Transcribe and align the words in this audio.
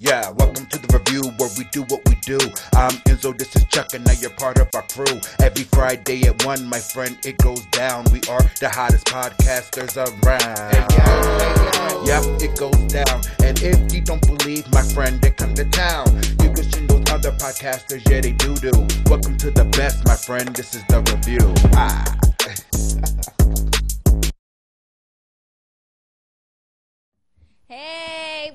Yeah, 0.00 0.30
welcome 0.30 0.64
to 0.66 0.78
the 0.78 0.96
review 0.96 1.22
where 1.38 1.50
we 1.58 1.64
do 1.72 1.82
what 1.88 2.08
we 2.08 2.14
do. 2.22 2.38
I'm 2.72 2.92
Enzo, 3.10 3.36
this 3.36 3.56
is 3.56 3.64
Chuck, 3.64 3.94
and 3.94 4.06
now 4.06 4.12
you're 4.12 4.30
part 4.30 4.60
of 4.60 4.68
our 4.72 4.82
crew. 4.82 5.20
Every 5.40 5.64
Friday 5.64 6.22
at 6.28 6.44
1, 6.46 6.68
my 6.68 6.78
friend, 6.78 7.18
it 7.24 7.36
goes 7.38 7.66
down. 7.72 8.04
We 8.12 8.20
are 8.30 8.42
the 8.60 8.70
hottest 8.72 9.06
podcasters 9.06 9.96
around. 9.96 10.46
Yep, 12.06 12.22
it 12.40 12.56
goes 12.56 12.78
down. 12.92 13.22
And 13.42 13.60
if 13.60 13.92
you 13.92 14.00
don't 14.00 14.24
believe, 14.24 14.70
my 14.72 14.82
friend, 14.82 15.20
they 15.20 15.32
come 15.32 15.54
to 15.54 15.64
town. 15.64 16.06
You 16.42 16.52
can 16.52 16.70
see 16.70 16.86
those 16.86 17.10
other 17.10 17.32
podcasters, 17.32 18.08
yeah, 18.08 18.20
they 18.20 18.32
do 18.32 18.54
do. 18.54 18.70
Welcome 19.10 19.36
to 19.38 19.50
the 19.50 19.64
best, 19.64 20.06
my 20.06 20.14
friend, 20.14 20.48
this 20.54 20.76
is 20.76 20.84
the 20.84 21.00
review. 21.10 21.52
Ah. 21.74 22.04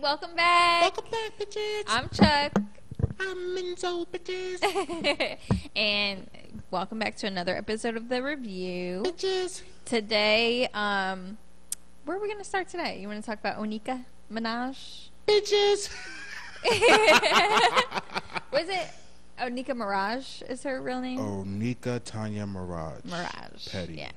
welcome 0.04 0.36
back. 0.36 0.82
Welcome 0.82 1.06
back, 1.10 1.32
bitches. 1.40 1.84
I'm 1.88 2.10
Chuck, 2.10 2.52
I'm 3.22 3.38
Enzo, 3.56 4.06
bitches. 4.06 5.38
and 5.78 6.30
welcome 6.72 7.00
back 7.00 7.16
to 7.18 7.28
another 7.28 7.56
episode 7.56 7.96
of 7.96 8.10
the 8.10 8.22
review. 8.22 9.04
Bitches. 9.06 9.62
Today, 9.86 10.68
um, 10.74 11.38
where 12.04 12.18
are 12.18 12.20
we 12.20 12.28
gonna 12.28 12.44
start 12.44 12.68
today? 12.68 13.00
You 13.00 13.08
want 13.08 13.24
to 13.24 13.26
talk 13.26 13.40
about 13.40 13.58
Onika 13.60 14.04
Minaj? 14.30 15.08
Bitches. 15.26 15.90
Was 18.52 18.68
it 18.68 18.90
Onika 19.40 19.70
Maraj? 19.70 20.44
Is 20.50 20.64
her 20.64 20.82
real 20.82 21.00
name? 21.00 21.20
Onika 21.20 22.04
Tanya 22.04 22.46
Maraj. 22.46 23.04
Maraj. 23.04 23.72
Petty. 23.72 23.94
Yeah. 23.94 24.12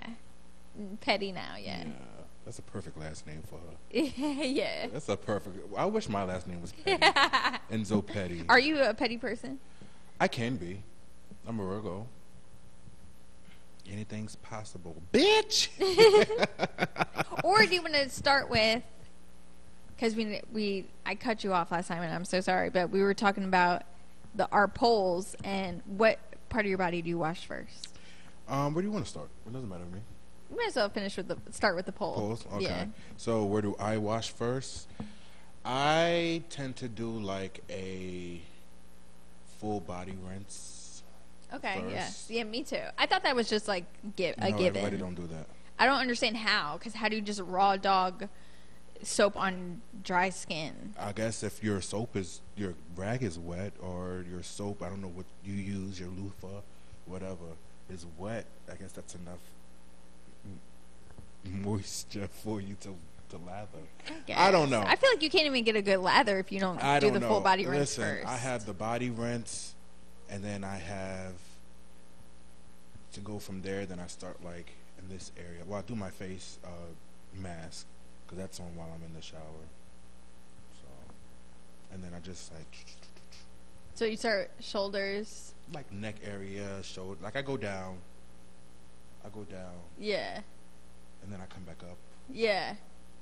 Petty 1.01 1.31
now. 1.31 1.55
Yeah. 1.57 1.85
Yeah, 1.85 1.91
that's 2.47 2.61
a 2.61 2.63
perfect 2.63 2.97
last 2.97 3.27
name 3.27 3.43
for 3.43 3.59
her. 3.59 3.77
Yeah. 4.47 4.87
That's 4.93 5.09
a 5.09 5.17
perfect. 5.17 5.59
I 5.77 5.85
wish 5.85 6.09
my 6.09 6.23
last 6.23 6.47
name 6.47 6.63
was 6.63 6.73
Petty. 6.85 7.03
Enzo 7.73 8.07
Petty. 8.07 8.45
Are 8.49 8.59
you 8.59 8.81
a 8.81 8.95
petty 8.95 9.19
person? 9.19 9.59
I 10.21 10.29
can 10.29 10.57
be. 10.57 10.83
I'm 11.47 11.59
a 11.59 11.65
Virgo. 11.65 12.07
Anything's 13.93 14.37
possible. 14.37 14.97
Bitch. 15.13 15.69
or 17.45 17.67
do 17.67 17.75
you 17.75 17.83
want 17.83 17.95
to 17.95 18.09
start 18.09 18.49
with 18.49 18.83
because 19.97 20.15
we 20.15 20.41
we 20.53 20.87
I 21.05 21.17
cut 21.17 21.43
you 21.43 21.53
off 21.53 21.73
last 21.73 21.89
time 21.89 22.03
and 22.03 22.15
I'm 22.15 22.25
so 22.25 22.41
sorry, 22.41 22.71
but 22.71 22.91
we 22.91 23.03
were 23.03 23.15
talking 23.15 23.45
about 23.45 23.83
the 24.37 24.49
our 24.53 24.69
polls 24.69 25.35
and 25.43 25.83
what 25.87 26.21
part 26.49 26.65
of 26.65 26.69
your 26.69 26.79
body 26.79 27.03
do 27.03 27.09
you 27.09 27.19
wash 27.19 27.45
first? 27.45 27.99
Um, 28.49 28.73
where 28.73 28.83
do 28.83 28.89
you 28.89 28.93
want 28.93 29.05
to 29.05 29.11
start? 29.11 29.29
It 29.47 29.53
doesn't 29.53 29.69
matter 29.69 29.85
to 29.85 29.91
me. 29.91 30.01
We 30.57 30.63
might 30.63 30.69
as 30.69 30.77
well 30.77 30.89
finish 30.89 31.19
with 31.19 31.29
the 31.29 31.37
start 31.51 31.77
with 31.77 31.85
the 31.85 31.93
poll. 31.93 32.15
Polls. 32.15 32.47
Okay. 32.55 32.65
Yeah. 32.65 32.87
So 33.19 33.45
where 33.45 33.61
do 33.61 33.77
I 33.79 33.99
wash 33.99 34.31
first? 34.31 34.89
I 35.67 36.45
tend 36.49 36.77
to 36.77 36.89
do 36.89 37.11
like 37.11 37.63
a 37.69 38.41
full 39.59 39.81
body 39.81 40.17
rinse. 40.27 41.03
Okay. 41.53 41.85
Yes. 41.91 42.07
First. 42.07 42.31
Yeah. 42.31 42.45
Me 42.45 42.63
too. 42.63 42.81
I 42.97 43.05
thought 43.05 43.23
that 43.25 43.37
was 43.37 43.51
just 43.51 43.69
like 43.69 43.85
give 44.17 44.35
a 44.39 44.51
no, 44.51 44.57
given. 44.57 44.79
everybody 44.79 44.97
don't 44.97 45.15
do 45.15 45.27
that. 45.27 45.47
I 45.79 45.85
don't 45.85 45.99
understand 45.99 46.39
how. 46.39 46.79
Because 46.79 46.95
how 46.95 47.11
do 47.11 47.17
you 47.17 47.23
just 47.23 47.43
raw 47.43 47.77
dog 47.77 48.27
soap 49.03 49.37
on 49.37 49.83
dry 50.03 50.31
skin? 50.31 50.95
I 50.99 51.13
guess 51.13 51.43
if 51.43 51.63
your 51.63 51.83
soap 51.83 52.17
is 52.17 52.41
your 52.57 52.73
rag 52.95 53.23
is 53.23 53.39
wet 53.39 53.75
or 53.79 54.25
your 54.31 54.43
soap, 54.43 54.83
I 54.83 54.89
don't 54.89 55.03
know 55.03 55.13
what 55.15 55.27
you 55.45 55.53
use, 55.53 56.01
your 56.01 56.09
loofah, 56.09 56.63
whatever 57.05 57.59
is 57.91 58.07
wet. 58.17 58.47
I 58.73 58.77
guess 58.77 58.93
that's 58.93 59.15
enough 59.15 59.41
moisture 61.45 62.29
for 62.43 62.61
you 62.61 62.77
to 62.81 62.95
to 63.31 63.39
lather. 63.39 63.81
I 64.35 64.51
don't 64.51 64.71
know. 64.71 64.83
I 64.87 64.97
feel 64.97 65.11
like 65.11 65.23
you 65.23 65.31
can't 65.31 65.47
even 65.47 65.65
get 65.65 65.75
a 65.77 65.83
good 65.83 65.99
lather 65.99 66.39
if 66.39 66.53
you 66.53 66.61
don't 66.61 66.83
I 66.83 67.01
do 67.01 67.07
don't 67.07 67.15
the 67.15 67.21
know. 67.21 67.29
full 67.29 67.41
body 67.41 67.67
rinse 67.67 67.99
Listen, 67.99 68.05
first. 68.05 68.27
I 68.27 68.37
have 68.37 68.67
the 68.67 68.73
body 68.73 69.11
rinse, 69.11 69.75
and 70.31 70.45
then 70.45 70.63
I 70.63 70.77
have 70.77 71.35
to 73.15 73.21
go 73.21 73.39
from 73.39 73.63
there. 73.63 73.85
Then 73.87 73.99
I 73.99 74.07
start 74.07 74.45
like 74.45 74.71
in 74.99 75.09
this 75.09 75.33
area. 75.37 75.63
Well, 75.67 75.79
I 75.79 75.83
do 75.83 75.97
my 75.97 76.11
face 76.11 76.59
uh, 76.65 76.69
mask 77.43 77.87
because 78.25 78.39
that's 78.39 78.61
on 78.61 78.75
while 78.77 78.89
I'm 78.95 79.03
in 79.05 79.15
the 79.15 79.23
shower. 79.23 79.67
So, 80.81 81.15
and 81.93 82.03
then 82.05 82.13
I 82.15 82.21
just 82.21 82.53
like 82.55 82.87
so 83.95 84.05
you 84.05 84.17
start 84.19 84.51
shoulders. 84.61 85.55
like 85.73 85.91
neck 85.91 86.17
area, 86.25 86.83
shoulder. 86.83 87.19
Like 87.23 87.35
I 87.35 87.43
go 87.43 87.57
down. 87.57 87.97
I 89.27 89.29
go 89.31 89.43
down, 89.45 89.73
Yeah. 89.99 90.41
and 91.23 91.33
then 91.33 91.41
I 91.41 91.47
come 91.53 91.65
back 91.65 91.83
up. 91.83 91.97
Yeah. 92.31 92.75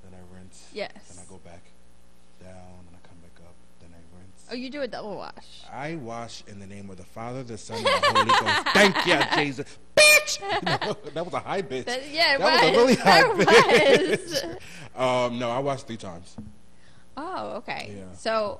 Then 0.03 0.13
I 0.13 0.35
rinse. 0.37 0.67
Yes. 0.73 0.91
Then 1.09 1.23
I 1.25 1.29
go 1.29 1.37
back 1.39 1.63
down, 2.39 2.51
and 2.87 2.95
I 2.95 3.07
come 3.07 3.17
back 3.21 3.39
up. 3.43 3.55
Then 3.79 3.89
I 3.91 4.17
rinse. 4.17 4.45
Oh, 4.51 4.55
you 4.55 4.69
do 4.69 4.81
a 4.83 4.87
double 4.87 5.15
wash. 5.17 5.63
I 5.71 5.95
wash 5.95 6.43
in 6.47 6.59
the 6.59 6.67
name 6.67 6.89
of 6.91 6.97
the 6.97 7.03
Father, 7.05 7.41
the 7.43 7.57
Son, 7.57 7.77
and 7.77 7.85
the 7.85 7.91
Holy 7.91 8.25
Ghost. 8.27 8.67
Thank 8.73 9.05
you, 9.07 9.43
Jesus. 9.43 9.77
Bitch! 9.95 10.01
No, 10.65 10.95
that 11.13 11.23
was 11.25 11.33
a 11.35 11.39
high 11.39 11.61
bitch. 11.61 11.85
That- 11.85 12.11
yeah, 12.11 12.35
it 12.35 12.39
that 12.39 12.61
was 12.61 12.61
a 12.61 12.65
was. 12.65 12.77
really 12.77 12.95
high 13.01 13.21
That 13.21 14.59
bitch. 14.95 14.99
um, 14.99 15.39
no, 15.39 15.49
I 15.51 15.59
washed 15.59 15.87
three 15.87 15.97
times. 15.97 16.35
Oh, 17.15 17.53
okay. 17.57 17.93
Yeah. 17.97 18.13
So, 18.17 18.59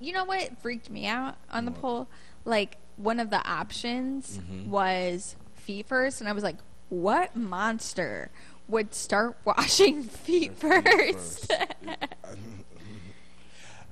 you 0.00 0.12
know 0.12 0.24
what 0.24 0.50
freaked 0.60 0.90
me 0.90 1.06
out 1.06 1.36
on 1.50 1.64
the 1.64 1.70
What? 1.70 1.80
poll? 1.80 2.08
Like 2.44 2.76
one 2.96 3.18
of 3.20 3.30
the 3.30 3.38
options 3.48 4.38
Mhm. 4.38 4.66
was 4.66 5.36
feet 5.70 5.86
first, 5.86 6.20
and 6.20 6.28
I 6.28 6.32
was 6.32 6.42
like, 6.42 6.56
"What 6.88 7.36
monster 7.36 8.30
would 8.66 8.92
start 8.94 9.36
washing 9.44 10.02
feet 10.02 10.54
feet 10.56 10.58
first?" 10.58 11.52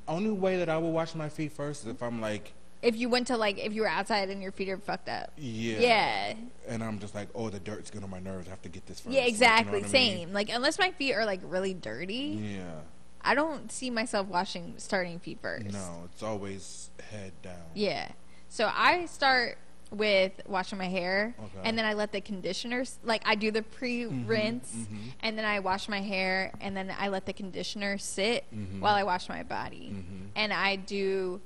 Only 0.08 0.30
way 0.30 0.56
that 0.56 0.68
I 0.68 0.78
will 0.78 0.92
wash 0.92 1.14
my 1.14 1.28
feet 1.28 1.52
first 1.52 1.82
is 1.82 1.88
if 1.90 2.02
I'm 2.02 2.20
like, 2.20 2.54
if 2.80 2.96
you 2.96 3.08
went 3.10 3.26
to 3.26 3.36
like, 3.36 3.58
if 3.58 3.74
you 3.74 3.82
were 3.82 3.88
outside 3.88 4.30
and 4.30 4.40
your 4.42 4.52
feet 4.52 4.68
are 4.70 4.78
fucked 4.78 5.08
up. 5.08 5.32
yeah. 5.36 5.78
Yeah. 5.80 6.34
And 6.66 6.82
I'm 6.82 6.98
just 6.98 7.14
like, 7.14 7.28
oh, 7.34 7.50
the 7.50 7.60
dirt's 7.60 7.90
getting 7.90 8.04
on 8.04 8.10
my 8.10 8.18
nerves. 8.20 8.46
I 8.46 8.50
have 8.50 8.62
to 8.62 8.68
get 8.70 8.86
this 8.86 9.00
first. 9.00 9.14
Yeah, 9.14 9.20
Like, 9.22 9.32
you 9.32 9.38
know 9.38 9.46
exactly. 9.46 9.84
I 9.84 9.86
Same. 9.86 10.18
mean? 10.18 10.32
Like 10.32 10.48
unless 10.48 10.78
my 10.78 10.92
feet 10.92 11.12
are 11.14 11.26
like 11.26 11.40
really 11.44 11.74
dirty, 11.74 12.56
Yeah. 12.56 12.80
I 13.20 13.34
don't 13.34 13.70
see 13.70 13.90
myself 13.90 14.28
washing 14.28 14.74
starting 14.78 15.18
feet 15.18 15.38
first. 15.42 15.72
No, 15.72 16.04
it's 16.10 16.22
always 16.22 16.90
head 17.10 17.32
down. 17.42 17.56
Yeah. 17.74 18.08
So 18.48 18.70
I 18.74 19.04
start 19.06 19.58
with 19.90 20.32
washing 20.46 20.78
my 20.78 20.88
hair, 20.88 21.34
Okay. 21.38 21.60
and 21.64 21.78
then 21.78 21.84
I 21.84 21.94
let 21.94 22.12
the 22.12 22.20
conditioner 22.20 22.84
like 23.04 23.22
I 23.26 23.34
do 23.34 23.50
the 23.50 23.62
pre-rinse, 23.62 24.70
mhm. 24.74 25.12
and 25.20 25.38
then 25.38 25.44
I 25.44 25.60
wash 25.60 25.88
my 25.88 26.00
hair, 26.00 26.52
and 26.60 26.76
then 26.76 26.92
I 26.98 27.08
let 27.08 27.26
the 27.26 27.32
conditioner 27.32 27.98
sit 27.98 28.44
Mhm. 28.54 28.80
while 28.80 28.94
I 28.94 29.02
wash 29.02 29.28
my 29.28 29.42
body, 29.42 29.90
Mhm. 29.92 30.28
and 30.36 30.52
I 30.52 30.76
do. 30.76 31.40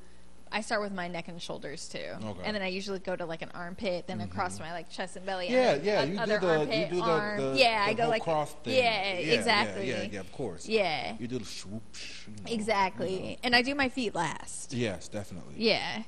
I 0.54 0.60
start 0.60 0.82
with 0.82 0.92
my 0.92 1.08
neck 1.08 1.28
and 1.28 1.40
shoulders 1.40 1.88
too, 1.88 1.98
Okay. 2.22 2.40
and 2.44 2.54
then 2.54 2.60
I 2.62 2.66
usually 2.66 2.98
go 2.98 3.16
to 3.16 3.24
like 3.24 3.40
an 3.40 3.50
armpit, 3.54 4.06
then 4.06 4.20
across 4.20 4.60
my 4.60 4.70
like 4.72 4.90
chest 4.90 5.16
and 5.16 5.24
belly. 5.24 5.48
Yeah, 5.48 5.72
and 5.76 5.84
yeah, 5.84 6.02
you 6.02 6.18
do 6.18 6.26
the 6.26 6.46
armpit, 6.46 6.78
you 6.78 6.86
do 6.90 6.96
the, 6.96 7.02
arm. 7.10 7.40
the 7.40 7.58
yeah, 7.58 7.84
the 7.86 7.90
I 7.90 7.94
go 7.94 8.08
like 8.08 8.22
cross 8.22 8.52
thing. 8.62 8.74
Yeah, 8.76 9.02
exactly. 9.12 9.88
Yeah, 9.88 10.02
yeah, 10.02 10.08
yeah, 10.12 10.20
of 10.20 10.30
course. 10.32 10.68
Yeah, 10.68 11.16
You 11.18 11.26
do 11.26 11.38
the 11.38 11.46
swoosh. 11.46 12.26
you 12.26 12.34
know, 12.44 12.52
exactly. 12.52 13.14
you 13.14 13.30
know. 13.30 13.36
And 13.44 13.56
I 13.56 13.62
do 13.62 13.74
my 13.74 13.88
feet 13.88 14.14
last. 14.14 14.74
Yes, 14.74 15.08
definitely. 15.08 15.54
Yeah. 15.56 16.02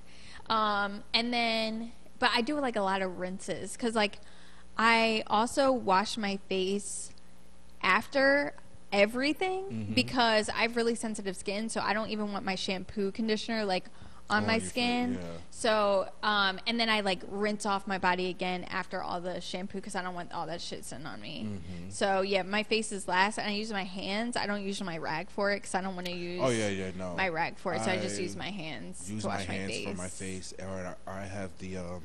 Um, 0.50 1.02
and 1.14 1.32
then, 1.32 1.92
but 2.18 2.30
I 2.34 2.40
do 2.40 2.58
like 2.60 2.76
a 2.76 2.82
lot 2.82 3.02
of 3.02 3.18
rinses 3.18 3.72
because, 3.72 3.94
like, 3.94 4.18
I 4.76 5.22
also 5.28 5.70
wash 5.72 6.16
my 6.16 6.38
face 6.48 7.10
after 7.82 8.54
everything 8.92 9.64
Mhm. 9.90 9.94
because 9.94 10.48
I 10.48 10.62
have 10.62 10.76
really 10.76 10.94
sensitive 10.94 11.36
skin, 11.36 11.68
so 11.68 11.80
I 11.80 11.92
don't 11.92 12.10
even 12.10 12.32
want 12.32 12.44
my 12.44 12.54
shampoo 12.54 13.10
conditioner 13.12 13.64
like 13.64 13.84
on 14.30 14.42
On 14.42 14.46
my 14.46 14.58
skin. 14.58 15.14
yeah. 15.20 15.28
So, 15.50 16.08
um, 16.22 16.58
and 16.66 16.80
then 16.80 16.88
I 16.88 17.00
like 17.00 17.20
rinse 17.28 17.66
off 17.66 17.86
my 17.86 17.98
body 17.98 18.28
again 18.30 18.64
after 18.64 19.02
all 19.02 19.20
the 19.20 19.40
shampoo 19.40 19.78
because 19.78 19.94
I 19.94 20.02
don't 20.02 20.14
want 20.14 20.32
all 20.32 20.46
that 20.46 20.60
shit 20.60 20.84
sitting 20.84 21.06
on 21.06 21.20
me. 21.20 21.46
Mhm. 21.46 21.92
So 21.92 22.22
yeah, 22.22 22.42
my 22.42 22.62
face 22.62 22.90
is 22.90 23.06
last, 23.06 23.38
and 23.38 23.46
I 23.48 23.52
use 23.52 23.70
my 23.70 23.84
hands. 23.84 24.36
I 24.36 24.46
don't 24.46 24.62
use 24.62 24.80
my 24.82 24.96
rag 24.98 25.28
for 25.30 25.52
it 25.52 25.56
because 25.56 25.74
I 25.74 25.80
don't 25.82 25.94
want 25.94 26.06
to 26.06 26.12
use 26.12 26.40
Oh 26.42 26.48
yeah, 26.50 26.68
yeah, 26.68 26.90
no. 26.96 27.14
my 27.16 27.28
rag 27.28 27.56
for 27.58 27.74
it. 27.74 27.82
So 27.82 27.90
I, 27.90 27.98
just 27.98 28.20
use 28.20 28.34
my 28.34 28.50
hands 28.50 29.10
Use 29.10 29.22
to 29.22 29.28
my 29.28 29.36
wash 29.36 29.44
hands 29.46 29.70
face. 29.70 29.88
for 29.88 29.94
my 29.94 30.08
face, 30.08 30.54
or 30.58 30.96
I 31.06 31.20
I 31.22 31.24
have 31.26 31.50
the 31.58 31.76
um, 31.76 32.02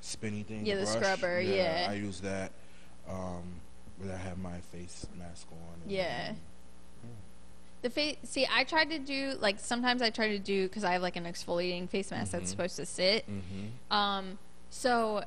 spinny 0.00 0.42
thing. 0.42 0.64
Yeah, 0.66 0.76
the 0.76 0.82
brush. 0.84 0.96
scrubber, 0.96 1.40
yeah. 1.40 1.88
I 1.90 1.94
use 1.94 2.20
that. 2.20 2.52
Um, 3.08 3.60
but 4.00 4.12
I 4.12 4.16
have 4.16 4.38
my 4.38 4.58
face 4.72 5.06
mask 5.18 5.46
on. 5.52 5.58
and- 5.82 5.90
Yeah. 5.92 6.32
The 7.86 7.90
face. 7.90 8.16
See, 8.24 8.48
I 8.52 8.64
tried 8.64 8.90
to 8.90 8.98
do 8.98 9.34
like 9.38 9.60
sometimes 9.60 10.02
I 10.02 10.10
try 10.10 10.26
to 10.30 10.40
do 10.40 10.66
because 10.66 10.82
I 10.82 10.94
have 10.94 11.02
like 11.02 11.14
an 11.14 11.22
exfoliating 11.22 11.88
face 11.88 12.10
mask 12.10 12.32
that's 12.32 12.46
Mhm. 12.46 12.48
supposed 12.48 12.74
to 12.76 12.84
sit. 12.84 13.24
Mhm. 13.30 13.70
Um. 13.94 14.38
So, 14.70 15.22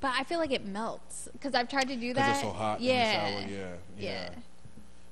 but 0.00 0.12
I 0.16 0.22
feel 0.22 0.38
like 0.38 0.52
it 0.52 0.64
melts 0.64 1.28
because 1.32 1.52
I've 1.56 1.68
tried 1.68 1.88
to 1.88 1.96
do 1.96 2.14
that. 2.14 2.30
It's 2.30 2.42
so 2.42 2.50
hot 2.50 2.80
Yeah. 2.80 3.26
in 3.26 3.34
the 3.34 3.40
shower. 3.40 3.50
Yeah. 3.58 3.74
Yeah. 3.98 4.30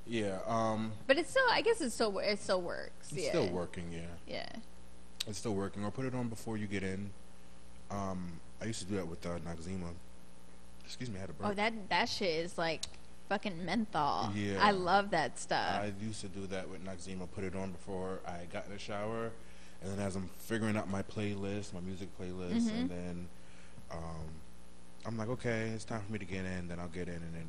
Yeah. 0.07 0.37
Yeah. 0.37 0.39
Um, 0.47 0.93
But 1.05 1.17
it's 1.17 1.29
still. 1.31 1.43
I 1.51 1.59
guess 1.61 1.81
it 1.81 1.89
still. 1.89 2.17
It 2.19 2.39
still 2.39 2.61
works. 2.61 3.11
it's 3.11 3.23
yeah. 3.23 3.29
still 3.31 3.49
working. 3.49 3.91
Yeah. 3.91 4.05
Yeah. 4.25 4.49
It's 5.27 5.37
still 5.39 5.53
working. 5.53 5.83
Or 5.83 5.91
put 5.91 6.05
it 6.05 6.15
on 6.15 6.29
before 6.29 6.55
you 6.55 6.65
get 6.65 6.81
in. 6.83 7.11
Um, 7.91 8.39
I 8.61 8.65
used 8.65 8.79
to 8.79 8.85
do 8.85 8.95
that 8.95 9.07
with 9.07 9.25
uh, 9.25 9.37
Noxzema. 9.39 9.91
Excuse 10.85 11.09
me, 11.09 11.17
I 11.17 11.21
had 11.21 11.29
a 11.29 11.33
burp. 11.33 11.49
Oh, 11.49 11.53
that 11.55 11.73
that 11.89 12.07
shit 12.07 12.45
is 12.45 12.57
like 12.57 12.83
fucking 13.29 13.65
menthol. 13.65 14.31
Yeah. 14.35 14.57
I 14.61 14.71
love 14.71 15.11
that 15.11 15.39
stuff. 15.39 15.81
I 15.81 15.93
used 16.01 16.21
to 16.21 16.27
do 16.27 16.47
that 16.47 16.69
with 16.69 16.83
Noxzema. 16.85 17.27
Put 17.33 17.43
it 17.43 17.55
on 17.55 17.71
before 17.71 18.19
I 18.27 18.45
got 18.51 18.65
in 18.65 18.71
the 18.73 18.79
shower, 18.79 19.31
and 19.81 19.91
then 19.91 19.99
as 20.05 20.15
I'm 20.15 20.29
figuring 20.39 20.77
out 20.77 20.89
my 20.89 21.01
playlist, 21.03 21.73
my 21.73 21.79
music 21.81 22.09
playlist, 22.19 22.61
Mhm. 22.69 22.79
and 22.81 22.89
then 22.89 23.27
um, 23.91 24.29
I'm 25.05 25.17
like, 25.17 25.29
okay, 25.29 25.69
it's 25.69 25.85
time 25.85 26.01
for 26.05 26.11
me 26.11 26.19
to 26.19 26.25
get 26.25 26.45
in. 26.45 26.67
Then 26.67 26.79
I'll 26.79 26.87
get 26.87 27.07
in, 27.07 27.15
and 27.15 27.33
then 27.33 27.47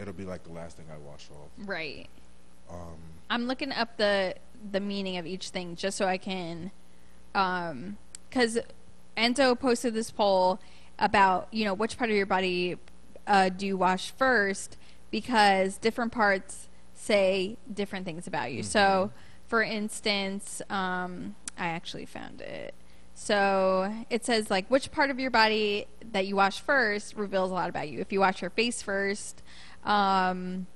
it'll 0.00 0.14
be 0.14 0.24
like 0.24 0.44
the 0.44 0.52
last 0.52 0.76
thing 0.76 0.86
I 0.92 0.98
wash 0.98 1.28
off. 1.30 1.50
right. 1.58 2.08
Um, 2.70 2.96
I'm 3.30 3.46
looking 3.46 3.72
up 3.72 3.96
the 3.98 4.34
the 4.72 4.80
meaning 4.80 5.18
of 5.18 5.26
each 5.26 5.50
thing 5.50 5.76
just 5.76 5.98
so 5.98 6.06
I 6.06 6.16
can, 6.16 6.70
um, 7.34 7.98
because 8.30 8.58
Enzo 9.16 9.58
posted 9.58 9.92
this 9.94 10.10
poll 10.10 10.58
about 10.98 11.48
you 11.52 11.64
know 11.64 11.74
which 11.74 11.98
part 11.98 12.08
of 12.10 12.16
your 12.16 12.24
body 12.26 12.76
uh, 13.26 13.48
do 13.50 13.66
you 13.66 13.76
wash 13.76 14.10
first 14.12 14.76
because 15.14 15.78
different 15.78 16.10
parts 16.10 16.68
say 16.92 17.56
different 17.72 18.04
things 18.04 18.26
about 18.26 18.50
you. 18.50 18.64
So, 18.64 19.12
for 19.46 19.62
instance, 19.62 20.60
um, 20.68 21.36
I 21.56 21.66
actually 21.66 22.04
found 22.04 22.40
it. 22.40 22.74
So 23.14 23.94
it 24.10 24.24
says 24.24 24.50
like 24.50 24.68
which 24.68 24.90
part 24.90 25.10
of 25.10 25.20
your 25.20 25.30
body 25.30 25.86
that 26.10 26.26
you 26.26 26.34
wash 26.34 26.58
first 26.58 27.14
reveals 27.14 27.52
a 27.52 27.54
lot 27.54 27.68
about 27.68 27.88
you. 27.88 28.00
If 28.00 28.12
you 28.12 28.18
wash 28.18 28.42
your 28.42 28.50
face 28.50 28.82
first, 28.82 29.40
um, 29.84 30.66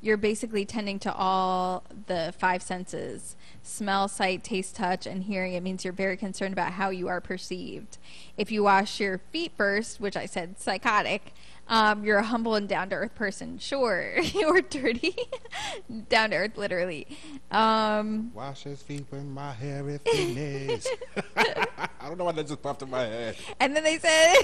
you're 0.00 0.16
basically 0.16 0.64
tending 0.64 0.98
to 1.00 1.12
all 1.12 1.84
the 2.06 2.34
five 2.36 2.62
senses 2.62 3.36
smell, 3.62 4.08
sight, 4.08 4.42
taste, 4.42 4.74
touch, 4.74 5.06
and 5.06 5.22
hearing. 5.22 5.52
It 5.52 5.62
means 5.62 5.84
you're 5.84 5.92
very 5.92 6.16
concerned 6.16 6.52
about 6.52 6.72
how 6.72 6.90
you 6.90 7.06
are 7.06 7.20
perceived. 7.20 7.98
If 8.36 8.50
you 8.50 8.64
wash 8.64 8.98
your 8.98 9.18
feet 9.30 9.52
first, 9.56 10.00
which 10.00 10.16
I 10.16 10.26
said 10.26 10.58
psychotic, 10.58 11.32
um, 11.68 12.02
you're 12.02 12.18
a 12.18 12.24
humble 12.24 12.54
and 12.54 12.66
down 12.68 12.88
to 12.90 12.96
earth 12.96 13.14
person. 13.14 13.58
Sure. 13.58 14.18
you're 14.34 14.62
dirty. 14.62 15.14
down 16.08 16.30
to 16.30 16.36
earth, 16.36 16.56
literally. 16.56 17.06
Um, 17.50 18.32
wash 18.34 18.62
his 18.62 18.80
feet 18.80 19.04
with 19.10 19.24
my 19.24 19.52
hairy 19.52 19.98
fingers. 19.98 20.86
I 21.36 22.08
don't 22.08 22.16
know 22.16 22.24
why 22.24 22.32
that 22.32 22.46
just 22.46 22.62
popped 22.62 22.82
in 22.82 22.90
my 22.90 23.02
head. 23.04 23.36
And 23.60 23.76
then 23.76 23.84
they 23.84 23.98
said, 23.98 24.34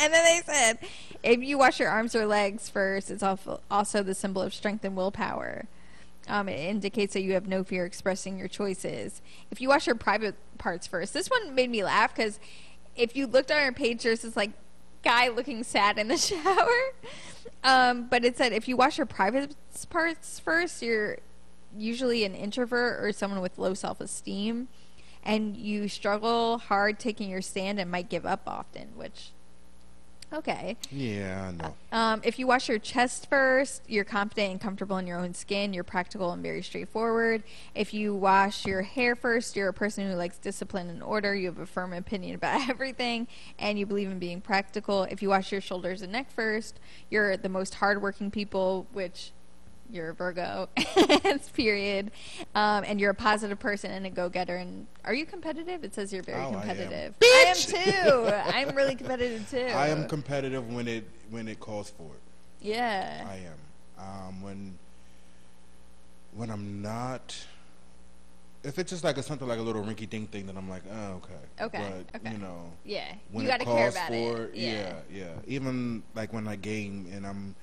and 0.00 0.12
then 0.12 0.24
they 0.24 0.40
said, 0.44 0.78
if 1.22 1.42
you 1.42 1.58
wash 1.58 1.78
your 1.78 1.90
arms 1.90 2.14
or 2.14 2.26
legs 2.26 2.68
first, 2.68 3.10
it's 3.10 3.22
also 3.22 3.60
also 3.70 4.02
the 4.02 4.14
symbol 4.14 4.40
of 4.40 4.54
strength 4.54 4.84
and 4.84 4.96
willpower. 4.96 5.66
Um, 6.28 6.48
it 6.48 6.58
indicates 6.58 7.14
that 7.14 7.22
you 7.22 7.34
have 7.34 7.48
no 7.48 7.64
fear 7.64 7.84
expressing 7.84 8.38
your 8.38 8.48
choices. 8.48 9.20
If 9.50 9.60
you 9.60 9.68
wash 9.68 9.86
your 9.86 9.96
private 9.96 10.36
parts 10.56 10.86
first, 10.86 11.12
this 11.12 11.28
one 11.28 11.54
made 11.54 11.68
me 11.68 11.84
laugh 11.84 12.14
because 12.14 12.38
if 12.96 13.16
you 13.16 13.26
looked 13.26 13.50
on 13.50 13.58
our 13.58 13.72
page, 13.72 14.04
there's 14.04 14.22
this 14.22 14.36
like 14.36 14.52
guy 15.02 15.28
looking 15.28 15.64
sad 15.64 15.98
in 15.98 16.08
the 16.08 16.16
shower. 16.18 16.94
Um, 17.64 18.08
but 18.08 18.24
it 18.24 18.36
said 18.36 18.52
if 18.52 18.68
you 18.68 18.76
wash 18.76 18.98
your 18.98 19.06
private 19.06 19.54
parts 19.90 20.40
first, 20.40 20.82
you're 20.82 21.18
usually 21.76 22.24
an 22.24 22.34
introvert 22.34 23.02
or 23.02 23.12
someone 23.12 23.40
with 23.40 23.58
low 23.58 23.74
self 23.74 24.00
esteem, 24.00 24.68
and 25.22 25.56
you 25.56 25.88
struggle 25.88 26.58
hard 26.58 26.98
taking 26.98 27.30
your 27.30 27.42
stand 27.42 27.78
and 27.78 27.90
might 27.90 28.08
give 28.08 28.26
up 28.26 28.42
often. 28.46 28.88
Which, 28.96 29.30
okay. 30.32 30.76
Yeah, 30.90 31.48
I 31.48 31.62
know. 31.62 31.74
Um, 31.92 32.20
if 32.24 32.38
you 32.38 32.46
wash 32.46 32.68
your 32.68 32.78
chest 32.78 33.28
first, 33.28 33.82
you're 33.86 34.04
confident 34.04 34.50
and 34.52 34.60
comfortable 34.60 34.96
in 34.98 35.06
your 35.06 35.18
own 35.18 35.34
skin. 35.34 35.72
You're 35.72 35.84
practical 35.84 36.32
and 36.32 36.42
very 36.42 36.62
straightforward. 36.62 37.42
If 37.74 37.92
you 37.92 38.14
wash 38.14 38.66
your 38.66 38.82
hair 38.82 39.14
first, 39.14 39.56
you're 39.56 39.68
a 39.68 39.74
person 39.74 40.10
who 40.10 40.16
likes 40.16 40.38
discipline 40.38 40.88
and 40.88 41.02
order. 41.02 41.34
You 41.34 41.46
have 41.46 41.58
a 41.58 41.66
firm 41.66 41.92
opinion 41.92 42.34
about 42.34 42.68
everything, 42.68 43.28
and 43.58 43.78
you 43.78 43.86
believe 43.86 44.10
in 44.10 44.18
being 44.18 44.40
practical. 44.40 45.04
If 45.04 45.22
you 45.22 45.28
wash 45.28 45.52
your 45.52 45.60
shoulders 45.60 46.02
and 46.02 46.12
neck 46.12 46.30
first, 46.30 46.80
you're 47.10 47.36
the 47.36 47.48
most 47.48 47.74
hardworking 47.74 48.30
people, 48.30 48.86
which 48.92 49.32
you're 49.92 50.10
a 50.10 50.14
Virgo. 50.14 50.68
It's 51.24 51.48
period. 51.50 52.10
Um, 52.54 52.84
and 52.86 53.00
you're 53.00 53.10
a 53.10 53.14
positive 53.14 53.58
person 53.58 53.90
and 53.90 54.04
a 54.06 54.10
go-getter. 54.10 54.56
And 54.56 54.86
are 55.04 55.14
you 55.14 55.24
competitive? 55.26 55.84
It 55.84 55.94
says 55.94 56.12
you're 56.12 56.22
very 56.22 56.40
Oh, 56.40 56.44
I 56.44 56.46
am. 56.46 56.52
competitive. 56.54 57.14
Bitch! 57.20 57.74
I 57.74 57.78
am 57.78 58.04
too. 58.30 58.34
I'm 58.70 58.76
really 58.76 58.94
competitive 58.96 59.48
too. 59.50 59.58
I 59.58 59.88
am 59.88 60.08
competitive 60.08 60.72
when 60.72 60.88
it 60.88 61.08
when 61.30 61.48
it 61.48 61.60
calls 61.60 61.90
for 61.90 62.04
it. 62.04 62.20
Yeah. 62.60 63.26
I 63.28 63.36
am. 63.36 63.58
Um, 63.98 64.42
when 64.42 64.78
when 66.34 66.50
I'm 66.50 66.80
not, 66.82 67.36
if 68.64 68.78
it's 68.78 68.90
just 68.90 69.04
like 69.04 69.18
a, 69.18 69.22
something 69.22 69.46
like 69.46 69.58
a 69.58 69.62
little 69.62 69.82
rinky 69.82 70.08
dink 70.08 70.30
thing, 70.30 70.46
then 70.46 70.56
I'm 70.56 70.68
like, 70.68 70.82
oh, 70.90 71.20
okay. 71.22 71.34
Okay, 71.78 72.04
But 72.10 72.20
okay. 72.20 72.32
you 72.32 72.38
know, 72.38 72.72
Yeah, 72.84 73.04
when 73.30 73.44
you 73.44 73.50
got 73.50 73.60
to 73.60 73.66
care 73.66 73.88
about 73.90 74.08
for 74.08 74.44
it. 74.44 74.54
yeah, 74.54 74.94
yeah. 75.12 75.32
Even 75.46 76.02
like 76.14 76.32
when 76.32 76.48
I 76.48 76.56
game 76.56 77.06
and 77.12 77.26
I'm 77.26 77.54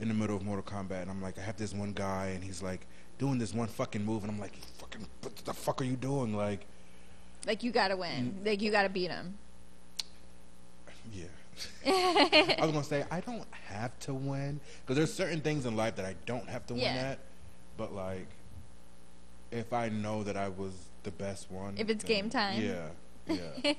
in 0.00 0.08
the 0.08 0.14
middle 0.14 0.36
of 0.36 0.42
Mortal 0.44 0.62
Kombat 0.64 1.02
and 1.02 1.10
I'm 1.10 1.20
like, 1.22 1.38
I 1.38 1.42
have 1.42 1.56
this 1.56 1.74
one 1.74 1.92
guy 1.92 2.28
and 2.34 2.42
he's 2.44 2.62
like 2.62 2.86
doing 3.18 3.38
this 3.38 3.52
one 3.52 3.66
fucking 3.68 4.04
move 4.04 4.22
and 4.22 4.30
I'm 4.30 4.38
like, 4.38 4.56
fucking, 4.78 5.06
what 5.22 5.36
the 5.36 5.52
fuck 5.52 5.80
are 5.80 5.84
you 5.84 5.96
doing? 5.96 6.34
Like, 6.36 6.66
like 7.46 7.62
you 7.62 7.70
got 7.72 7.88
to 7.88 7.96
win. 7.96 8.34
Mm. 8.42 8.46
Like 8.46 8.62
you 8.62 8.70
got 8.70 8.82
to 8.84 8.88
beat 8.88 9.10
him. 9.10 9.36
yeah. 11.12 11.24
I 11.86 12.56
was 12.60 12.70
gonna 12.70 12.84
say 12.84 13.04
I 13.10 13.18
don't 13.20 13.42
have 13.68 13.98
to 14.00 14.14
win 14.14 14.60
because 14.82 14.96
there's 14.96 15.12
certain 15.12 15.40
things 15.40 15.66
in 15.66 15.74
life 15.76 15.96
that 15.96 16.04
I 16.04 16.14
don't 16.24 16.48
have 16.48 16.64
to 16.68 16.74
win 16.74 16.82
Yeah. 16.84 16.94
at, 17.12 17.18
but 17.76 17.92
like 17.92 18.28
if 19.50 19.72
I 19.72 19.88
know 19.88 20.22
that 20.22 20.36
I 20.36 20.48
was 20.50 20.74
the 21.02 21.10
best 21.10 21.50
one, 21.50 21.74
If 21.76 21.88
it's 21.90 22.04
game 22.04 22.30
time. 22.30 22.62
yeah, 22.62 22.88
yeah, 23.28 23.74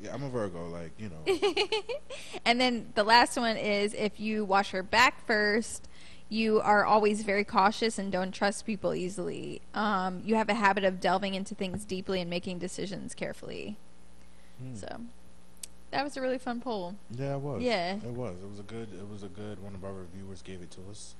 yeah. 0.00 0.12
I'm 0.14 0.22
a 0.22 0.28
Virgo, 0.28 0.68
like 0.68 0.92
you 0.98 1.08
know, 1.10 1.36
and 2.44 2.60
then 2.60 2.92
the 2.94 3.04
last 3.04 3.36
one 3.36 3.56
is 3.56 3.94
if 3.94 4.18
you 4.20 4.44
wash 4.44 4.72
your 4.72 4.82
back 4.82 5.26
first, 5.26 5.88
you 6.28 6.60
are 6.60 6.84
always 6.84 7.22
very 7.22 7.44
cautious 7.44 7.98
and 7.98 8.10
don't 8.12 8.32
trust 8.32 8.64
people 8.66 8.94
easily. 8.94 9.60
Um, 9.74 10.22
you 10.24 10.34
have 10.36 10.48
a 10.48 10.54
habit 10.54 10.84
of 10.84 11.00
delving 11.00 11.34
into 11.34 11.54
things 11.54 11.84
deeply 11.84 12.20
and 12.20 12.28
making 12.30 12.58
decisions 12.58 13.14
carefully. 13.14 13.76
Hmm. 14.58 14.74
So 14.74 15.00
that 15.90 16.04
was 16.04 16.16
a 16.16 16.20
really 16.22 16.38
fun 16.38 16.60
poll. 16.60 16.96
yeah, 17.10 17.34
it 17.34 17.40
was, 17.40 17.62
Yeah. 17.62 17.96
it 17.96 18.04
was, 18.04 18.36
it 18.42 18.48
was 18.48 18.58
a 18.60 18.62
good, 18.62 18.88
it 18.94 19.08
was 19.10 19.22
a 19.22 19.28
good. 19.28 19.62
One 19.62 19.74
of 19.74 19.84
our 19.84 19.92
reviewers 19.92 20.40
gave 20.42 20.62
it 20.62 20.70
to 20.72 20.80
us, 20.90 21.14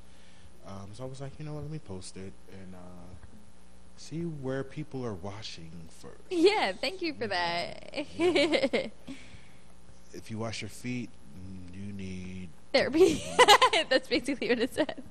um, 0.66 0.90
so 0.94 1.04
I 1.04 1.06
was 1.06 1.20
like, 1.20 1.32
you 1.38 1.44
know 1.44 1.52
what, 1.54 1.62
let 1.62 1.70
me 1.72 1.78
post 1.78 2.16
it 2.16 2.32
and 2.52 2.74
uh, 2.74 3.21
see 4.02 4.22
where 4.22 4.64
people 4.64 5.04
are 5.06 5.14
washing 5.14 5.70
first. 5.88 6.14
Yeah, 6.30 6.72
thank 6.72 7.00
you 7.02 7.14
for 7.14 7.26
that. 7.28 7.94
If 10.14 10.30
you 10.30 10.36
wash 10.38 10.60
your 10.60 10.68
feet, 10.68 11.08
mm, 11.38 11.74
you 11.74 11.92
need. 11.92 12.48
Therapy. 12.72 13.22
That's 13.88 14.08
basically 14.08 14.48
what 14.48 14.58
it 14.58 14.74
said. 14.74 15.02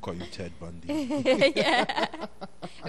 Call 0.00 0.14
you 0.14 0.24
Ted 0.32 0.52
Bundy. 0.58 1.52
yeah. 1.56 2.06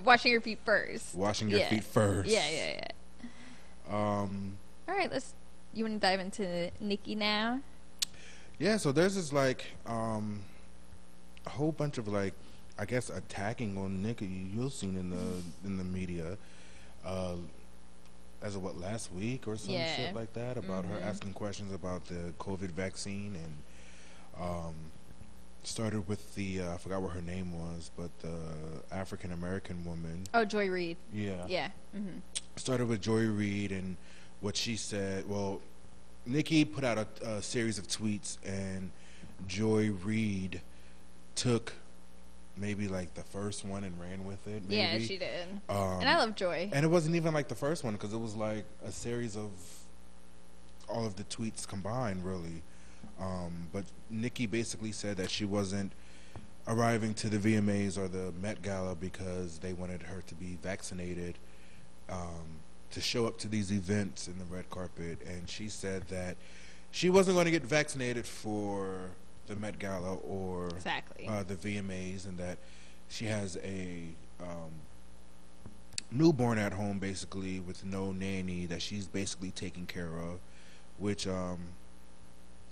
Washing 0.03 0.31
your 0.31 0.41
feet 0.41 0.59
first. 0.65 1.13
Washing 1.15 1.49
your 1.49 1.59
Yeah. 1.59 1.69
feet 1.69 1.83
first. 1.83 2.29
Yeah, 2.29 2.47
yeah, 2.49 2.81
yeah. 3.91 4.21
Um, 4.21 4.57
All 4.87 4.95
right, 4.95 5.11
let's. 5.11 5.33
You 5.73 5.83
want 5.83 6.01
to 6.01 6.07
dive 6.07 6.19
into 6.19 6.71
Nicki 6.79 7.13
now? 7.13 7.59
yeah, 8.57 8.77
so 8.77 8.91
there's 8.91 9.15
this 9.15 9.31
like 9.31 9.65
um, 9.85 10.41
a 11.45 11.49
whole 11.51 11.71
bunch 11.71 11.97
of 11.99 12.07
like 12.07 12.33
I 12.79 12.85
guess 12.85 13.09
attacking 13.09 13.77
on 13.77 14.01
Nicki 14.01 14.25
you've 14.25 14.71
seen 14.73 14.95
in 14.97 15.09
the 15.09 15.67
in 15.67 15.77
the 15.77 15.83
media. 15.83 16.37
Uh, 17.05 17.35
as 18.41 18.55
of 18.55 18.63
what 18.63 18.77
last 18.77 19.11
week 19.11 19.47
or 19.49 19.57
some 19.57 19.73
Yeah. 19.73 19.95
shit 19.97 20.15
like 20.15 20.31
that 20.33 20.55
about 20.55 20.85
her 20.85 20.95
Mhm. 20.97 21.03
asking 21.03 21.33
questions 21.33 21.73
about 21.73 22.05
the 22.05 22.33
COVID 22.39 22.71
vaccine 22.71 23.35
and 23.35 23.57
um, 24.41 24.73
started 25.63 26.07
with 26.07 26.35
the 26.35 26.61
uh, 26.61 26.73
I 26.75 26.77
forgot 26.77 27.01
what 27.01 27.11
her 27.11 27.21
name 27.21 27.51
was, 27.51 27.91
but 27.97 28.17
the 28.19 28.39
African 28.93 29.33
American 29.33 29.83
woman. 29.83 30.23
Oh, 30.33 30.45
Joy 30.45 30.69
Reid. 30.69 30.95
Yeah. 31.13 31.45
Yeah. 31.47 31.71
hmm 31.91 32.19
started 32.55 32.87
with 32.87 33.01
Joy 33.01 33.25
Reid 33.25 33.73
and 33.73 33.97
what 34.39 34.55
she 34.55 34.77
said. 34.77 35.27
Well, 35.27 35.59
Nicki 36.25 36.63
put 36.63 36.83
out 36.85 36.97
a, 36.97 37.07
a 37.27 37.41
series 37.41 37.77
of 37.77 37.87
tweets, 37.87 38.37
and 38.45 38.91
Joy 39.47 39.91
Reid 39.91 40.61
took 41.35 41.73
maybe 42.59 42.87
like 42.87 43.13
the 43.13 43.23
first 43.23 43.65
one 43.65 43.83
and 43.83 43.99
ran 43.99 44.25
with 44.25 44.45
it. 44.47 44.63
Maybe. 44.63 44.75
Yeah, 44.75 44.97
she 44.99 45.17
did. 45.17 45.47
Um, 45.69 45.99
and 45.99 46.09
I 46.09 46.17
love 46.17 46.35
Joy. 46.35 46.69
and 46.73 46.83
it 46.83 46.89
wasn't 46.89 47.15
even 47.15 47.33
like 47.33 47.47
the 47.47 47.55
first 47.55 47.83
one 47.83 47.93
because 47.93 48.13
it 48.13 48.19
was 48.19 48.35
like 48.35 48.65
a 48.85 48.91
series 48.91 49.35
of 49.35 49.51
all 50.87 51.05
of 51.05 51.15
the 51.15 51.23
tweets 51.25 51.67
combined, 51.67 52.25
really. 52.25 52.63
Um, 53.19 53.67
but 53.71 53.83
Nicki 54.09 54.45
basically 54.47 54.91
said 54.91 55.17
that 55.17 55.29
she 55.29 55.45
wasn't 55.45 55.91
arriving 56.67 57.13
to 57.15 57.29
the 57.29 57.37
VMAs 57.37 57.97
or 57.97 58.07
the 58.07 58.31
Met 58.41 58.61
Gala 58.61 58.95
because 58.95 59.59
they 59.59 59.73
wanted 59.73 60.03
her 60.03 60.21
to 60.27 60.35
be 60.35 60.57
vaccinated 60.61 61.37
um, 62.09 62.59
to 62.91 63.01
show 63.01 63.27
up 63.27 63.37
to 63.39 63.47
these 63.47 63.71
events 63.71 64.27
in 64.27 64.37
the 64.39 64.45
red 64.45 64.69
carpet. 64.69 65.19
And 65.27 65.49
she 65.49 65.67
said 65.67 66.03
that 66.09 66.37
she 66.91 67.09
wasn't 67.09 67.35
going 67.35 67.45
to 67.45 67.51
get 67.51 67.63
vaccinated 67.63 68.25
for 68.25 69.11
the 69.49 69.55
Met 69.57 69.77
Gala 69.79 70.15
or 70.15 70.67
Exactly. 70.69 71.27
uh, 71.27 71.43
the 71.43 71.55
VMAs, 71.55 72.25
and 72.25 72.37
that 72.37 72.57
she 73.09 73.25
has 73.25 73.57
a 73.63 74.03
um, 74.39 74.71
newborn 76.11 76.57
at 76.57 76.73
home, 76.73 76.99
basically 76.99 77.59
with 77.59 77.83
no 77.83 78.11
nanny 78.11 78.65
that 78.67 78.81
she's 78.81 79.07
basically 79.07 79.51
taking 79.51 79.85
care 79.85 80.17
of, 80.17 80.39
which 80.97 81.27
um, 81.27 81.57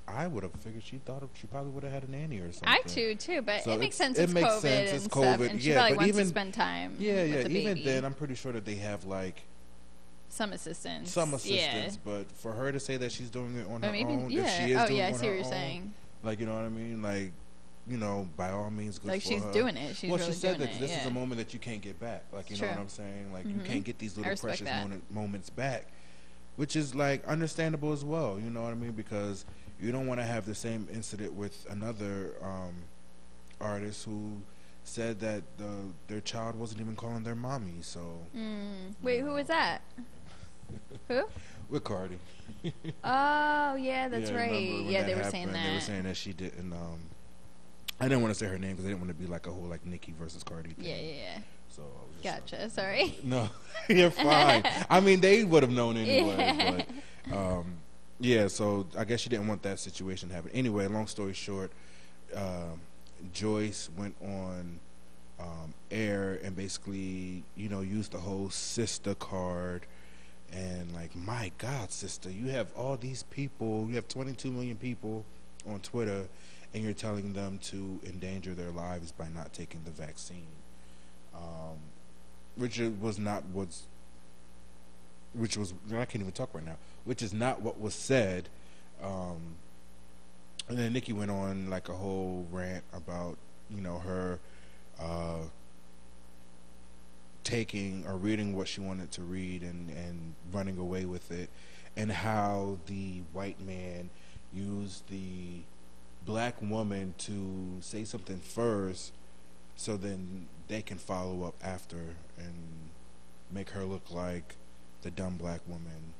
I 0.07 0.27
would 0.27 0.43
have 0.43 0.53
figured 0.53 0.83
she 0.83 0.97
thought 0.99 1.23
she 1.33 1.47
probably 1.47 1.71
would 1.71 1.83
have 1.83 1.91
had 1.91 2.03
a 2.03 2.11
nanny 2.11 2.37
or 2.39 2.51
something. 2.51 2.69
I 2.69 2.79
too 2.87 3.15
too, 3.15 3.41
but 3.41 3.63
So 3.63 3.71
it 3.73 3.79
makes 3.79 3.95
sense. 3.95 4.17
it 4.17 4.23
It's 4.23 4.33
makes 4.33 4.47
COVID 4.47 4.61
sense, 4.61 4.89
and 4.89 4.95
it's 4.95 5.05
stuff, 5.05 5.23
COVID, 5.39 5.49
and 5.49 5.61
she 5.61 5.69
yeah, 5.69 5.75
probably 5.75 5.91
but 5.93 5.97
wants 5.97 6.09
even- 6.09 6.23
to 6.23 6.29
spend 6.29 6.53
time. 6.53 6.95
Yeah, 6.99 7.23
yeah. 7.23 7.43
the 7.43 7.49
Even 7.57 7.83
then, 7.83 8.05
I'm 8.05 8.13
pretty 8.13 8.35
sure 8.35 8.51
that 8.53 8.63
they 8.65 8.75
have 8.75 9.03
like 9.05 9.41
some 10.29 10.51
assistance. 10.53 11.11
some 11.11 11.29
Yeah. 11.31 11.35
assistance, 11.37 11.97
but 12.05 12.31
for 12.33 12.53
her 12.53 12.71
to 12.71 12.79
say 12.79 12.97
that 12.97 13.11
she's 13.11 13.29
doing 13.29 13.55
it 13.57 13.65
on 13.67 13.83
Or 13.83 13.87
her 13.87 13.91
maybe, 13.91 14.11
own, 14.13 14.29
yeah. 14.29 14.41
if 14.45 14.57
she 14.65 14.71
is 14.73 14.77
oh 14.77 14.85
doing 14.87 14.99
yeah, 14.99 15.07
it 15.07 15.09
I 15.09 15.11
see 15.17 15.27
what 15.27 15.35
you're 15.35 15.45
own, 15.45 15.51
saying. 15.51 15.93
Like 16.23 16.39
you 16.39 16.45
know 16.45 16.55
what 16.55 16.63
I 16.65 16.69
mean, 16.69 17.01
like 17.01 17.31
you 17.87 17.97
know, 17.97 18.27
by 18.35 18.49
all 18.51 18.69
means, 18.69 18.99
good 18.99 19.07
Like 19.07 19.21
she's 19.21 19.41
her. 19.43 19.53
doing 19.53 19.77
it. 19.77 19.95
She's 19.95 20.09
well, 20.09 20.19
really 20.19 20.33
she 20.33 20.37
said 20.37 20.59
that 20.59 20.71
it. 20.71 20.79
this 20.79 20.91
yeah. 20.91 20.99
is 21.01 21.05
a 21.05 21.11
moment 21.11 21.37
that 21.39 21.53
you 21.53 21.59
can't 21.59 21.81
get 21.81 21.97
back. 21.99 22.23
Like 22.33 22.49
you 22.49 22.57
know 22.57 22.61
True. 22.61 22.69
what 22.69 22.79
I'm 22.79 22.89
saying? 22.89 23.31
Like 23.31 23.45
Mhm. 23.45 23.55
you 23.55 23.61
can't 23.61 23.83
get 23.83 23.97
these 23.97 24.17
little 24.17 24.35
precious 24.35 24.67
moment, 24.67 25.09
moments 25.09 25.49
back, 25.49 25.87
which 26.57 26.75
is 26.75 26.93
like 26.95 27.25
understandable 27.25 27.93
as 27.93 28.03
well. 28.03 28.39
You 28.43 28.49
know 28.49 28.63
what 28.63 28.71
I 28.71 28.75
mean? 28.75 28.91
Because 28.91 29.45
you 29.79 29.91
don't 29.91 30.07
want 30.07 30.19
to 30.19 30.25
have 30.25 30.45
the 30.45 30.55
same 30.55 30.87
incident 30.91 31.33
with 31.33 31.65
another 31.69 32.33
um, 32.41 32.73
artist 33.61 34.03
who 34.05 34.41
said 34.83 35.19
that 35.19 35.43
the, 35.57 35.69
their 36.07 36.21
child 36.21 36.55
wasn't 36.57 36.81
even 36.81 36.95
calling 36.95 37.23
their 37.23 37.35
mommy. 37.35 37.75
So 37.81 38.19
Mm. 38.35 38.95
Wait, 39.01 39.19
who 39.21 39.31
was 39.31 39.47
that? 39.47 39.81
who? 41.07 41.23
With 41.69 41.83
Cardi. 41.83 42.17
Oh 43.03 43.75
yeah, 43.75 44.07
that's 44.07 44.31
Yeah, 44.31 44.37
right. 44.37 44.85
Yeah, 44.85 45.01
that 45.01 45.07
they 45.07 45.15
were 45.15 45.23
saying 45.29 45.51
that. 45.51 45.65
They 45.67 45.73
were 45.73 45.79
saying 45.79 46.03
that 46.03 46.17
she 46.17 46.33
didn't. 46.33 46.71
Um, 46.73 46.99
I 47.99 48.05
didn't 48.07 48.21
want 48.21 48.33
to 48.33 48.39
say 48.39 48.47
her 48.47 48.57
name 48.57 48.71
because 48.71 48.85
I 48.85 48.89
didn't 48.89 49.01
want 49.01 49.09
to 49.09 49.21
be 49.21 49.27
like 49.27 49.47
a 49.47 49.51
whole 49.51 49.63
like 49.65 49.85
Nicki 49.85 50.13
versus 50.19 50.43
Cardi 50.43 50.69
thing. 50.69 50.85
yeah, 50.85 50.95
yeah, 50.95 51.11
yeah. 51.11 51.39
So 51.69 51.83
just 52.21 52.25
like, 52.25 52.49
Gotcha. 52.49 52.69
Sorry. 52.69 53.15
No, 53.23 53.49
you're 53.89 54.11
fine. 54.11 54.63
I 54.89 54.99
mean, 54.99 55.19
they 55.21 55.43
would 55.43 55.63
have 55.63 55.71
known 55.71 55.97
anyway. 55.97 56.85
But 57.29 57.35
um, 57.37 57.77
yeah, 58.19 58.47
so 58.47 58.87
I 58.97 59.03
guess 59.03 59.19
she 59.21 59.29
didn't 59.29 59.47
want 59.47 59.61
that 59.63 59.79
situation 59.79 60.29
to 60.29 60.35
happen. 60.35 60.51
Anyway, 60.53 60.87
long 60.87 61.07
story 61.07 61.33
short, 61.33 61.71
um, 62.35 62.81
Joyce 63.33 63.89
went 63.97 64.15
on 64.21 64.79
um, 65.39 65.73
air 65.91 66.39
and 66.43 66.55
basically, 66.55 67.43
you 67.55 67.69
know, 67.69 67.81
used 67.81 68.11
the 68.13 68.19
whole 68.19 68.49
sister 68.49 69.13
card. 69.15 69.85
And 70.53 70.93
like, 70.93 71.15
my 71.15 71.51
God, 71.57 71.91
sister, 71.91 72.29
you 72.29 72.47
have 72.47 72.71
all 72.75 72.97
these 72.97 73.23
people. 73.23 73.85
You 73.89 73.95
have 73.95 74.07
22 74.07 74.51
million 74.51 74.77
people 74.77 75.25
on 75.69 75.79
Twitter, 75.81 76.25
and 76.73 76.83
you're 76.83 76.93
telling 76.93 77.33
them 77.33 77.59
to 77.63 77.99
endanger 78.05 78.53
their 78.53 78.71
lives 78.71 79.11
by 79.11 79.27
not 79.29 79.53
taking 79.53 79.81
the 79.83 79.91
vaccine 79.91 80.47
um, 81.37 81.77
which 82.55 82.79
was 82.99 83.19
not 83.19 83.43
what's 83.53 83.83
which 85.33 85.57
was 85.57 85.73
I 85.89 86.05
can't 86.05 86.21
even 86.21 86.31
talk 86.31 86.53
right 86.53 86.65
now, 86.65 86.77
which 87.05 87.21
is 87.21 87.33
not 87.33 87.61
what 87.61 87.79
was 87.79 87.93
said. 87.93 88.49
Um, 89.03 89.55
and 90.67 90.77
then 90.77 90.93
Nicki 90.93 91.13
went 91.13 91.31
on 91.31 91.69
like 91.69 91.89
a 91.89 91.93
whole 91.93 92.47
rant 92.51 92.83
about 92.93 93.37
you 93.69 93.81
know 93.81 93.99
her 93.99 94.39
uh, 94.99 95.41
taking 97.47 98.05
or 98.05 98.17
reading 98.17 98.53
what 98.53 98.67
she 98.67 98.81
wanted 98.81 99.09
to 99.09 99.21
read 99.21 99.61
and 99.61 99.89
and 99.89 100.33
running 100.51 100.77
away 100.77 101.05
with 101.05 101.31
it, 101.31 101.49
and 101.95 102.11
how 102.11 102.77
the 102.87 103.21
white 103.31 103.59
man 103.61 104.09
used 104.53 105.07
the 105.09 105.61
black 106.25 106.61
woman 106.61 107.13
to 107.17 107.77
say 107.79 108.03
something 108.03 108.39
first 108.39 109.13
so 109.77 109.95
then 109.95 110.47
they 110.67 110.81
can 110.81 110.97
follow 110.97 111.43
up 111.43 111.55
after 111.63 112.15
and 112.37 112.89
make 113.49 113.69
her 113.69 113.85
look 113.85 114.11
like 114.11 114.55
the 115.03 115.11
dumb 115.11 115.37
black 115.37 115.61
woman 115.67 116.13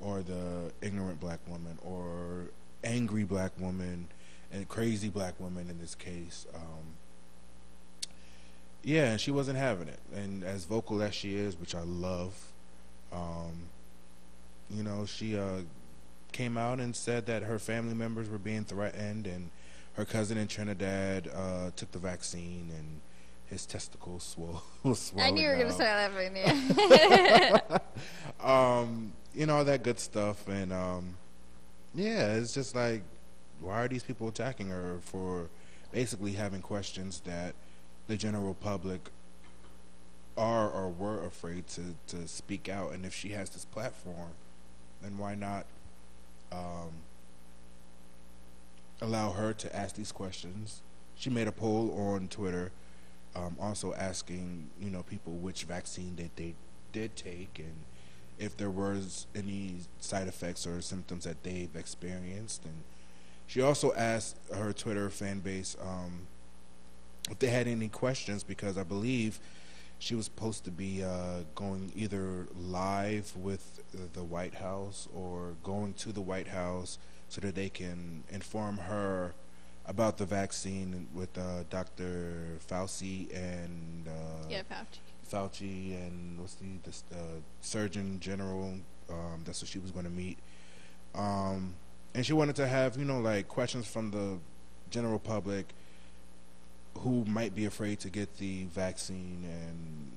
or 0.00 0.22
the 0.22 0.72
ignorant 0.82 1.20
black 1.20 1.38
woman 1.46 1.78
or 1.84 2.48
angry 2.82 3.22
black 3.22 3.52
woman 3.60 4.08
and 4.52 4.68
crazy 4.68 5.08
black 5.08 5.38
woman 5.38 5.70
in 5.70 5.78
this 5.78 5.94
case. 5.94 6.46
Um, 6.52 6.96
yeah 8.84 9.10
and 9.12 9.20
she 9.20 9.30
wasn't 9.30 9.56
having 9.56 9.88
it 9.88 9.98
and 10.14 10.44
as 10.44 10.64
vocal 10.64 11.02
as 11.02 11.14
she 11.14 11.34
is 11.34 11.58
which 11.58 11.74
i 11.74 11.82
love 11.82 12.34
um, 13.12 13.68
you 14.70 14.82
know 14.82 15.06
she 15.06 15.36
uh, 15.38 15.60
came 16.32 16.56
out 16.58 16.80
and 16.80 16.94
said 16.94 17.26
that 17.26 17.42
her 17.44 17.58
family 17.58 17.94
members 17.94 18.28
were 18.28 18.38
being 18.38 18.64
threatened 18.64 19.26
and 19.26 19.50
her 19.94 20.04
cousin 20.04 20.36
in 20.36 20.48
Trinidad 20.48 21.30
uh, 21.32 21.70
took 21.76 21.92
the 21.92 22.00
vaccine 22.00 22.70
and 22.76 23.00
his 23.46 23.64
testicles 23.64 24.24
swole. 24.34 24.62
swelled 24.94 25.20
I 25.26 25.30
knew 25.30 25.42
you 25.42 25.48
were 25.48 25.54
gonna 25.56 25.68
out. 25.68 25.74
start 25.74 26.12
laughing. 26.12 26.36
Yeah. 26.36 27.78
um, 28.40 29.12
you 29.32 29.46
know 29.46 29.58
all 29.58 29.64
that 29.64 29.84
good 29.84 30.00
stuff, 30.00 30.48
and 30.48 30.72
um, 30.72 31.14
yeah, 31.94 32.34
it's 32.34 32.52
just 32.52 32.74
like, 32.74 33.02
why 33.60 33.84
are 33.84 33.88
these 33.88 34.02
people 34.02 34.26
attacking 34.26 34.68
her 34.70 34.98
for 35.02 35.48
basically 35.92 36.32
having 36.32 36.60
questions 36.60 37.20
that 37.24 37.54
the 38.06 38.16
general 38.16 38.54
public 38.54 39.10
are 40.36 40.68
or 40.68 40.88
were 40.88 41.24
afraid 41.24 41.66
to 41.68 41.94
to 42.08 42.26
speak 42.26 42.68
out, 42.68 42.92
and 42.92 43.04
if 43.04 43.14
she 43.14 43.30
has 43.30 43.50
this 43.50 43.64
platform, 43.64 44.32
then 45.02 45.16
why 45.18 45.34
not 45.34 45.66
um, 46.52 46.90
allow 49.00 49.32
her 49.32 49.52
to 49.52 49.74
ask 49.76 49.94
these 49.94 50.12
questions? 50.12 50.82
She 51.16 51.30
made 51.30 51.46
a 51.46 51.52
poll 51.52 51.94
on 51.96 52.28
Twitter, 52.28 52.72
um, 53.36 53.56
also 53.60 53.94
asking 53.94 54.70
you 54.80 54.90
know 54.90 55.02
people 55.02 55.34
which 55.34 55.64
vaccine 55.64 56.16
that 56.16 56.36
they 56.36 56.54
did 56.92 57.16
take 57.16 57.58
and 57.58 57.74
if 58.38 58.56
there 58.56 58.70
was 58.70 59.26
any 59.34 59.76
side 60.00 60.26
effects 60.28 60.66
or 60.66 60.80
symptoms 60.80 61.24
that 61.24 61.42
they've 61.42 61.74
experienced. 61.76 62.64
And 62.64 62.82
she 63.46 63.60
also 63.60 63.92
asked 63.94 64.36
her 64.52 64.72
Twitter 64.72 65.08
fan 65.10 65.40
base 65.40 65.76
um, 65.80 66.26
if 67.30 67.38
they 67.38 67.48
had 67.48 67.66
any 67.66 67.88
questions 67.88 68.44
because 68.44 68.76
I 68.76 68.82
believe 68.82 69.40
she 69.98 70.14
was 70.14 70.26
supposed 70.26 70.64
to 70.64 70.70
be 70.70 71.02
uh, 71.02 71.40
going 71.54 71.92
either 71.94 72.46
live 72.56 73.34
with 73.36 73.80
the 74.12 74.22
White 74.22 74.54
House 74.54 75.08
or 75.14 75.54
going 75.62 75.94
to 75.94 76.12
the 76.12 76.20
White 76.20 76.48
House 76.48 76.98
so 77.28 77.40
that 77.40 77.54
they 77.54 77.68
can 77.68 78.24
inform 78.30 78.76
her 78.76 79.34
about 79.86 80.18
the 80.18 80.24
vaccine 80.24 81.08
with 81.14 81.36
uh, 81.36 81.64
Dr. 81.70 82.58
Fauci 82.68 83.34
and 83.34 84.08
uh, 84.08 84.46
yeah, 84.48 84.62
Fauci. 84.70 85.30
Fauci 85.30 85.94
and 85.94 86.38
what's 86.38 86.54
the 86.54 86.66
the 86.84 87.16
uh, 87.16 87.22
Surgeon 87.60 88.20
General. 88.20 88.74
Um, 89.10 89.42
that's 89.44 89.62
what 89.62 89.68
she 89.68 89.78
was 89.78 89.90
going 89.90 90.04
to 90.04 90.10
meet. 90.10 90.38
Um, 91.14 91.74
and 92.14 92.24
she 92.24 92.32
wanted 92.32 92.56
to 92.56 92.66
have 92.66 92.96
you 92.96 93.04
know 93.04 93.20
like 93.20 93.48
questions 93.48 93.86
from 93.86 94.10
the 94.10 94.38
general 94.90 95.18
public 95.18 95.66
who 96.98 97.24
might 97.24 97.54
be 97.54 97.64
afraid 97.64 98.00
to 98.00 98.10
get 98.10 98.36
the 98.38 98.64
vaccine, 98.66 99.44
and 99.44 100.12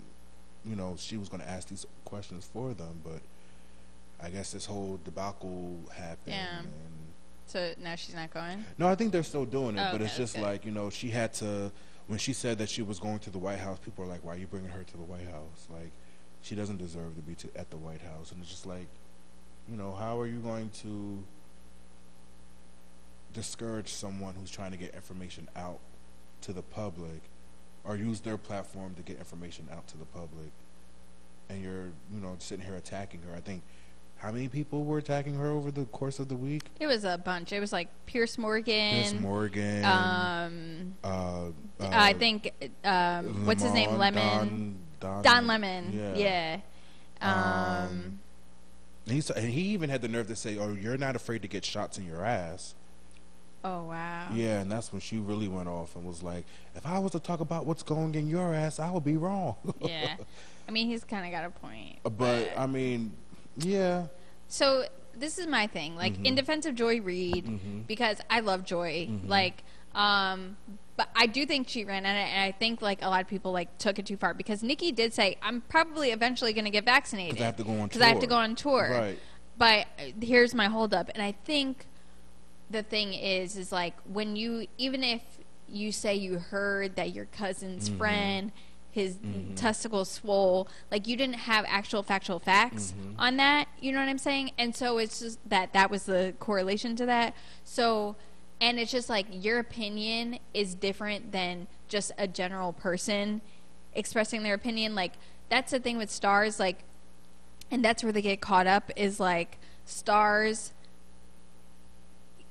you 0.66 0.76
know 0.76 0.96
she 0.98 1.18
was 1.18 1.30
going 1.30 1.42
to 1.42 1.50
ask 1.50 1.68
these 1.68 1.86
questions 2.06 2.50
for 2.52 2.74
them, 2.74 3.02
but. 3.04 3.22
I 4.20 4.32
guess 4.32 4.52
this 4.52 4.66
whole 4.66 5.00
debacle 5.06 5.78
happened. 5.96 6.34
And 6.34 6.68
So 7.46 7.74
now 7.80 7.94
she's 7.94 8.16
not 8.16 8.34
going. 8.34 8.66
no, 8.80 8.88
I 8.88 8.96
think 8.96 9.12
they're 9.12 9.22
still 9.22 9.46
doing 9.46 9.78
it, 9.78 9.80
Oh, 9.80 9.90
but 9.92 10.02
okay, 10.02 10.06
it's 10.06 10.18
just 10.18 10.34
good. 10.34 10.42
like 10.42 10.66
you 10.66 10.72
know, 10.72 10.90
she 10.90 11.10
had 11.10 11.34
to. 11.36 11.72
When 12.08 12.18
she 12.18 12.34
said 12.34 12.58
that 12.58 12.68
she 12.68 12.82
was 12.82 12.98
going 13.00 13.20
to 13.20 13.30
the 13.30 13.38
White 13.38 13.60
House, 13.60 13.78
people 13.78 14.04
are 14.04 14.08
like, 14.08 14.26
"Why 14.26 14.34
are 14.34 14.38
you 14.38 14.48
bringing 14.48 14.72
her 14.72 14.82
to 14.84 14.98
the 14.98 15.04
White 15.04 15.30
House? 15.30 15.68
Like, 15.70 15.92
she 16.42 16.56
doesn't 16.56 16.78
deserve 16.78 17.14
to 17.16 17.22
be 17.22 17.36
to, 17.36 17.50
at 17.56 17.70
the 17.70 17.78
White 17.78 18.02
House." 18.02 18.32
And 18.32 18.42
it's 18.42 18.50
just 18.50 18.66
like, 18.66 18.88
you 19.70 19.78
know, 19.78 19.92
how 19.94 20.20
are 20.20 20.26
you 20.26 20.40
going 20.40 20.72
to 20.82 21.24
discourage 23.34 23.90
someone 23.94 24.34
who's 24.40 24.50
trying 24.52 24.72
to 24.72 24.78
get 24.78 24.96
information 24.96 25.48
out 25.56 25.80
to 26.48 26.54
the 26.54 26.64
public, 26.64 27.22
or 27.84 27.96
use 27.96 28.22
their 28.22 28.38
platform 28.38 28.96
to 28.96 29.02
get 29.04 29.18
information 29.20 29.68
out 29.72 29.88
to 29.90 29.98
the 29.98 30.06
public, 30.06 30.52
and 31.50 31.62
you're, 31.64 31.92
you 32.12 32.20
know, 32.22 32.36
sitting 32.40 32.66
here 32.66 32.76
attacking 32.76 33.22
her? 33.22 33.36
I 33.36 33.40
think. 33.40 33.62
How 34.20 34.32
many 34.32 34.48
people 34.48 34.84
were 34.84 34.98
attacking 34.98 35.36
her 35.36 35.50
over 35.50 35.70
the 35.70 35.86
course 35.86 36.18
of 36.18 36.28
the 36.28 36.36
week? 36.36 36.64
It 36.80 36.88
was 36.88 37.04
a 37.04 37.20
bunch. 37.20 37.54
It 37.54 37.60
was 37.60 37.72
like 37.72 37.88
Pierce 38.08 38.40
Morgan. 38.40 39.04
Piers 39.04 39.14
Morgan. 39.14 39.86
Um, 39.86 40.96
uh, 41.04 41.08
uh, 41.08 41.52
I 41.80 42.14
think 42.14 42.52
um, 42.84 43.46
what's 43.46 43.62
his 43.62 43.74
name? 43.74 43.96
Lemon. 44.00 44.80
Don, 45.00 45.22
Don 45.22 45.46
Lemon. 45.46 45.94
Yeah. 45.94 46.16
Yeah. 46.16 46.60
Um, 47.22 47.90
Um, 47.92 48.20
He's, 49.06 49.30
and 49.30 49.52
he 49.52 49.62
even 49.62 49.92
had 49.92 50.02
the 50.02 50.08
nerve 50.08 50.28
to 50.30 50.36
say, 50.36 50.58
"Oh, 50.58 50.74
you're 50.74 50.98
not 50.98 51.16
afraid 51.16 51.44
to 51.44 51.48
get 51.48 51.64
shots 51.64 52.00
in 52.00 52.06
your 52.08 52.26
ass." 52.26 52.74
Oh 53.68 53.84
wow. 53.84 54.28
Yeah, 54.34 54.62
and 54.62 54.72
that's 54.72 54.92
when 54.94 55.02
she 55.02 55.18
really 55.18 55.48
went 55.50 55.68
off 55.68 55.96
and 55.96 56.06
was 56.06 56.24
like, 56.24 56.46
"If 56.76 56.86
I 56.86 57.00
was 57.00 57.12
to 57.12 57.20
talk 57.20 57.42
about 57.42 57.66
what's 57.66 57.84
going 57.84 58.16
in 58.16 58.28
your 58.30 58.54
ass, 58.54 58.80
I 58.80 58.90
would 58.92 59.04
be 59.04 59.18
wrong." 59.18 59.56
yeah. 59.82 60.16
I 60.68 60.72
mean, 60.72 60.88
he's 60.88 61.04
kind 61.04 61.26
of 61.26 61.32
got 61.32 61.46
a 61.46 61.50
point. 61.50 62.00
but 62.18 62.52
I 62.58 62.66
mean, 62.66 63.12
yeah, 63.58 64.08
So 64.48 64.86
this 65.18 65.38
is 65.38 65.48
my 65.48 65.68
thing, 65.68 65.96
like 65.96 66.14
Mm-hmm. 66.14 66.26
in 66.28 66.36
defense 66.36 66.66
of 66.66 66.76
Joy 66.76 67.02
Reid, 67.02 67.88
because 67.88 68.22
I 68.30 68.40
love 68.42 68.64
Joy. 68.64 69.08
Mm-hmm. 69.10 69.28
Like, 69.28 69.64
um, 69.96 70.56
but 70.96 71.10
I 71.16 71.26
do 71.28 71.46
think 71.46 71.68
she 71.68 71.84
ran 71.86 72.06
at 72.06 72.16
it, 72.16 72.30
and 72.34 72.42
I 72.44 72.52
think 72.58 72.82
like 72.82 73.02
a 73.02 73.10
lot 73.10 73.22
of 73.22 73.28
people 73.28 73.52
like 73.52 73.78
took 73.80 74.00
it 74.00 74.06
too 74.06 74.18
far 74.18 74.34
because 74.34 74.64
Nicki 74.64 74.92
did 74.94 75.14
say, 75.14 75.38
"I'm 75.42 75.62
probably 75.62 76.12
eventually 76.12 76.54
going 76.54 76.66
to 76.66 76.72
get 76.72 76.86
vaccinated 76.86 77.34
because 77.36 77.44
I 77.44 77.48
have 77.48 77.58
to 77.58 77.64
go 77.64 77.72
on 77.72 77.78
tour." 77.80 77.88
because 77.90 78.02
I 78.02 78.08
have 78.08 78.20
to 78.20 78.28
tour." 78.28 78.30
go 78.30 78.36
on 78.38 78.56
tour." 78.56 78.90
Right. 78.92 79.20
But 79.58 79.88
uh, 80.00 80.12
here's 80.22 80.54
my 80.54 80.68
holdup, 80.68 81.10
and 81.14 81.22
I 81.22 81.32
think 81.32 81.88
the 82.70 82.84
thing 82.84 83.14
is, 83.14 83.58
is 83.58 83.72
like 83.72 83.94
when 84.06 84.36
you, 84.36 84.68
even 84.78 85.04
if 85.04 85.22
you 85.70 85.92
say 85.92 86.16
you 86.16 86.40
heard 86.40 86.96
that 86.96 87.14
your 87.14 87.26
cousin's 87.26 87.88
Mm-hmm. 87.90 87.98
friend, 87.98 88.52
his 88.92 89.18
testicles 89.56 90.10
swole, 90.10 90.68
like 90.92 91.08
you 91.08 91.16
didn't 91.16 91.36
have 91.36 91.66
actual 91.68 92.02
factual 92.04 92.40
facts 92.40 92.94
Mm-hmm. 92.98 93.20
on 93.20 93.38
that. 93.38 93.68
You 93.80 93.92
know 93.92 94.00
what 94.00 94.10
I'm 94.10 94.18
saying? 94.18 94.52
And 94.58 94.76
so 94.76 94.98
it's 94.98 95.20
just 95.20 95.40
that 95.50 95.74
that 95.74 95.92
was 95.92 96.04
the 96.06 96.34
correlation 96.40 96.96
to 96.98 97.06
that. 97.06 97.36
So, 97.64 98.16
and 98.60 98.80
it's 98.80 98.92
just 98.92 99.08
like 99.10 99.28
your 99.30 99.60
opinion 99.60 100.40
is 100.54 100.74
different 100.74 101.32
than 101.32 101.68
just 101.88 102.12
a 102.18 102.28
general 102.28 102.74
person 102.74 103.42
expressing 103.94 104.42
their 104.44 104.56
opinion. 104.56 104.96
Like 104.96 105.14
that's 105.50 105.72
the 105.72 105.80
thing 105.80 105.98
with 105.98 106.10
stars. 106.10 106.60
Like 106.60 106.80
and 107.70 107.84
that's 107.86 108.04
where 108.04 108.12
they 108.14 108.22
get 108.22 108.42
caught 108.42 108.66
up 108.66 108.92
is 108.96 109.20
like 109.20 109.60
stars 109.86 110.74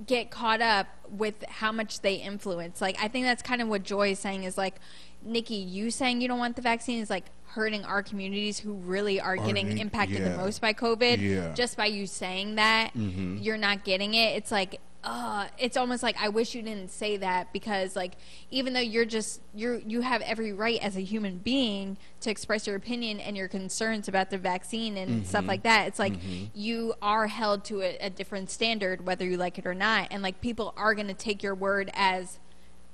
get 0.04 0.30
caught 0.30 0.60
up 0.60 0.86
with 1.08 1.42
how 1.48 1.72
much 1.72 2.00
they 2.00 2.16
influence 2.16 2.80
like 2.80 2.96
i 3.00 3.08
think 3.08 3.24
that's 3.24 3.42
kind 3.42 3.62
of 3.62 3.68
what 3.68 3.82
joy 3.82 4.10
is 4.10 4.18
saying 4.18 4.44
is 4.44 4.58
like 4.58 4.74
nicki 5.22 5.54
you 5.54 5.90
saying 5.90 6.20
you 6.20 6.28
don't 6.28 6.38
want 6.38 6.54
the 6.56 6.62
vaccine 6.62 7.00
is 7.00 7.08
like 7.08 7.24
hurting 7.46 7.82
our 7.84 8.02
communities 8.02 8.58
who 8.58 8.74
really 8.74 9.18
are 9.20 9.36
getting 9.36 9.78
impacted 9.78 10.18
yeah. 10.18 10.28
the 10.28 10.36
most 10.36 10.60
by 10.60 10.72
covid 10.74 11.18
Yeah. 11.20 11.54
just 11.54 11.76
by 11.76 11.86
you 11.86 12.06
saying 12.06 12.56
that 12.56 12.92
Mm-hmm. 12.94 13.38
you're 13.38 13.56
not 13.56 13.84
getting 13.84 14.12
it 14.14 14.36
it's 14.36 14.50
like 14.52 14.80
uh, 15.08 15.46
it's 15.56 15.76
almost 15.76 16.02
like 16.02 16.16
I 16.20 16.28
wish 16.28 16.54
you 16.54 16.62
didn't 16.62 16.90
say 16.90 17.16
that 17.18 17.52
because 17.52 17.94
like 17.94 18.14
even 18.50 18.72
though 18.72 18.80
you're 18.80 19.04
just 19.04 19.40
you're 19.54 19.78
you 19.78 20.00
have 20.00 20.20
every 20.22 20.52
right 20.52 20.80
as 20.82 20.96
a 20.96 21.00
human 21.00 21.38
being 21.38 21.96
to 22.22 22.30
express 22.30 22.66
your 22.66 22.74
opinion 22.74 23.20
and 23.20 23.36
your 23.36 23.46
concerns 23.48 24.08
about 24.08 24.30
the 24.30 24.38
vaccine 24.38 24.96
and 24.96 25.24
stuff 25.24 25.42
Mm-hmm. 25.42 25.48
like 25.48 25.62
that 25.62 25.86
it's 25.86 25.98
like 26.00 26.14
you 26.54 26.92
are 27.00 27.28
held 27.28 27.64
to 27.66 27.82
a, 27.82 27.96
a 28.00 28.10
different 28.10 28.50
standard 28.50 29.06
whether 29.06 29.24
you 29.24 29.36
like 29.36 29.58
it 29.58 29.66
or 29.66 29.74
not 29.74 30.08
and 30.10 30.22
like 30.24 30.40
people 30.40 30.74
are 30.76 30.92
going 30.94 31.06
to 31.08 31.14
take 31.14 31.42
your 31.42 31.54
word 31.54 31.88
as 31.94 32.38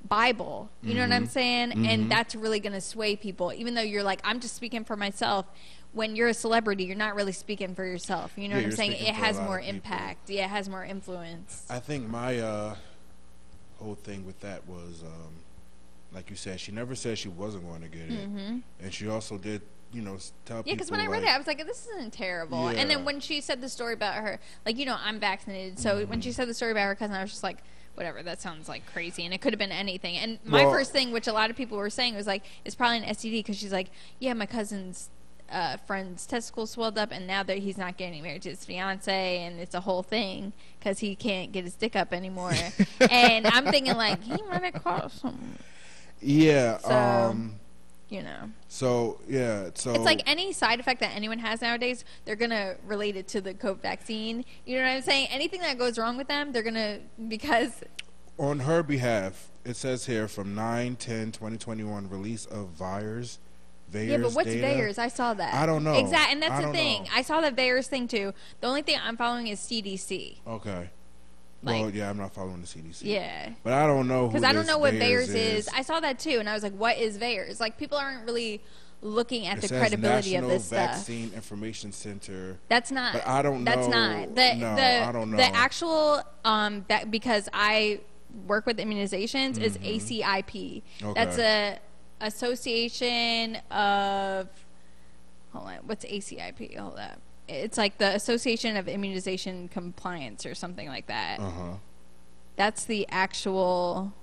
Bible. 0.08 0.68
You 0.82 0.94
know 0.94 1.00
what 1.02 1.10
Mm-hmm. 1.10 1.12
I'm 1.12 1.26
saying? 1.26 1.86
And 1.86 2.10
that's 2.10 2.34
really 2.34 2.58
going 2.58 2.72
to 2.72 2.80
sway 2.80 3.14
people. 3.14 3.52
Even 3.52 3.74
though 3.74 3.82
you're 3.82 4.02
like, 4.02 4.20
I'm 4.24 4.40
just 4.40 4.56
speaking 4.56 4.82
for 4.84 4.96
myself. 4.96 5.46
When 5.92 6.16
you're 6.16 6.28
a 6.28 6.34
celebrity, 6.34 6.84
you're 6.84 6.96
not 6.96 7.14
really 7.14 7.32
speaking 7.32 7.74
for 7.74 7.84
yourself. 7.84 8.32
You 8.36 8.48
know 8.48 8.56
Yeah, 8.56 8.62
what 8.62 8.70
I'm 8.70 8.76
saying? 8.76 8.92
It 8.92 9.14
has 9.14 9.38
more 9.38 9.60
impact. 9.60 10.30
Yeah, 10.30 10.46
it 10.46 10.50
has 10.50 10.68
more 10.68 10.84
influence. 10.84 11.66
I 11.68 11.80
think 11.80 12.08
my 12.08 12.38
uh, 12.40 12.76
whole 13.78 13.94
thing 13.96 14.24
with 14.24 14.40
that 14.40 14.66
was, 14.66 15.02
um, 15.04 15.34
like 16.14 16.30
you 16.30 16.36
said, 16.36 16.60
she 16.60 16.72
never 16.72 16.94
said 16.94 17.18
she 17.18 17.28
wasn't 17.28 17.66
going 17.68 17.82
to 17.82 17.88
get 17.88 18.10
it, 18.10 18.28
and 18.80 18.92
she 18.92 19.08
also 19.08 19.36
did, 19.36 19.60
you 19.92 20.00
know, 20.00 20.16
tell 20.46 20.60
Mm-hmm. 20.60 20.68
Yeah, 20.68 20.74
because 20.74 20.90
when 20.90 21.00
I 21.00 21.06
read 21.06 21.22
like, 21.22 21.30
it, 21.30 21.34
I 21.34 21.38
was 21.38 21.46
like, 21.46 21.66
"This 21.66 21.86
isn't 21.94 22.12
terrible." 22.14 22.68
And 22.68 22.88
then 22.88 23.04
when 23.04 23.20
she 23.20 23.42
said 23.42 23.60
the 23.60 23.68
story 23.68 23.92
about 23.92 24.14
her, 24.14 24.38
like 24.64 24.78
you 24.78 24.86
know, 24.86 24.96
I'm 24.98 25.20
vaccinated, 25.20 25.78
so 25.78 25.96
when 25.96 26.06
Mm-hmm. 26.06 26.20
she 26.20 26.32
said 26.32 26.48
the 26.48 26.54
story 26.54 26.72
about 26.72 26.86
her 26.86 26.94
cousin, 26.94 27.14
I 27.16 27.20
was 27.22 27.30
just 27.32 27.42
like, 27.42 27.58
"Whatever, 27.96 28.22
that 28.22 28.40
sounds 28.40 28.66
like 28.66 28.86
crazy." 28.92 29.26
And 29.26 29.34
it 29.34 29.42
could 29.42 29.52
have 29.52 29.58
been 29.58 29.72
anything. 29.72 30.16
And 30.16 30.38
my 30.44 30.62
Well- 30.64 30.72
first 30.72 30.92
thing, 30.92 31.12
which 31.12 31.26
a 31.26 31.32
lot 31.34 31.50
of 31.50 31.56
people 31.56 31.76
were 31.76 31.90
saying, 31.90 32.14
was 32.14 32.26
like, 32.26 32.44
"It's 32.64 32.74
probably 32.74 32.98
an 32.98 33.04
STD," 33.04 33.40
because 33.40 33.58
she's 33.58 33.72
like, 33.72 33.88
"Yeah, 34.18 34.32
my 34.32 34.46
cousin's." 34.46 35.10
Uh, 35.50 35.76
friend's 35.86 36.24
testicles 36.26 36.70
swelled 36.70 36.96
up, 36.96 37.10
and 37.12 37.26
now 37.26 37.42
that 37.42 37.58
he's 37.58 37.76
not 37.76 37.96
getting 37.98 38.22
married 38.22 38.40
to 38.42 38.48
his 38.50 38.64
fiance, 38.64 39.38
and 39.38 39.60
it's 39.60 39.74
a 39.74 39.80
whole 39.80 40.02
thing 40.02 40.52
because 40.78 40.98
he 41.00 41.14
can't 41.14 41.52
get 41.52 41.64
his 41.64 41.74
dick 41.74 41.94
up 41.94 42.12
anymore. 42.14 42.54
and 43.10 43.46
I'm 43.46 43.66
thinking 43.66 43.94
like 43.96 44.22
he 44.22 44.40
might 44.48 44.64
have 44.64 44.82
caught 44.82 45.12
some, 45.12 45.38
yeah. 46.20 46.78
So- 46.78 46.90
um. 46.90 47.56
you 48.08 48.22
know. 48.22 48.50
So 48.68 49.20
yeah. 49.28 49.70
So 49.74 49.92
It's 49.92 50.04
like 50.04 50.22
any 50.26 50.52
side 50.52 50.80
effect 50.80 51.00
that 51.00 51.14
anyone 51.14 51.38
has 51.40 51.60
nowadays, 51.60 52.04
they're 52.24 52.36
gonna 52.36 52.76
relate 52.86 53.16
it 53.16 53.28
to 53.28 53.40
the 53.42 53.52
COVID 53.52 53.80
vaccine. 53.80 54.44
You 54.64 54.78
know 54.78 54.84
what 54.84 54.90
I'm 54.90 55.02
saying? 55.02 55.28
Anything 55.30 55.60
that 55.60 55.76
goes 55.78 55.98
wrong 55.98 56.16
with 56.16 56.28
them, 56.28 56.52
they're 56.52 56.62
gonna 56.62 57.00
because 57.28 57.82
on 58.38 58.60
her 58.60 58.82
behalf, 58.82 59.50
it 59.64 59.76
says 59.76 60.06
here 60.06 60.26
from 60.28 60.54
9 60.54 60.96
10 60.96 61.32
2021 61.32 62.08
release 62.08 62.46
of 62.46 62.68
VAERS. 62.78 63.36
VAERS 63.92 64.08
yeah. 64.08 64.16
But 64.18 64.32
what's 64.32 64.48
data. 64.48 64.66
VAERS? 64.66 64.98
I 64.98 65.08
saw 65.08 65.34
that. 65.34 65.54
I 65.54 65.66
don't 65.66 65.84
know. 65.84 65.94
Exactly, 65.94 66.32
and 66.32 66.42
that's 66.42 66.64
the 66.64 66.72
thing. 66.72 67.04
know. 67.04 67.10
I 67.14 67.22
saw 67.22 67.40
that 67.40 67.54
VAERS 67.56 67.86
thing 67.86 68.08
too. 68.08 68.32
The 68.60 68.66
only 68.66 68.82
thing 68.82 68.98
I'm 69.02 69.16
following 69.16 69.48
is 69.48 69.60
CDC. 69.60 70.38
Okay. 70.46 70.90
well, 71.62 71.84
Like- 71.84 71.94
yeah, 71.94 72.10
I'm 72.10 72.16
not 72.16 72.34
following 72.34 72.60
the 72.60 72.66
CDC. 72.66 73.02
Yeah. 73.02 73.50
But 73.62 73.72
I 73.74 73.86
don't 73.86 74.08
know 74.08 74.22
who 74.26 74.28
Because 74.32 74.44
I 74.44 74.52
don't 74.52 74.66
know 74.66 74.78
what 74.78 74.94
VAERS 74.94 75.34
is. 75.34 75.68
I 75.74 75.82
saw 75.82 76.00
that 76.00 76.18
too, 76.18 76.38
and 76.40 76.48
I 76.48 76.54
was 76.54 76.62
like, 76.62 76.74
"What 76.74 76.98
is 76.98 77.18
VAERS?" 77.18 77.60
Like 77.60 77.78
people 77.78 77.98
aren't 77.98 78.26
really 78.26 78.60
looking 79.04 79.46
at 79.48 79.58
It 79.58 79.62
the 79.68 79.78
credibility 79.78 80.32
National 80.32 80.44
of 80.50 80.56
this 80.56 80.64
stuff. 80.66 80.90
Vaccine 80.94 81.32
Information 81.34 81.90
Center. 81.92 82.58
That's 82.68 82.90
not. 82.92 83.12
But 83.14 83.26
I 83.26 83.42
don't 83.42 83.64
know. 83.64 83.70
That's 83.74 83.88
know- 83.88 84.16
not 84.18 84.34
the 84.36 84.54
no, 84.54 84.76
the 84.76 85.02
I 85.04 85.12
don't 85.12 85.30
know. 85.30 85.36
the 85.36 85.54
actual 85.54 86.22
um 86.44 86.84
that 86.88 87.10
because 87.10 87.48
I 87.52 88.00
work 88.46 88.64
with 88.64 88.78
immunizations 88.78 89.60
is 89.60 89.76
Mm-hmm. 89.76 89.84
ACIP. 89.84 90.82
That's 91.14 91.36
a 91.38 91.78
association 92.22 93.56
of. 93.70 94.48
Hold 95.52 95.68
on, 95.68 95.76
what's 95.84 96.04
ACIP? 96.06 96.78
Hold 96.78 96.98
up. 96.98 97.20
It's 97.48 97.76
like 97.76 97.98
the 97.98 98.14
Association 98.14 98.76
of 98.76 98.88
Immunization 98.88 99.68
Compliance 99.68 100.46
or 100.46 100.54
something 100.54 100.88
like 100.88 101.08
that. 101.08 101.40
Uh 101.40 101.50
huh. 101.50 101.72
That's 102.56 102.84
the 102.84 103.06
actual. 103.10 104.14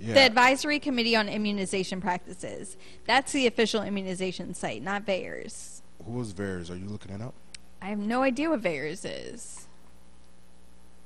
Yeah. 0.00 0.14
The 0.14 0.20
Advisory 0.20 0.78
Committee 0.78 1.16
on 1.16 1.28
Immunization 1.28 2.00
Practices. 2.00 2.76
That's 3.04 3.32
the 3.32 3.48
official 3.48 3.82
immunization 3.82 4.54
site, 4.54 4.80
not 4.80 5.04
VAERS. 5.04 5.82
Who 6.06 6.12
was 6.12 6.32
VAERS? 6.32 6.70
Are 6.70 6.76
you 6.76 6.86
looking 6.86 7.12
it 7.12 7.20
up? 7.20 7.34
I 7.82 7.86
have 7.86 7.98
no 7.98 8.22
idea 8.22 8.48
what 8.48 8.62
VAERS 8.62 9.04
is. 9.04 9.66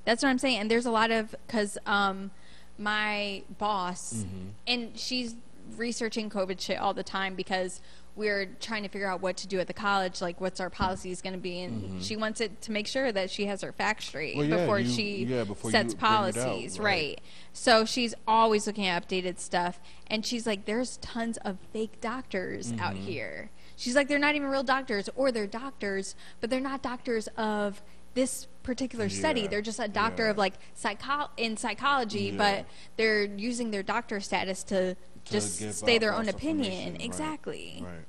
That's 0.05 0.23
what 0.23 0.29
I'm 0.29 0.39
saying. 0.39 0.59
And 0.59 0.71
there's 0.71 0.87
a 0.87 0.91
lot 0.91 1.11
of 1.11 1.35
because 1.47 1.79
um, 1.87 2.31
my 2.83 3.43
boss 3.59 4.25
and 4.67 4.99
she's 4.99 5.35
researching 5.77 6.29
COVID 6.29 6.61
shit 6.61 6.79
all 6.79 6.93
the 6.95 7.03
time 7.05 7.35
because 7.35 7.81
we're 8.15 8.45
trying 8.61 8.83
to 8.83 8.91
figure 8.91 9.07
out 9.09 9.23
what 9.23 9.39
to 9.39 9.47
do 9.49 9.59
at 9.59 9.67
the 9.67 9.73
college, 9.73 10.21
like 10.21 10.39
what's 10.39 10.61
our 10.61 10.69
policies 10.69 11.23
going 11.23 11.33
to 11.33 11.39
be, 11.39 11.61
and 11.63 12.03
she 12.03 12.15
wants 12.15 12.43
it 12.43 12.61
to 12.61 12.71
make 12.71 12.87
sure 12.87 13.11
that 13.11 13.31
she 13.31 13.47
has 13.47 13.63
her 13.63 13.73
facts 13.73 14.05
straight 14.07 14.37
Well, 14.37 14.45
yeah, 14.45 14.57
before 14.59 14.79
you- 14.81 14.91
she 14.91 15.25
yeah, 15.25 15.45
before 15.45 15.71
sets 15.71 15.95
it 15.95 15.97
out, 15.97 16.01
policies, 16.35 16.79
right. 16.79 16.85
right? 16.85 17.21
So 17.55 17.87
she's 17.87 18.15
always 18.29 18.67
looking 18.67 18.87
at 18.87 19.09
updated 19.09 19.39
stuff, 19.39 19.81
and 20.09 20.27
she's 20.27 20.47
like, 20.47 20.67
"There's 20.67 20.99
tons 20.99 21.39
of 21.39 21.57
fake 21.73 22.03
doctors 22.03 22.73
out 22.73 22.95
Mm-hmm. 22.97 23.05
here." 23.05 23.51
She's 23.77 23.97
like, 23.97 24.09
"They're 24.09 24.19
not 24.19 24.35
even 24.35 24.49
real 24.49 24.63
doctors, 24.63 25.09
or 25.17 25.33
they're 25.33 25.47
doctors, 25.47 26.15
but 26.41 26.51
they're 26.51 26.61
not 26.61 26.83
doctors 26.83 27.29
of 27.39 27.81
this 28.15 28.47
particular 28.63 29.09
study. 29.09 29.43
Yeah, 29.43 29.49
They're 29.49 29.63
just 29.63 29.81
a 29.81 29.89
doctor 29.89 30.25
yeah. 30.25 30.31
of 30.31 30.39
like 30.39 30.55
psycho 30.75 31.29
in 31.37 31.57
psychology, 31.57 32.27
Yeah. 32.27 32.37
but 32.37 32.67
they're 32.97 33.25
using 33.25 33.71
their 33.71 33.83
doctor 33.83 34.21
status 34.21 34.63
to, 34.65 34.95
To 34.95 35.33
just 35.33 35.75
stay 35.79 35.99
their 35.99 36.15
own 36.15 36.29
opinion." 36.29 36.93
right, 36.93 37.03
Exactly. 37.03 37.83
Right. 37.85 38.05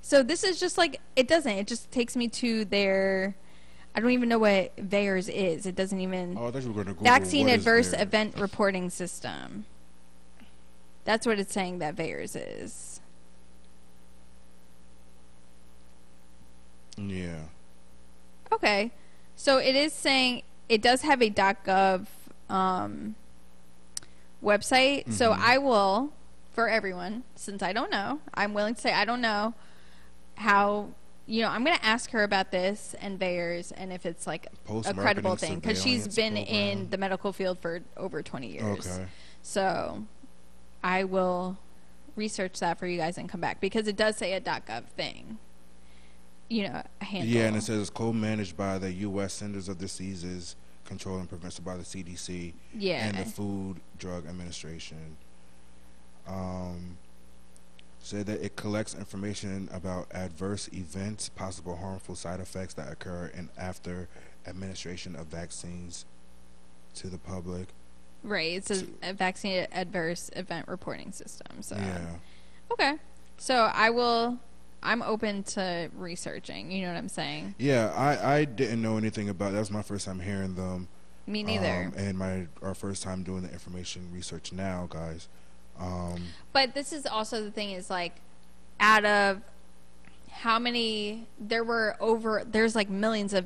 So 0.00 0.22
this 0.22 0.42
is 0.42 0.58
just 0.58 0.76
like 0.78 1.00
it 1.16 1.28
doesn't. 1.28 1.52
It 1.52 1.66
just 1.66 1.90
takes 1.90 2.16
me 2.16 2.28
to 2.28 2.64
their. 2.64 3.36
I 3.94 4.00
don't 4.00 4.10
even 4.10 4.28
know 4.28 4.38
what 4.38 4.74
VAERS 4.76 5.28
is. 5.28 5.66
It 5.66 5.74
doesn't 5.74 6.00
even. 6.00 6.36
Oh, 6.38 6.48
I 6.48 6.50
thought 6.50 6.62
you 6.62 6.72
were 6.72 6.82
going 6.82 6.96
to 6.96 7.02
Vaccine 7.02 7.48
Adverse 7.48 7.92
Event 7.92 8.38
Reporting 8.38 8.90
System. 8.90 9.64
That's 11.04 11.26
what 11.26 11.38
it's 11.38 11.52
saying 11.52 11.78
that 11.80 11.94
VAERS 11.94 12.36
is. 12.36 13.00
Yeah. 16.96 17.44
Okay. 18.52 18.92
So 19.34 19.58
it 19.58 19.74
is 19.74 19.92
saying 19.92 20.42
it 20.68 20.82
does 20.82 21.02
have 21.02 21.22
a 21.22 21.30
.gov 21.30 22.06
um, 22.48 23.14
website. 24.42 25.12
So 25.12 25.30
Mm-hmm. 25.32 25.42
I 25.42 25.58
will, 25.58 26.12
for 26.52 26.68
everyone, 26.68 27.24
since 27.34 27.62
I 27.62 27.72
don't 27.72 27.90
know, 27.90 28.20
I'm 28.34 28.54
willing 28.54 28.74
to 28.74 28.80
say 28.80 28.92
I 28.92 29.04
don't 29.04 29.20
know 29.20 29.54
how. 30.36 30.88
You 31.24 31.42
know, 31.42 31.48
I'm 31.50 31.64
going 31.64 31.76
to 31.78 31.84
ask 31.84 32.10
her 32.10 32.24
about 32.24 32.50
this 32.50 32.96
and 33.00 33.16
VAERS 33.18 33.72
and 33.76 33.92
if 33.92 34.04
it's 34.04 34.26
like 34.26 34.48
a 34.68 34.92
credible 34.92 35.36
thing 35.36 35.60
because 35.60 35.80
she's 35.80 36.08
been 36.16 36.36
in 36.36 36.90
the 36.90 36.98
medical 36.98 37.32
field 37.32 37.60
for 37.60 37.80
over 37.96 38.24
20 38.24 38.48
years. 38.48 38.86
Okay. 38.98 39.06
So 39.40 40.04
I 40.82 41.04
will 41.04 41.58
research 42.16 42.58
that 42.58 42.78
for 42.80 42.88
you 42.88 42.98
guys 42.98 43.18
and 43.18 43.28
come 43.28 43.40
back 43.40 43.60
because 43.60 43.86
it 43.86 43.96
does 43.96 44.16
say 44.16 44.32
a 44.32 44.40
.gov 44.40 44.86
thing. 44.96 45.38
You 46.52 46.68
know, 46.68 46.82
handle. 47.00 47.28
Yeah, 47.30 47.46
and 47.46 47.56
it 47.56 47.62
says 47.62 47.80
it's 47.80 47.88
co-managed 47.90 48.58
by 48.58 48.76
the 48.76 48.92
U.S. 48.92 49.32
Centers 49.32 49.70
of 49.70 49.78
Diseases 49.78 50.54
Control 50.84 51.16
and 51.16 51.26
Prevention 51.26 51.64
by 51.64 51.76
the 51.78 51.82
CDC 51.82 52.52
Yeah. 52.76 53.06
and 53.06 53.16
the 53.16 53.24
Food 53.24 53.80
Drug 53.98 54.26
Administration. 54.26 55.16
Um, 56.28 56.98
said 58.00 58.26
that 58.26 58.44
it 58.44 58.54
collects 58.56 58.94
information 58.94 59.70
about 59.72 60.08
adverse 60.12 60.68
events, 60.74 61.30
possible 61.30 61.76
harmful 61.76 62.16
side 62.16 62.38
effects 62.40 62.74
that 62.74 62.92
occur 62.92 63.30
in 63.34 63.48
after 63.56 64.08
administration 64.46 65.16
of 65.16 65.28
vaccines 65.28 66.04
to 66.96 67.06
the 67.08 67.16
public. 67.18 67.68
Right. 68.22 68.52
It's 68.52 68.70
a, 68.70 68.84
a 69.02 69.12
vaccine 69.14 69.66
adverse 69.72 70.30
event 70.36 70.68
reporting 70.68 71.12
system. 71.12 71.62
So 71.62 71.76
Yeah. 71.76 72.10
okay. 72.72 72.96
So 73.38 73.70
I 73.72 73.88
will 73.90 74.38
I'm 74.82 75.02
open 75.02 75.42
to 75.44 75.90
researching. 75.96 76.70
You 76.72 76.82
know 76.86 76.92
what 76.92 76.98
I'm 76.98 77.08
saying? 77.08 77.54
Yeah, 77.58 77.92
I, 77.96 78.34
I 78.38 78.44
didn't 78.44 78.82
know 78.82 78.96
anything 78.96 79.28
about. 79.28 79.52
That 79.52 79.60
was 79.60 79.70
my 79.70 79.82
first 79.82 80.06
time 80.06 80.20
hearing 80.20 80.54
them. 80.54 80.88
Me 81.26 81.42
neither. 81.44 81.84
Um, 81.86 81.94
and 81.96 82.18
my 82.18 82.46
our 82.62 82.74
first 82.74 83.02
time 83.02 83.22
doing 83.22 83.42
the 83.42 83.52
information 83.52 84.08
research 84.12 84.52
now, 84.52 84.86
guys. 84.90 85.28
Um, 85.78 86.26
But 86.52 86.74
this 86.74 86.92
is 86.92 87.06
also 87.06 87.42
the 87.44 87.50
thing 87.50 87.70
is 87.70 87.88
like 87.90 88.16
out 88.80 89.04
of 89.04 89.40
how 90.30 90.58
many 90.58 91.26
there 91.38 91.62
were 91.62 91.96
over 92.00 92.42
there's 92.44 92.74
like 92.74 92.90
millions 92.90 93.32
of, 93.34 93.44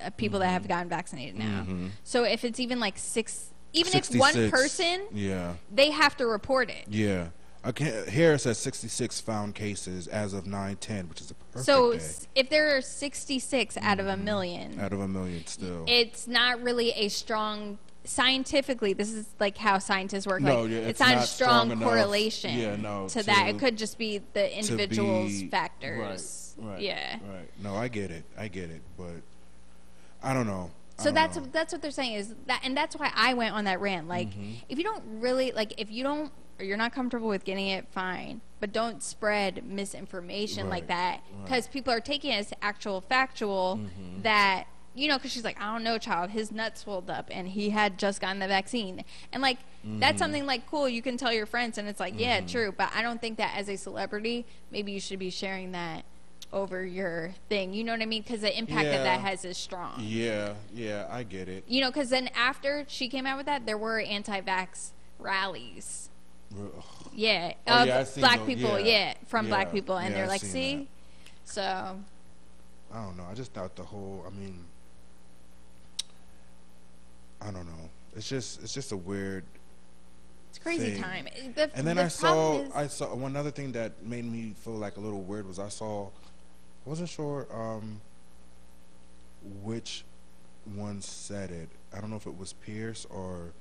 of 0.00 0.16
people 0.16 0.40
that 0.40 0.46
Mm-hmm. 0.46 0.52
have 0.52 0.68
gotten 0.68 0.88
vaccinated 0.90 1.36
now. 1.38 1.66
So 2.04 2.24
if 2.24 2.44
it's 2.44 2.60
even 2.60 2.80
like 2.80 2.98
six 2.98 3.50
even 3.72 3.94
if 3.94 4.14
one 4.14 4.50
person 4.50 5.06
Yeah, 5.12 5.54
they 5.74 5.90
have 5.90 6.16
to 6.18 6.26
report 6.26 6.68
it. 6.70 6.84
yeah. 6.88 7.28
I 7.66 7.72
can 7.72 8.08
here 8.08 8.32
it 8.34 8.38
says 8.38 8.58
66 8.58 9.20
found 9.20 9.54
cases 9.56 10.06
as 10.06 10.32
of 10.32 10.44
9/10, 10.44 11.08
which 11.08 11.20
is 11.20 11.32
a 11.32 11.34
perfect 11.34 11.66
so 11.66 11.92
day. 11.94 12.04
if 12.36 12.48
there 12.48 12.76
are 12.76 12.80
66 12.80 13.76
out 13.78 13.98
of 13.98 14.06
a 14.06 14.16
million, 14.16 14.78
out 14.78 14.92
of 14.92 15.00
a 15.00 15.08
million 15.08 15.44
still. 15.46 15.84
it's 15.88 16.28
not 16.28 16.62
really 16.62 16.90
a 16.92 17.08
strong 17.08 17.78
scientifically 18.04 18.92
this 18.92 19.12
is 19.12 19.26
like 19.40 19.58
how 19.58 19.78
scientists 19.80 20.28
work 20.28 20.40
No, 20.40 20.62
like 20.62 20.70
yeah, 20.70 20.76
it's, 20.78 20.88
it's 20.90 21.00
not, 21.00 21.12
a 21.12 21.16
not 21.16 21.24
strong, 21.24 21.48
strong 21.48 21.70
enough, 21.72 21.88
correlation 21.88 22.56
yeah, 22.56 22.76
no, 22.76 23.08
to, 23.08 23.20
that 23.24 23.48
it 23.48 23.58
could 23.58 23.76
just 23.76 23.98
be 23.98 24.20
the 24.32 24.56
individual's 24.56 25.32
be- 25.42 25.48
factors 25.48 26.54
Right, 26.56 26.70
right, 26.74 26.80
yeah 26.80 27.14
Right. 27.28 27.50
No, 27.64 27.74
I 27.74 27.88
get 27.88 28.10
it. 28.12 28.22
I 28.38 28.46
get 28.46 28.70
it, 28.70 28.80
but 28.96 29.20
I 30.22 30.32
don't 30.34 30.46
know. 30.46 30.70
So 30.98 31.10
that's 31.10 31.36
know. 31.36 31.46
that's 31.50 31.72
what 31.72 31.82
they're 31.82 31.90
saying 31.90 32.14
is 32.14 32.32
that 32.46 32.60
and 32.62 32.76
that's 32.76 32.94
why 32.96 33.10
i 33.14 33.34
went 33.34 33.54
on 33.54 33.64
that 33.64 33.80
rant 33.80 34.06
like 34.08 34.28
Mm-hmm. 34.30 34.52
if 34.68 34.78
you 34.78 34.84
don't 34.84 35.02
really 35.20 35.50
like 35.50 35.74
if 35.78 35.90
you 35.90 36.04
don't 36.04 36.30
or 36.58 36.64
you're 36.64 36.76
not 36.76 36.92
comfortable 36.92 37.28
with 37.28 37.44
getting 37.44 37.68
it 37.68 37.86
fine 37.90 38.40
but 38.60 38.72
don't 38.72 39.02
spread 39.02 39.64
misinformation 39.66 40.68
like 40.68 40.82
Right, 40.84 40.88
that 40.88 41.10
right. 41.10 41.20
Mm-hmm. 41.34 41.42
because 41.44 41.68
people 41.68 41.92
are 41.92 42.00
taking 42.00 42.32
it 42.32 42.36
as 42.36 42.52
actual 42.62 43.00
factual 43.00 43.80
that 44.22 44.64
you 44.94 45.08
know 45.08 45.16
because 45.18 45.32
she's 45.32 45.44
like 45.44 45.60
i 45.60 45.72
don't 45.72 45.82
know 45.84 45.98
child 45.98 46.30
his 46.30 46.50
nuts 46.50 46.80
swelled 46.82 47.10
up 47.10 47.28
and 47.30 47.48
he 47.48 47.70
had 47.70 47.98
just 47.98 48.20
gotten 48.20 48.38
the 48.38 48.48
vaccine 48.48 49.04
and 49.32 49.42
like 49.42 49.58
Mm-hmm. 49.86 50.00
that's 50.00 50.18
something 50.18 50.46
like 50.46 50.66
cool 50.68 50.88
you 50.88 51.00
can 51.00 51.16
tell 51.16 51.32
your 51.32 51.46
friends 51.46 51.78
and 51.78 51.86
it's 51.86 52.00
like 52.00 52.14
yeah 52.18 52.40
true 52.40 52.74
but 52.76 52.90
i 52.92 53.02
don't 53.02 53.20
think 53.20 53.38
that 53.38 53.56
as 53.56 53.68
a 53.68 53.76
celebrity 53.76 54.44
maybe 54.72 54.90
you 54.90 54.98
should 54.98 55.20
be 55.20 55.30
sharing 55.30 55.70
that 55.72 56.04
over 56.52 56.84
your 56.84 57.34
thing 57.48 57.72
you 57.72 57.84
know 57.84 57.92
what 57.92 58.02
i 58.02 58.06
mean 58.06 58.22
because 58.22 58.40
the 58.40 58.58
impact 58.58 58.82
that 58.88 59.04
that 59.04 59.20
has 59.20 59.44
is 59.44 59.56
strong 59.56 59.92
Yeah, 60.00 60.54
yeah, 60.74 61.06
I 61.08 61.22
get 61.22 61.48
it. 61.48 61.62
you 61.68 61.80
know, 61.82 61.90
because 61.90 62.10
then 62.10 62.30
after 62.34 62.84
she 62.88 63.08
came 63.08 63.26
out 63.26 63.36
with 63.36 63.46
that, 63.46 63.64
there 63.64 63.78
were 63.78 64.00
anti-vax 64.00 64.90
rallies. 65.20 66.10
Yeah, 67.12 67.52
Oh, 67.66 67.84
yeah, 67.84 68.04
black 68.16 68.38
those, 68.40 68.46
people. 68.46 68.78
yeah. 68.78 68.86
Yeah, 68.86 69.14
from 69.26 69.46
black 69.48 69.72
people, 69.72 69.96
and 69.96 70.10
yeah, 70.10 70.16
they're 70.16 70.24
I 70.26 70.28
like, 70.28 70.40
"See." 70.42 70.76
that. 70.76 70.86
So 71.44 71.98
I 72.92 73.02
don't 73.04 73.16
know. 73.16 73.24
I 73.30 73.34
just 73.34 73.52
thought 73.52 73.74
the 73.76 73.82
whole. 73.84 74.24
I 74.26 74.30
mean, 74.30 74.64
I 77.40 77.46
don't 77.50 77.66
know. 77.66 77.90
It's 78.16 78.28
just 78.28 78.62
it's 78.62 78.72
just 78.74 78.92
a 78.92 78.96
weird. 78.96 79.44
it's 80.50 80.58
crazy 80.58 80.92
Thing. 80.92 81.02
time. 81.02 81.26
The, 81.54 81.70
And 81.74 81.86
then 81.86 81.96
the 81.96 82.04
I 82.04 82.08
saw 82.08 82.64
I 82.74 82.86
saw 82.86 83.14
one 83.14 83.36
other 83.36 83.50
thing 83.50 83.72
that 83.72 84.02
made 84.04 84.24
me 84.24 84.54
feel 84.64 84.74
like 84.74 84.96
a 84.96 85.00
little 85.00 85.22
weird 85.22 85.46
was 85.46 85.58
I 85.58 85.68
saw 85.68 86.06
I 86.06 86.88
wasn't 86.88 87.08
sure 87.10 87.46
um 87.52 88.00
which 89.62 90.04
one 90.74 91.00
said 91.02 91.50
it. 91.50 91.68
I 91.94 92.00
don't 92.00 92.10
know 92.10 92.16
if 92.16 92.26
it 92.26 92.36
was 92.36 92.52
Pierce 92.54 93.06
or 93.10 93.52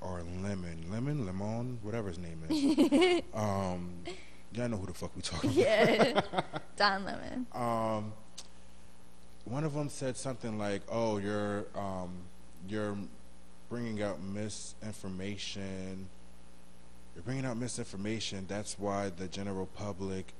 or 0.00 0.22
Lemon. 0.42 0.84
Lemon, 0.90 1.26
Lemon, 1.26 1.78
whatever 1.82 2.08
his 2.08 2.18
name 2.18 2.42
is. 2.48 3.22
um 3.34 3.90
y'all 4.52 4.68
know 4.68 4.76
who 4.76 4.86
the 4.86 4.94
fuck 4.94 5.14
we 5.14 5.22
talking 5.22 5.50
about. 5.50 5.56
yeah, 5.58 6.20
Don 6.76 7.04
Lemon. 7.04 7.46
um, 7.52 8.12
one 9.44 9.64
of 9.64 9.74
them 9.74 9.88
said 9.88 10.16
something 10.16 10.58
like, 10.58 10.82
"Oh, 10.90 11.18
you're 11.18 11.66
um, 11.74 12.10
you're 12.68 12.96
bringing 13.68 14.02
out 14.02 14.20
misinformation. 14.22 16.08
You're 17.14 17.22
bringing 17.22 17.44
out 17.44 17.56
misinformation. 17.56 18.44
That's 18.48 18.78
why 18.78 19.10
the 19.10 19.28
general 19.28 19.66
public 19.66 20.32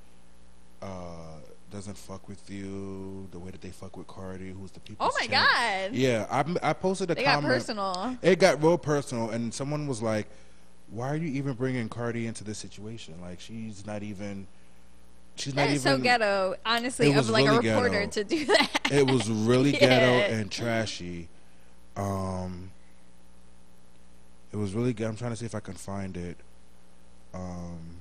uh, 0.82 1.38
doesn't 1.70 1.96
fuck 1.98 2.28
with 2.28 2.48
you 2.50 3.28
the 3.32 3.38
way 3.38 3.50
that 3.50 3.60
they 3.60 3.70
fuck 3.70 3.96
with 3.96 4.06
Cardi, 4.06 4.50
who's 4.50 4.70
the 4.70 4.80
people." 4.80 5.06
Oh 5.08 5.12
my 5.20 5.26
god, 5.26 5.92
Yeah, 5.92 6.26
I 6.30 6.70
I 6.70 6.72
posted 6.72 7.10
a 7.10 7.14
they 7.14 7.22
got 7.24 7.42
personal. 7.42 8.16
It 8.22 8.38
got 8.38 8.62
real 8.62 8.78
personal, 8.78 9.30
and 9.30 9.52
someone 9.52 9.86
was 9.86 10.00
like, 10.02 10.26
"Why 10.90 11.08
are 11.10 11.16
you 11.16 11.28
even 11.28 11.54
bringing 11.54 11.88
Cardi 11.88 12.26
into 12.26 12.44
this 12.44 12.58
situation? 12.58 13.14
Like, 13.20 13.40
she's 13.40 13.84
not 13.86 14.02
even." 14.02 14.46
She's 15.38 15.52
That 15.52 15.64
not 15.64 15.70
even 15.70 15.80
so 15.80 15.98
ghetto, 15.98 16.54
honestly, 16.64 17.12
of 17.12 17.28
like 17.28 17.44
a 17.46 17.58
reporter 17.58 17.90
ghetto. 18.06 18.10
to 18.10 18.24
do 18.24 18.46
that. 18.46 18.90
it 18.90 19.10
was 19.10 19.28
really 19.28 19.70
Yeah. 19.74 19.80
ghetto 19.80 20.34
and 20.34 20.50
trashy. 20.50 21.28
Um, 21.94 22.70
it 24.50 24.56
was 24.56 24.72
really 24.72 24.94
good. 24.94 25.06
I'm 25.08 25.16
trying 25.16 25.32
to 25.32 25.36
see 25.36 25.44
if 25.44 25.54
I 25.54 25.60
can 25.60 25.74
find 25.74 26.16
it. 26.16 26.38
Um, 27.34 27.95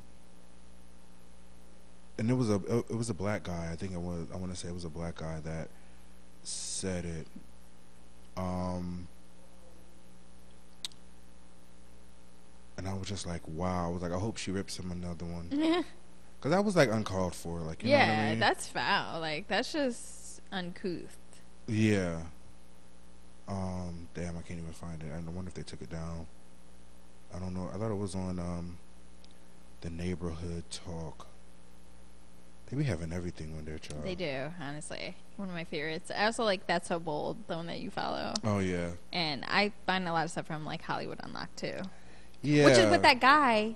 and 2.18 2.30
it 2.30 2.34
was 2.34 2.50
a 2.50 2.56
it 2.90 2.96
was 2.96 3.10
a 3.10 3.14
black 3.14 3.44
guy. 3.44 3.70
I 3.72 3.76
think 3.76 3.94
it 3.94 4.00
was. 4.00 4.28
I 4.34 4.38
want 4.38 4.54
to 4.54 4.58
say 4.58 4.70
it 4.70 4.74
was 4.74 4.86
a 4.86 4.90
black 4.90 5.16
guy 5.16 5.40
that 5.44 5.70
said 6.44 7.06
it. 7.06 7.28
Um, 8.38 9.08
and 12.78 12.88
I 12.88 12.94
was 12.94 13.08
just 13.08 13.26
like, 13.26 13.42
wow. 13.48 13.88
I 13.88 13.90
was 13.90 14.02
like, 14.02 14.12
I 14.12 14.18
hope 14.18 14.38
she 14.38 14.52
rips 14.52 14.78
him 14.78 14.92
another 14.92 15.26
one 15.26 15.48
because 16.40 16.52
that 16.52 16.64
was 16.64 16.76
like 16.76 16.90
uncalled 16.90 17.36
for. 17.36 17.60
Like, 17.60 17.84
you 17.84 17.90
know 17.90 17.98
what 17.98 18.08
yeah, 18.08 18.26
I 18.26 18.30
mean? 18.32 18.40
that's 18.40 18.68
foul. 18.68 19.20
Like 19.20 19.48
that's 19.48 19.74
just 19.74 20.42
uncouth. 20.52 21.18
Yeah. 21.68 22.22
Um. 23.48 24.08
Damn, 24.14 24.38
I 24.38 24.42
can't 24.42 24.60
even 24.60 24.74
find 24.74 25.02
it. 25.04 25.08
I 25.14 25.18
wonder 25.30 25.50
if 25.50 25.54
they 25.54 25.64
took 25.64 25.82
it 25.82 25.90
down. 25.90 26.28
I 27.36 27.40
don't 27.40 27.54
know. 27.54 27.70
I 27.74 27.78
thought 27.78 27.92
it 27.92 27.98
was 27.98 28.16
on 28.16 28.40
um, 28.40 28.78
the 29.82 29.90
neighborhood 29.90 30.64
talk. 30.70 31.28
They 32.68 32.78
be 32.78 32.84
having 32.84 33.14
everything 33.14 33.54
on 33.58 33.66
their 33.66 33.78
child. 33.78 34.04
They 34.04 34.16
do, 34.16 34.52
honestly. 34.60 35.16
One 35.38 35.50
of 35.50 35.54
my 35.54 35.66
favorites. 35.66 36.12
I 36.16 36.26
also 36.26 36.44
like 36.44 36.66
That's 36.66 36.88
So 36.88 37.00
Bold, 37.00 37.38
the 37.48 37.56
one 37.56 37.68
that 37.68 37.80
you 37.80 37.92
follow. 37.92 38.34
Oh 38.44 38.60
yeah. 38.60 38.92
And 39.14 39.44
I 39.48 39.72
find 39.86 40.08
a 40.08 40.14
lot 40.14 40.26
of 40.26 40.32
stuff 40.32 40.48
from 40.48 40.66
like 40.66 40.82
Hollywood 40.82 41.20
Unlocked 41.22 41.58
too. 41.58 41.82
Yeah. 42.42 42.66
Which 42.66 42.78
is 42.78 42.90
with 42.90 43.04
that 43.04 43.20
guy. 43.20 43.76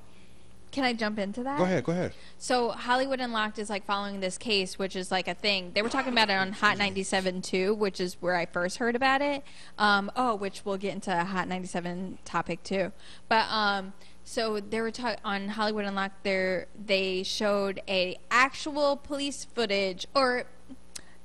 Can 0.71 0.83
I 0.83 0.93
jump 0.93 1.17
into 1.17 1.43
that? 1.43 1.57
Go 1.57 1.63
ahead. 1.63 1.83
Go 1.83 1.91
ahead. 1.91 2.13
So 2.37 2.69
Hollywood 2.69 3.19
Unlocked 3.19 3.57
is 3.57 3.69
like 3.71 3.85
following 3.85 4.19
this 4.19 4.37
case, 4.37 4.77
which 4.77 4.95
is 4.95 5.09
like 5.11 5.27
a 5.27 5.33
thing. 5.33 5.71
They 5.73 5.81
were 5.81 5.89
talking 5.89 6.13
about 6.13 6.29
it 6.29 6.33
on 6.33 6.51
Hot 6.51 6.77
97 6.77 7.41
too, 7.41 7.73
which 7.73 7.99
is 7.99 8.17
where 8.21 8.35
I 8.35 8.45
first 8.45 8.77
heard 8.77 8.95
about 8.95 9.21
it. 9.21 9.43
Um, 9.79 10.11
oh, 10.15 10.35
which 10.35 10.65
we'll 10.65 10.77
get 10.77 10.93
into 10.93 11.11
a 11.11 11.23
Hot 11.23 11.47
97 11.47 12.19
topic 12.23 12.61
too. 12.63 12.91
But 13.27 13.47
um, 13.49 13.93
so 14.29 14.59
they 14.59 14.79
were 14.79 14.91
ta- 14.91 15.15
on 15.25 15.47
Hollywood 15.47 15.85
Unlocked. 15.85 16.23
There 16.23 16.67
they 16.85 17.23
showed 17.23 17.81
a 17.87 18.19
actual 18.29 18.95
police 18.95 19.43
footage 19.55 20.05
or 20.13 20.45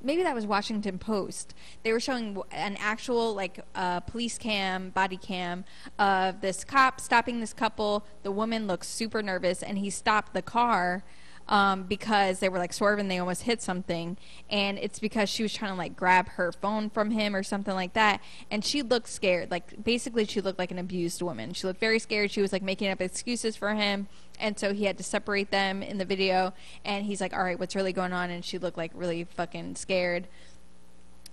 maybe 0.03 0.23
that 0.23 0.35
was 0.35 0.47
Washington 0.47 0.99
Post. 0.99 1.55
They 1.83 1.93
were 1.93 2.01
showing 2.01 2.41
an 2.51 2.77
actual 2.81 3.35
like 3.35 3.61
uh, 3.75 4.01
police 4.01 4.39
cam, 4.39 4.89
body 4.89 5.19
cam 5.19 5.67
of 5.99 6.41
this 6.41 6.65
cop 6.65 6.99
stopping 6.99 7.41
this 7.41 7.53
couple. 7.53 8.07
The 8.23 8.33
woman 8.33 8.67
looks 8.67 8.89
super 8.89 9.23
nervous, 9.23 9.63
and 9.63 9.77
he 9.77 9.91
stopped 9.91 10.33
the 10.33 10.43
car 10.43 11.05
um, 11.49 11.85
because 11.85 12.39
they 12.39 12.49
were 12.49 12.59
like 12.59 12.73
swerving. 12.73 13.09
They 13.09 13.19
almost 13.19 13.43
hit 13.43 13.63
something, 13.63 14.17
and 14.51 14.79
it's 14.79 14.99
because 14.99 15.29
she 15.29 15.43
was 15.43 15.53
trying 15.53 15.73
to 15.73 15.79
like 15.79 15.97
grab 15.97 16.29
her 16.31 16.53
phone 16.53 16.91
from 16.91 17.11
him 17.11 17.35
or 17.35 17.43
something 17.43 17.75
like 17.75 17.93
that. 17.95 18.21
And 18.51 18.65
she 18.65 18.83
looked 18.83 19.09
scared. 19.09 19.51
Like 19.51 19.83
basically, 19.83 20.25
she 20.25 20.41
looked 20.41 20.59
like 20.59 20.71
an 20.71 20.79
abused 20.79 21.23
woman. 21.23 21.53
She 21.53 21.67
looked 21.67 21.81
very 21.81 21.99
scared. 21.99 22.31
She 22.31 22.41
was 22.41 22.53
like 22.53 22.63
making 22.63 22.91
up 22.91 23.01
excuses 23.01 23.57
for 23.57 23.75
him. 23.75 24.09
And 24.41 24.59
so 24.59 24.73
he 24.73 24.85
had 24.85 24.99
to 24.99 25.05
separate 25.05 25.51
them 25.51 25.83
in 25.83 25.99
the 25.99 26.05
video. 26.05 26.55
And 26.85 27.07
he's 27.07 27.21
like, 27.21 27.33
all 27.33 27.45
right, 27.45 27.59
what's 27.59 27.77
really 27.77 27.93
going 27.93 28.13
on? 28.13 28.31
And 28.31 28.45
she 28.45 28.59
looked 28.59 28.77
like 28.77 28.91
really 28.95 29.25
fucking 29.25 29.77
scared. 29.77 30.27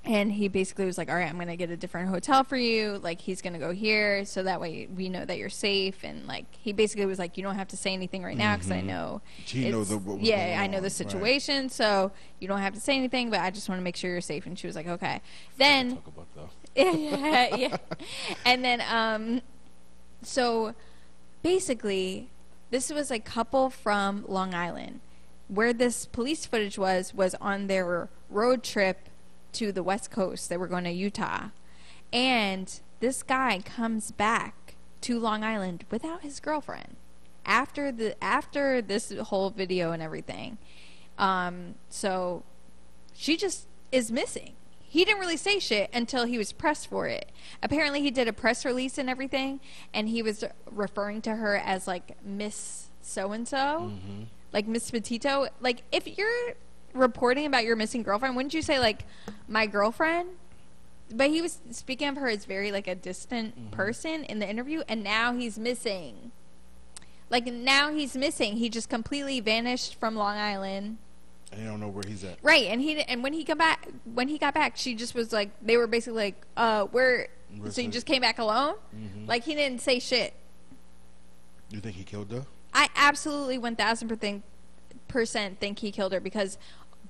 And 0.04 0.32
he 0.32 0.48
basically 0.48 0.86
was 0.86 0.98
like, 0.98 1.10
all 1.10 1.16
right, 1.16 1.30
I'm 1.30 1.36
going 1.36 1.48
to 1.48 1.56
get 1.56 1.70
a 1.70 1.78
different 1.78 2.10
hotel 2.10 2.44
for 2.44 2.58
you. 2.58 3.00
Like, 3.04 3.22
he's 3.22 3.40
going 3.40 3.54
to 3.54 3.60
go 3.60 3.72
here 3.72 4.26
so 4.26 4.42
that 4.42 4.60
way 4.60 4.88
we 4.96 5.10
know 5.10 5.26
that 5.26 5.38
you're 5.38 5.48
safe. 5.50 6.04
And, 6.04 6.26
like, 6.26 6.46
he 6.60 6.74
basically 6.74 7.06
was 7.06 7.20
like, 7.20 7.38
you 7.38 7.44
don't 7.44 7.54
have 7.54 7.68
to 7.68 7.78
say 7.78 7.94
anything 7.94 8.24
right 8.24 8.36
now 8.36 8.56
because 8.56 8.72
I 8.72 8.82
know. 8.82 9.22
She 9.46 9.70
knows 9.70 9.90
the- 9.90 10.18
Yeah, 10.20 10.58
I 10.60 10.66
know 10.66 10.78
on, 10.78 10.84
the 10.84 10.88
right. 10.88 10.92
situation. 10.92 11.70
So 11.70 12.12
you 12.40 12.48
don't 12.48 12.62
have 12.62 12.74
to 12.74 12.80
say 12.80 12.96
anything, 12.98 13.30
but 13.30 13.42
I 13.42 13.52
just 13.52 13.70
want 13.70 13.78
to 13.80 13.84
make 13.84 13.96
sure 13.96 14.10
you're 14.10 14.22
safe. 14.22 14.48
And 14.48 14.58
she 14.58 14.66
was 14.66 14.76
like, 14.76 14.88
okay. 14.88 15.22
Then 15.58 15.98
Talk 15.98 16.08
about 16.08 16.28
the. 16.34 16.48
yeah, 16.98 17.56
yeah. 17.56 17.78
And 18.44 18.66
then, 18.66 18.82
um, 18.90 19.42
so 20.24 20.74
basically, 21.44 22.30
this 22.72 22.92
was 22.92 23.12
a 23.12 23.20
couple 23.20 23.70
from 23.70 24.26
Long 24.28 24.56
Island. 24.56 25.02
Where 25.48 25.74
this 25.74 26.06
police 26.06 26.46
footage 26.48 26.80
was, 26.80 27.14
was 27.14 27.36
on 27.36 27.68
their 27.68 28.10
road 28.30 28.64
trip 28.64 29.10
to 29.54 29.72
the 29.72 29.84
West 29.84 30.12
Coast. 30.12 30.50
They 30.50 30.58
were 30.58 30.68
going 30.68 30.84
to 30.86 30.92
Utah. 30.92 31.50
And 32.14 32.80
this 33.00 33.24
guy 33.24 33.62
comes 33.64 34.12
back 34.12 34.76
to 35.02 35.20
Long 35.20 35.44
Island 35.44 35.86
without 35.90 36.22
his 36.22 36.40
girlfriend. 36.40 36.96
After 37.46 37.92
the 37.92 38.22
after 38.24 38.82
this 38.82 39.12
whole 39.12 39.50
video 39.50 39.92
and 39.92 40.02
everything, 40.02 40.58
Um, 41.18 41.76
so 41.90 42.44
she 43.14 43.38
just 43.38 43.68
is 43.92 44.12
missing. 44.12 44.54
He 44.80 45.06
didn't 45.06 45.20
really 45.20 45.38
say 45.38 45.60
shit 45.60 45.90
until 45.94 46.26
he 46.26 46.38
was 46.38 46.52
pressed 46.52 46.88
for 46.88 47.08
it. 47.08 47.32
Apparently, 47.64 48.02
he 48.02 48.12
did 48.12 48.28
a 48.28 48.34
press 48.34 48.66
release 48.66 48.98
and 48.98 49.10
everything, 49.10 49.60
and 49.94 50.10
he 50.10 50.22
was 50.22 50.44
referring 50.70 51.22
to 51.24 51.36
her 51.36 51.56
as 51.58 51.88
like 51.88 52.18
Miss 52.24 52.88
So 53.02 53.32
and 53.32 53.48
So, 53.48 53.92
like 54.52 54.68
Miss 54.68 54.92
Petito. 54.92 55.48
Like, 55.62 55.84
if 55.92 56.18
you're 56.18 56.56
reporting 56.94 57.46
about 57.46 57.64
your 57.66 57.76
missing 57.76 58.04
girlfriend, 58.04 58.36
wouldn't 58.36 58.54
you 58.54 58.62
say 58.62 58.80
like 58.80 59.06
my 59.48 59.66
girlfriend? 59.68 60.30
But 61.14 61.30
he 61.30 61.42
was 61.42 61.60
speaking 61.72 62.08
of 62.08 62.16
her 62.16 62.30
as 62.30 62.46
very 62.46 62.72
like 62.72 62.88
a 62.88 62.96
distant 62.96 63.72
person 63.72 64.24
in 64.24 64.40
the 64.40 64.50
interview, 64.50 64.84
and 64.88 65.04
now 65.04 65.34
he's 65.34 65.60
missing. 65.60 66.32
Like 67.30 67.46
now 67.48 67.92
he's 67.92 68.16
missing. 68.16 68.58
He 68.58 68.70
just 68.70 68.90
completely 68.90 69.40
vanished 69.40 69.96
from 69.96 70.16
Long 70.16 70.38
Island. 70.38 70.98
And 71.52 71.62
you 71.62 71.68
don't 71.68 71.82
know 71.82 71.90
where 71.90 72.04
he's 72.08 72.24
at. 72.24 72.38
Right, 72.42 72.68
and 72.68 72.82
he 72.82 73.02
and 73.02 73.24
when 73.24 73.34
he 73.34 73.44
come 73.44 73.58
back, 73.58 73.90
when 74.14 74.30
he 74.30 74.38
got 74.38 74.54
back, 74.54 74.78
she 74.78 74.96
just 74.96 75.14
was 75.14 75.34
like, 75.34 75.50
they 75.62 75.76
were 75.76 75.88
basically 75.88 76.24
like, 76.24 76.42
uh, 76.56 76.86
where? 76.86 77.28
Where's 77.58 77.76
So 77.76 77.82
you 77.82 77.90
just 77.90 78.06
came 78.06 78.22
back 78.22 78.40
alone? 78.40 78.76
Mhm. 78.96 79.28
Like 79.28 79.44
he 79.44 79.56
didn't 79.56 79.82
say 79.82 80.00
shit. 80.00 80.34
You 81.70 81.80
think 81.82 81.96
he 81.98 82.04
killed 82.04 82.32
her? 82.32 82.46
I 82.74 82.88
absolutely 82.96 83.58
one 83.58 83.76
thousand 83.76 84.44
percent 85.10 85.60
think 85.60 85.80
he 85.80 85.92
killed 85.92 86.14
her 86.14 86.22
because 86.22 86.58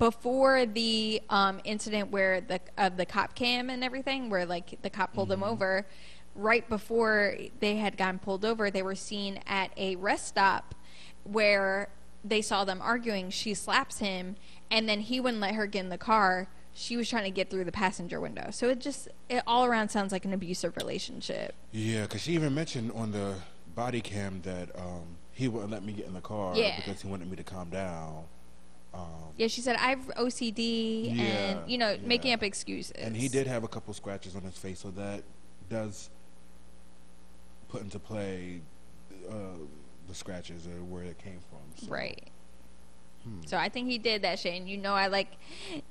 before 0.02 0.66
the 0.66 1.22
um, 1.30 1.62
incident 1.64 2.10
where 2.10 2.42
the 2.42 2.60
of 2.76 2.98
the 2.98 3.06
cop 3.06 3.36
cam 3.36 3.70
and 3.70 3.84
everything, 3.84 4.32
where 4.32 4.48
like 4.48 4.82
the 4.82 4.90
cop 4.90 5.14
pulled 5.14 5.30
them 5.30 5.44
over, 5.44 5.86
right 6.34 6.68
before 6.68 7.36
they 7.60 7.76
had 7.76 7.98
gotten 7.98 8.18
pulled 8.18 8.44
over, 8.44 8.72
they 8.72 8.82
were 8.82 8.96
seen 8.96 9.40
at 9.46 9.70
a 9.78 9.96
rest 9.98 10.28
stop 10.28 10.74
where 11.24 11.88
they 12.26 12.42
saw 12.42 12.66
them 12.66 12.80
arguing. 12.82 13.30
She 13.30 13.54
slaps 13.54 14.00
him, 14.00 14.38
and 14.72 14.90
then 14.90 15.02
he 15.02 15.20
wouldn't 15.20 15.40
let 15.40 15.54
her 15.54 15.68
get 15.68 15.82
in 15.82 15.90
the 15.90 16.00
car. 16.00 16.48
She 16.74 16.98
was 16.98 17.08
trying 17.08 17.26
to 17.26 17.30
get 17.30 17.52
through 17.52 17.66
the 17.66 17.72
passenger 17.72 18.20
window. 18.20 18.50
So 18.50 18.70
it 18.70 18.80
just 18.80 19.08
it 19.30 19.44
all 19.46 19.66
around 19.66 19.90
sounds 19.90 20.12
like 20.12 20.26
an 20.26 20.34
abusive 20.34 20.78
relationship. 20.78 21.54
Yeah, 21.72 22.04
because 22.04 22.22
she 22.22 22.34
even 22.34 22.56
mentioned 22.56 22.92
on 22.96 23.12
the 23.12 23.36
body 23.76 24.02
cam 24.02 24.42
that 24.46 24.76
um, 24.76 25.18
he 25.32 25.48
wouldn't 25.48 25.70
let 25.70 25.84
me 25.84 25.94
get 25.94 26.08
in 26.08 26.16
the 26.16 26.22
car 26.22 26.56
Yeah. 26.56 26.76
because 26.78 27.04
he 27.04 27.08
wanted 27.08 27.30
me 27.30 27.36
to 27.36 27.44
calm 27.44 27.70
down. 27.70 28.24
Um, 28.94 29.02
Yeah, 29.38 29.48
she 29.48 29.62
said 29.62 29.78
I've 29.80 30.06
OCD 30.18 31.16
Yeah, 31.16 31.24
and 31.24 31.72
you 31.72 31.78
know 31.78 31.98
making 32.04 32.34
up 32.34 32.44
excuses. 32.44 32.92
and 32.92 33.16
he 33.16 33.28
did 33.30 33.48
have 33.48 33.64
a 33.64 33.68
couple 33.68 33.94
scratches 33.94 34.36
on 34.36 34.42
his 34.44 34.58
face, 34.58 34.80
so 34.80 34.92
that 34.92 35.24
does 35.70 36.10
put 37.70 37.82
into 37.82 38.00
play 38.00 38.62
uh, 39.30 39.34
the 40.08 40.14
scratches 40.16 40.68
or 40.68 40.84
where 40.84 41.04
it 41.04 41.18
came 41.18 41.40
from. 41.50 41.60
So. 41.88 41.92
right. 41.92 42.28
Hmm. 43.24 43.40
So 43.46 43.56
I 43.56 43.70
think 43.70 43.88
he 43.88 43.98
did 44.00 44.24
that 44.24 44.40
shit, 44.40 44.56
and 44.60 44.68
you 44.68 44.78
know 44.78 44.94
I 44.94 45.08
like 45.08 45.28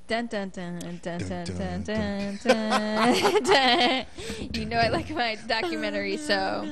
dun 0.09 0.27
dun 0.27 0.49
dun 0.51 0.79
dun 0.81 0.99
dun 1.01 1.19
dun 1.21 1.45
Dun, 1.45 1.57
dun 1.57 1.83
dun, 1.85 2.39
dun. 2.43 3.43
dun. 3.45 4.07
You 4.53 4.67
know 4.67 4.77
I 4.79 4.89
like 4.89 5.09
my 5.11 5.37
documentary, 5.47 6.17
so 6.17 6.69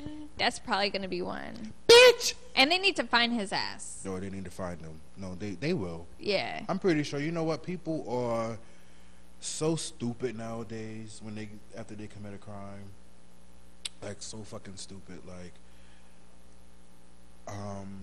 that's 0.38 0.58
probably 0.58 0.88
gonna 0.90 1.08
be 1.08 1.20
one. 1.22 1.74
Bitch! 2.18 2.34
And 2.54 2.70
they 2.70 2.78
need 2.78 2.96
to 2.96 3.04
find 3.04 3.32
his 3.32 3.52
ass. 3.52 4.02
No, 4.04 4.18
they 4.18 4.30
need 4.30 4.44
to 4.44 4.50
find 4.50 4.80
them. 4.80 5.00
No, 5.16 5.34
they 5.34 5.50
they 5.50 5.72
will. 5.72 6.06
Yeah. 6.18 6.62
I'm 6.68 6.78
pretty 6.78 7.02
sure. 7.02 7.20
You 7.20 7.32
know 7.32 7.44
what? 7.44 7.62
People 7.62 8.04
are 8.08 8.58
so 9.40 9.76
stupid 9.76 10.36
nowadays 10.36 11.20
when 11.22 11.34
they 11.34 11.48
after 11.76 11.94
they 11.94 12.06
commit 12.06 12.34
a 12.34 12.38
crime. 12.38 12.90
Like 14.02 14.16
so 14.20 14.38
fucking 14.38 14.76
stupid. 14.76 15.20
Like, 15.26 15.52
um, 17.46 18.00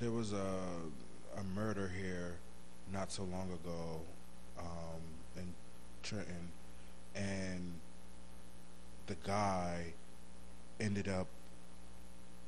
there 0.00 0.10
was 0.10 0.32
a 0.32 0.56
a 1.36 1.44
murder 1.54 1.90
here 2.00 2.36
not 2.92 3.10
so 3.10 3.22
long 3.24 3.50
ago, 3.52 4.00
um, 4.58 5.00
in 5.36 5.54
Trenton, 6.02 6.50
and 7.14 7.72
the 9.06 9.14
guy 9.26 9.94
ended 10.80 11.08
up 11.08 11.26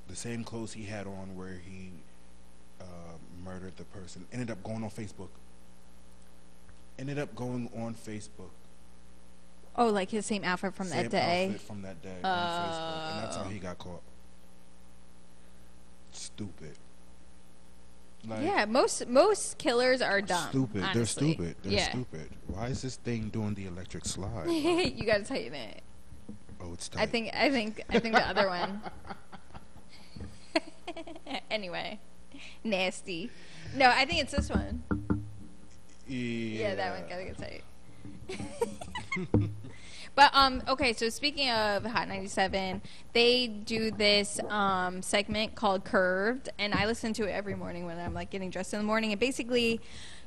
the 0.09 0.17
same 0.17 0.45
clothes 0.45 0.73
he 0.73 0.85
had 0.85 1.07
on 1.07 1.37
where 1.37 1.61
he 1.65 1.91
uh, 2.81 2.85
murdered 3.45 3.77
the 3.77 3.85
person 3.85 4.27
ended 4.33 4.51
up 4.51 4.63
going 4.63 4.85
on 4.85 4.91
Facebook. 4.91 5.29
Ended 6.99 7.19
up 7.19 7.35
going 7.35 7.69
on 7.77 7.95
Facebook. 7.95 8.51
Oh, 9.77 9.89
like 9.89 10.11
his 10.11 10.25
same 10.25 10.45
outfit 10.45 10.75
from 10.75 10.87
Same 10.87 11.03
that 11.03 11.11
day. 11.11 11.47
outfit 11.47 11.61
from 11.63 11.83
that 11.83 12.01
day 12.03 12.17
on 12.23 12.31
Facebook, 12.31 13.11
and 13.11 13.25
that's 13.25 13.37
how 13.37 13.43
Oh. 13.45 13.49
he 13.49 13.59
got 13.59 13.79
caught. 13.79 14.03
Stupid. 16.13 16.77
Like, 18.27 18.43
yeah, 18.43 18.65
most 18.65 19.07
most 19.09 19.59
killers 19.59 20.01
are 20.01 20.23
dumb. 20.23 20.49
Stupid. 20.49 20.85
They're 20.95 21.05
stupid. 21.07 21.57
They're 21.63 21.73
yeah. 21.73 21.91
stupid. 21.91 22.31
Why 22.47 22.69
is 22.69 22.81
this 22.83 22.97
thing 22.97 23.29
doing 23.29 23.55
the 23.55 23.67
electric 23.67 24.05
slide? 24.07 24.47
you 24.49 25.05
gotta 25.05 25.25
tighten 25.25 25.55
it. 25.55 25.83
oh, 26.61 26.73
it's 26.73 26.89
tight. 26.89 27.03
I 27.03 27.07
think 27.07 27.31
I 27.35 27.51
think 27.51 27.83
I 27.91 27.99
think 27.99 28.15
the 28.15 28.27
other 28.27 28.49
one. 28.49 28.81
anyway, 31.51 32.01
nasty. 32.63 33.31
No, 33.75 33.89
I 33.89 34.05
think 34.05 34.23
it's 34.23 34.33
this 34.33 34.51
one. 34.51 34.83
Yeah, 36.07 36.69
Yeah, 36.69 36.75
that 36.75 37.01
one 37.01 37.09
gotta 37.09 37.25
get 37.25 37.39
tight. 37.39 37.65
but 40.15 40.31
um, 40.35 40.63
okay. 40.69 40.93
So 40.93 41.09
speaking 41.09 41.51
of 41.51 41.85
Hot 41.85 42.09
97, 42.09 42.83
they 43.13 43.47
do 43.47 43.91
this 43.91 44.41
um 44.49 45.03
segment 45.03 45.55
called 45.55 45.85
Curved, 45.85 46.51
and 46.59 46.75
I 46.75 46.87
listen 46.87 47.13
to 47.15 47.25
it 47.25 47.31
every 47.31 47.55
morning 47.55 47.87
when 47.87 47.99
I'm 47.99 48.15
like 48.15 48.31
getting 48.31 48.51
dressed 48.51 48.75
in 48.75 48.81
the 48.81 48.85
morning. 48.85 49.13
And 49.13 49.21
basically, 49.21 49.81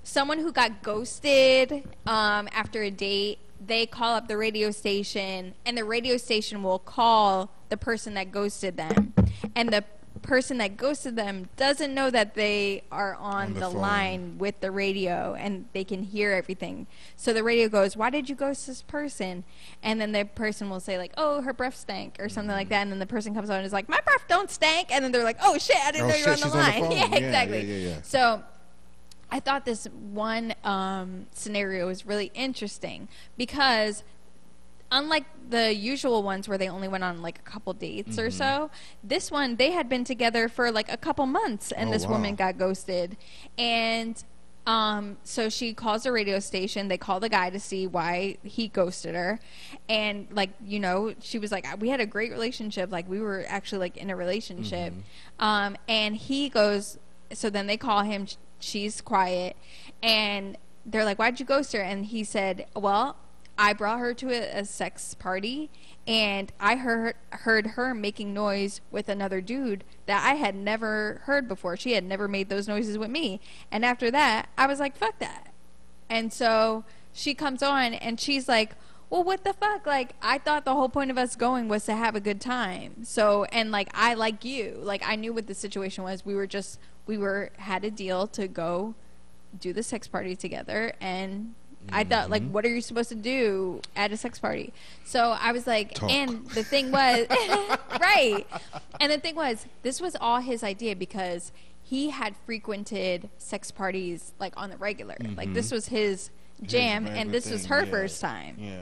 someone 0.04 0.39
who 0.39 0.52
got 0.52 0.82
ghosted 0.82 1.84
um 2.06 2.48
after 2.52 2.82
a 2.82 2.91
date, 2.91 3.39
they 3.65 3.86
call 3.86 4.15
up 4.15 4.28
the 4.28 4.38
radio 4.38 4.72
station, 4.72 5.54
and 5.65 5.78
the 5.78 5.86
radio 5.86 6.17
station 6.17 6.63
will 6.63 6.80
call 6.80 7.52
the 7.70 7.78
person 7.78 8.13
that 8.15 8.32
ghosted 8.32 8.78
them, 8.78 9.13
and 9.56 9.70
the 9.70 9.84
person 10.17 10.58
that 10.60 10.77
ghosted 10.77 11.15
them 11.15 11.49
doesn't 11.56 11.93
know 11.93 12.10
that 12.10 12.36
they 12.36 12.84
are 12.91 13.15
on, 13.15 13.47
On 13.47 13.53
the 13.53 13.60
the 13.62 13.69
line 13.69 14.38
with 14.38 14.60
the 14.60 14.71
radio 14.71 15.34
and 15.36 15.65
they 15.73 15.84
can 15.84 16.03
hear 16.03 16.32
everything. 16.32 16.88
So 17.15 17.34
the 17.34 17.43
radio 17.43 17.67
goes, 17.69 17.95
"Why 17.97 18.10
did 18.10 18.30
you 18.30 18.36
ghost 18.36 18.67
this 18.67 18.82
person?" 18.82 19.43
And 19.84 19.99
then 20.01 20.12
the 20.12 20.25
person 20.25 20.69
will 20.69 20.80
say 20.80 20.97
like, 20.97 21.13
"Oh, 21.17 21.41
her 21.41 21.53
breath 21.53 21.75
stank" 21.77 22.17
or 22.19 22.30
something 22.30 22.49
Mm-hmm. 22.49 22.58
like 22.58 22.69
that. 22.69 22.82
And 22.84 22.91
then 22.91 22.99
the 22.99 23.06
person 23.06 23.34
comes 23.34 23.49
on 23.49 23.58
and 23.58 23.65
is 23.65 23.73
like, 23.73 23.88
"My 23.89 24.01
breath 24.01 24.23
don't 24.27 24.49
stank." 24.49 24.91
And 24.91 25.03
then 25.03 25.12
they're 25.12 25.23
like, 25.23 25.38
"Oh 25.41 25.58
shit, 25.58 25.77
I 25.77 25.91
didn't 25.91 26.06
Oh, 26.06 26.10
know 26.10 26.15
you 26.15 26.25
were 26.25 26.32
on 26.32 26.39
the 26.39 26.45
she's 26.45 26.56
on 26.56 26.60
the 26.60 26.80
line." 26.88 26.91
yeah, 26.91 27.08
Yeah, 27.10 27.15
exactly. 27.15 27.62
yeah, 27.63 27.75
yeah, 27.77 27.89
yeah. 27.95 28.01
So 28.03 28.43
I 29.30 29.39
thought 29.41 29.65
this 29.65 29.86
one 29.88 30.53
um, 30.63 31.27
scenario 31.34 31.88
was 31.88 32.06
really 32.06 32.32
interesting 32.34 33.08
because 33.38 34.03
unlike 34.91 35.26
the 35.50 35.73
usual 35.73 36.23
ones 36.23 36.47
where 36.47 36.58
they 36.58 36.69
only 36.69 36.88
went 36.88 37.04
on 37.04 37.21
like 37.21 37.39
a 37.39 37.41
couple 37.50 37.73
dates 37.73 38.17
or 38.17 38.28
Mm-hmm. 38.28 38.38
so, 38.38 38.71
this 39.04 39.30
one 39.32 39.56
they 39.58 39.71
had 39.71 39.88
been 39.89 40.04
together 40.04 40.47
for 40.50 40.71
like 40.71 40.91
a 40.91 40.97
couple 40.97 41.26
months 41.26 41.71
and 41.71 41.89
Oh, 41.89 41.93
this 41.93 42.06
woman 42.08 42.36
got 42.36 42.58
ghosted. 42.58 43.17
And 43.58 44.21
um, 44.65 45.15
so 45.23 45.47
she 45.47 45.73
calls 45.73 46.04
the 46.04 46.12
radio 46.12 46.39
station. 46.39 46.89
They 46.89 46.97
call 46.97 47.21
the 47.21 47.30
guy 47.30 47.50
to 47.50 47.60
see 47.60 47.88
why 47.88 48.38
he 48.43 48.67
ghosted 48.67 49.15
her. 49.15 49.39
And 49.88 50.28
like, 50.32 50.50
you 50.62 50.80
know, 50.82 51.13
she 51.21 51.39
was 51.39 51.54
like, 51.54 51.65
we 51.80 51.88
had 51.88 52.02
a 52.02 52.06
great 52.06 52.32
relationship. 52.32 52.91
Like 52.91 53.08
we 53.10 53.21
were 53.21 53.45
actually 53.47 53.80
like 53.80 53.95
in 53.97 54.10
a 54.10 54.15
relationship. 54.17 54.93
Um, 55.39 55.78
and 55.88 56.17
he 56.17 56.50
goes, 56.50 56.97
so 57.32 57.50
then 57.50 57.67
they 57.67 57.78
call 57.78 58.04
him. 58.04 58.28
She's 58.60 59.00
quiet. 59.00 59.56
And 60.04 60.58
they're 60.86 61.06
like, 61.06 61.17
why'd 61.17 61.39
you 61.39 61.45
ghost 61.45 61.71
her? 61.73 61.80
And 61.82 62.06
he 62.06 62.26
said, 62.26 62.65
well, 62.76 63.15
I 63.58 63.74
brought 63.74 64.00
her 64.00 64.13
to 64.13 64.30
a, 64.30 64.60
a 64.62 64.65
sex 64.65 65.13
party 65.13 65.70
and 66.06 66.52
I 66.60 66.76
heard 66.76 67.15
heard 67.32 67.67
her 67.67 67.93
making 67.93 68.34
noise 68.34 68.82
with 68.91 69.10
another 69.10 69.41
dude 69.41 69.84
that 70.06 70.26
I 70.26 70.36
had 70.36 70.56
never 70.56 71.22
heard 71.26 71.48
before. 71.48 71.76
She 71.76 71.93
had 71.93 72.04
never 72.04 72.28
made 72.28 72.50
those 72.50 72.67
noises 72.67 72.98
with 72.98 73.10
me. 73.10 73.41
And 73.72 73.84
after 73.84 74.10
that, 74.12 74.50
I 74.58 74.67
was 74.67 74.80
like, 74.80 74.96
fuck 74.96 75.20
that. 75.20 75.52
And 76.10 76.32
so 76.32 76.86
she 77.12 77.34
comes 77.34 77.62
on 77.62 77.93
and 77.96 78.20
she's 78.20 78.48
like, 78.48 78.76
well, 79.10 79.24
what 79.24 79.43
the 79.43 79.54
fuck? 79.54 79.86
Like, 79.86 80.15
I 80.22 80.38
thought 80.38 80.65
the 80.65 80.74
whole 80.74 80.89
point 80.89 81.12
of 81.12 81.17
us 81.17 81.36
going 81.36 81.67
was 81.70 81.86
to 81.86 81.96
have 81.96 82.15
a 82.15 82.20
good 82.20 82.41
time. 82.41 83.04
So, 83.04 83.46
and 83.46 83.72
like, 83.72 83.89
I 83.93 84.13
like 84.13 84.43
you. 84.43 84.80
Like, 84.82 85.02
I 85.06 85.15
knew 85.15 85.34
what 85.34 85.48
the 85.48 85.54
situation 85.54 86.04
was. 86.04 86.26
We 86.26 86.36
were 86.36 86.48
just, 86.48 86.80
we 87.06 87.17
were, 87.17 87.52
had 87.58 87.86
a 87.86 87.91
deal 87.91 88.28
to 88.28 88.48
go 88.48 88.96
do 89.58 89.72
the 89.72 89.84
sex 89.84 90.08
party 90.08 90.36
together. 90.36 90.93
And 91.00 91.56
I 91.91 92.04
thought, 92.04 92.30
like, 92.30 92.43
mm-hmm. 92.43 92.54
what 92.54 92.65
are 92.65 92.69
you 92.69 92.82
supposed 92.82 93.10
to 93.10 93.15
do 93.15 93.82
at 93.95 94.12
a 94.12 94.17
sex 94.17 94.39
party? 94.39 94.73
So 95.06 95.32
I 95.39 95.52
was 95.52 95.65
like, 95.67 95.93
Talk. 95.93 96.12
and 96.12 96.45
the 96.47 96.63
thing 96.63 96.91
was, 96.91 97.28
right. 98.02 98.45
And 99.00 99.12
the 99.12 99.19
thing 99.19 99.36
was, 99.36 99.65
this 99.84 100.02
was 100.02 100.15
all 100.19 100.39
his 100.39 100.63
idea 100.63 100.95
because 100.95 101.52
he 101.84 102.10
had 102.10 102.36
frequented 102.45 103.30
sex 103.38 103.71
parties 103.71 104.34
like 104.39 104.54
on 104.58 104.69
the 104.69 104.78
regular. 104.78 105.15
Like, 105.36 105.54
this 105.54 105.67
mm-hmm. 105.67 105.76
was 105.76 105.88
his 105.88 106.30
His 106.62 106.71
jam, 106.71 107.04
regular 107.04 107.21
and 107.21 107.32
this 107.32 107.50
was 107.50 107.65
her 107.67 107.84
yeah. 107.84 107.91
first 107.91 108.21
time. 108.21 108.58
Yeah. 108.60 108.82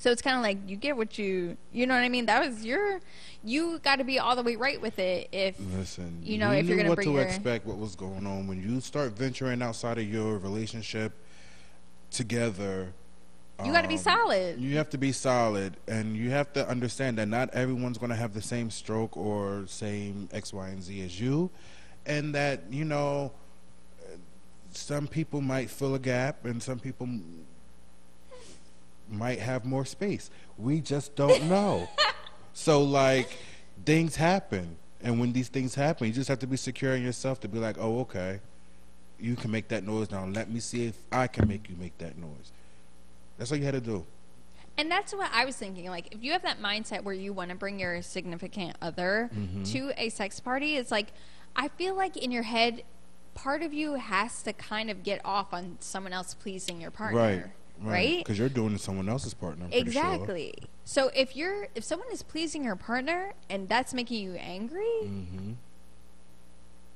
So 0.00 0.12
it's 0.12 0.22
kind 0.22 0.36
of 0.36 0.44
like 0.44 0.58
you 0.68 0.76
get 0.76 0.96
what 0.96 1.18
you, 1.18 1.56
you 1.72 1.84
know 1.84 1.94
what 1.94 2.04
I 2.04 2.08
mean. 2.08 2.26
That 2.26 2.46
was 2.46 2.64
your, 2.64 3.00
you 3.42 3.80
got 3.80 3.96
to 3.96 4.04
be 4.04 4.20
all 4.20 4.36
the 4.36 4.44
way 4.44 4.54
right 4.54 4.80
with 4.80 4.96
it. 5.00 5.28
If 5.32 5.56
Listen, 5.76 6.20
You 6.22 6.38
know, 6.38 6.52
if 6.52 6.66
you're 6.66 6.76
gonna 6.76 6.90
what 6.90 6.96
bring 6.96 7.08
to 7.08 7.14
your- 7.14 7.22
expect, 7.22 7.66
what 7.66 7.78
was 7.78 7.96
going 7.96 8.24
on 8.24 8.46
when 8.46 8.62
you 8.62 8.80
start 8.80 9.12
venturing 9.18 9.60
outside 9.60 9.98
of 9.98 10.04
your 10.08 10.38
relationship 10.38 11.12
together. 12.10 12.92
you 13.64 13.72
got 13.72 13.82
to 13.82 13.88
be 13.88 13.94
um, 13.94 14.00
solid. 14.00 14.60
You 14.60 14.76
have 14.76 14.90
to 14.90 14.98
be 14.98 15.12
solid, 15.12 15.76
and 15.86 16.16
you 16.16 16.30
have 16.30 16.52
to 16.54 16.68
understand 16.68 17.18
that 17.18 17.28
not 17.28 17.50
everyone's 17.54 17.98
going 17.98 18.10
to 18.10 18.16
have 18.16 18.34
the 18.34 18.42
same 18.42 18.70
stroke 18.70 19.16
or 19.16 19.64
same 19.66 20.28
X, 20.32 20.52
Y, 20.52 20.68
and 20.68 20.82
Z 20.82 21.02
as 21.02 21.20
you, 21.20 21.50
and 22.06 22.34
that 22.34 22.62
you 22.70 22.84
know, 22.84 23.32
some 24.70 25.06
people 25.06 25.40
might 25.40 25.70
fill 25.70 25.94
a 25.94 25.98
gap, 25.98 26.44
and 26.44 26.62
some 26.62 26.78
people 26.78 27.08
might 29.10 29.38
have 29.38 29.64
more 29.64 29.84
space. 29.84 30.30
We 30.56 30.80
just 30.80 31.16
don't 31.16 31.44
know. 31.48 31.88
so, 32.52 32.82
like, 32.82 33.36
things 33.84 34.16
happen, 34.16 34.76
and 35.02 35.20
when 35.20 35.32
these 35.32 35.48
things 35.48 35.74
happen, 35.74 36.06
you 36.06 36.12
just 36.12 36.28
have 36.28 36.38
to 36.40 36.46
be 36.46 36.56
secure 36.56 36.94
in 36.94 37.02
yourself 37.02 37.40
to 37.40 37.48
be 37.48 37.58
like, 37.58 37.76
oh, 37.78 38.00
okay, 38.00 38.40
you 39.20 39.36
can 39.36 39.50
make 39.50 39.68
that 39.68 39.84
noise 39.84 40.10
now. 40.10 40.24
Let 40.26 40.50
me 40.50 40.60
see 40.60 40.86
if 40.86 40.96
I 41.12 41.26
can 41.26 41.48
make 41.48 41.68
you 41.68 41.76
make 41.76 41.96
that 41.98 42.16
noise. 42.18 42.52
That's 43.36 43.50
all 43.52 43.58
you 43.58 43.64
had 43.64 43.74
to 43.74 43.80
do. 43.80 44.04
And 44.76 44.90
that's 44.90 45.12
what 45.12 45.30
I 45.32 45.44
was 45.44 45.56
thinking. 45.56 45.88
Like, 45.90 46.14
if 46.14 46.22
you 46.22 46.32
have 46.32 46.42
that 46.42 46.60
mindset 46.62 47.02
where 47.02 47.14
you 47.14 47.32
want 47.32 47.50
to 47.50 47.56
bring 47.56 47.80
your 47.80 48.00
significant 48.02 48.76
other 48.80 49.28
Mm-hmm. 49.34 49.64
to 49.64 49.92
a 49.96 50.08
sex 50.08 50.38
party, 50.38 50.76
it's 50.76 50.90
like, 50.92 51.08
I 51.56 51.68
feel 51.68 51.94
like 51.96 52.16
in 52.16 52.30
your 52.30 52.44
head, 52.44 52.84
part 53.34 53.62
of 53.62 53.72
you 53.72 53.94
has 53.94 54.42
to 54.44 54.52
kind 54.52 54.88
of 54.90 55.02
get 55.02 55.20
off 55.24 55.52
on 55.52 55.78
someone 55.80 56.12
else 56.12 56.34
pleasing 56.34 56.80
your 56.80 56.90
partner. 56.92 57.18
Right. 57.18 57.44
Right? 57.80 58.18
Because 58.18 58.38
you're 58.38 58.48
doing 58.48 58.72
to 58.72 58.78
someone 58.78 59.08
else's 59.08 59.34
partner. 59.34 59.64
I'm 59.66 59.70
pretty 59.70 59.90
sure. 59.92 60.02
Exactly. 60.02 60.54
So 60.84 61.10
if 61.14 61.36
you're 61.36 61.68
if 61.76 61.84
someone 61.84 62.08
is 62.12 62.22
pleasing 62.24 62.64
your 62.64 62.74
partner 62.76 63.32
and 63.50 63.68
that's 63.68 63.94
making 63.94 64.20
you 64.22 64.34
angry, 64.34 64.82
Mm-hmm. 65.04 65.52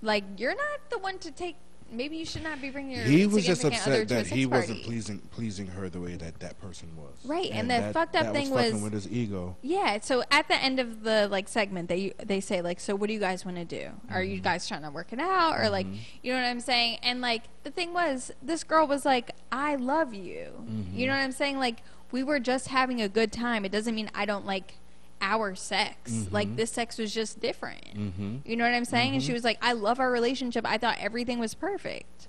like 0.03 0.25
you're 0.39 0.57
not 0.57 0.91
the 0.91 0.99
one 0.99 1.19
to 1.19 1.31
take. 1.31 1.57
Maybe 1.93 2.17
you 2.17 2.25
should 2.25 2.43
not 2.43 2.61
be 2.61 2.71
bringing 2.71 2.97
your. 2.97 3.05
He 3.05 3.27
was 3.27 3.45
just 3.45 3.65
upset 3.65 4.09
that 4.09 4.27
he 4.27 4.47
wasn't 4.47 4.83
pleasing 4.83 5.19
pleasing 5.31 5.67
her 5.69 5.89
the 5.89 6.01
way 6.01 6.17
that 6.17 6.41
that 6.41 6.61
person 6.61 6.97
was. 6.97 7.15
Right, 7.25 7.51
and 7.53 7.71
the 7.71 7.75
that, 7.75 7.93
fucked 7.93 8.17
up 8.17 8.25
that 8.25 8.33
thing 8.33 8.51
was 8.51 8.73
was- 8.73 8.83
with 8.83 8.93
his 8.93 9.09
ego. 9.11 9.57
Yeah. 9.63 10.01
So 10.01 10.25
at 10.31 10.49
the 10.49 10.57
end 10.57 10.81
of 10.81 11.03
the 11.03 11.29
like 11.29 11.49
segment, 11.49 11.89
they 11.89 12.13
they 12.23 12.41
say 12.41 12.63
like, 12.63 12.81
so 12.81 12.95
what 12.95 13.09
do 13.09 13.13
you 13.13 13.21
guys 13.21 13.45
want 13.45 13.59
to 13.59 13.65
do? 13.65 13.91
Are 14.11 14.23
you 14.23 14.37
mm-hmm. 14.37 14.45
guys 14.45 14.67
trying 14.67 14.83
to 14.83 14.91
work 14.91 15.13
it 15.13 15.21
out, 15.21 15.61
or 15.61 15.69
like, 15.69 15.87
mm-hmm. 15.87 15.97
you 16.23 16.33
know 16.33 16.41
what 16.41 16.47
I'm 16.47 16.61
saying? 16.61 16.99
And 17.03 17.21
like 17.21 17.45
the 17.63 17.71
thing 17.71 17.93
was, 17.93 18.33
this 18.43 18.65
girl 18.65 18.87
was 18.87 19.05
like, 19.05 19.33
I 19.51 19.77
love 19.77 20.15
you. 20.15 20.23
You 20.23 20.51
mm-hmm. 20.67 21.01
know 21.01 21.09
what 21.09 21.21
I'm 21.21 21.33
saying? 21.33 21.59
Like 21.59 21.83
we 22.11 22.23
were 22.23 22.39
just 22.39 22.69
having 22.69 23.01
a 23.01 23.09
good 23.09 23.33
time. 23.33 23.65
It 23.65 23.73
doesn't 23.73 23.95
mean 23.95 24.11
I 24.15 24.27
don't 24.27 24.47
like 24.47 24.75
our 25.23 25.55
sex. 25.55 26.27
Like 26.31 26.57
this 26.57 26.71
sex 26.73 26.99
was 26.99 27.15
just 27.15 27.41
different. 27.41 27.95
Mm-hmm. 27.95 28.37
You 28.45 28.57
know 28.57 28.65
what 28.65 28.75
I'm 28.75 28.85
saying? 28.85 29.15
And 29.15 29.23
she 29.23 29.33
was 29.33 29.45
like, 29.45 29.57
I 29.63 29.73
love 29.73 30.01
our 30.01 30.11
relationship. 30.11 30.67
I 30.69 30.77
thought 30.77 30.99
everything 31.01 31.39
was 31.39 31.55
perfect. 31.55 32.29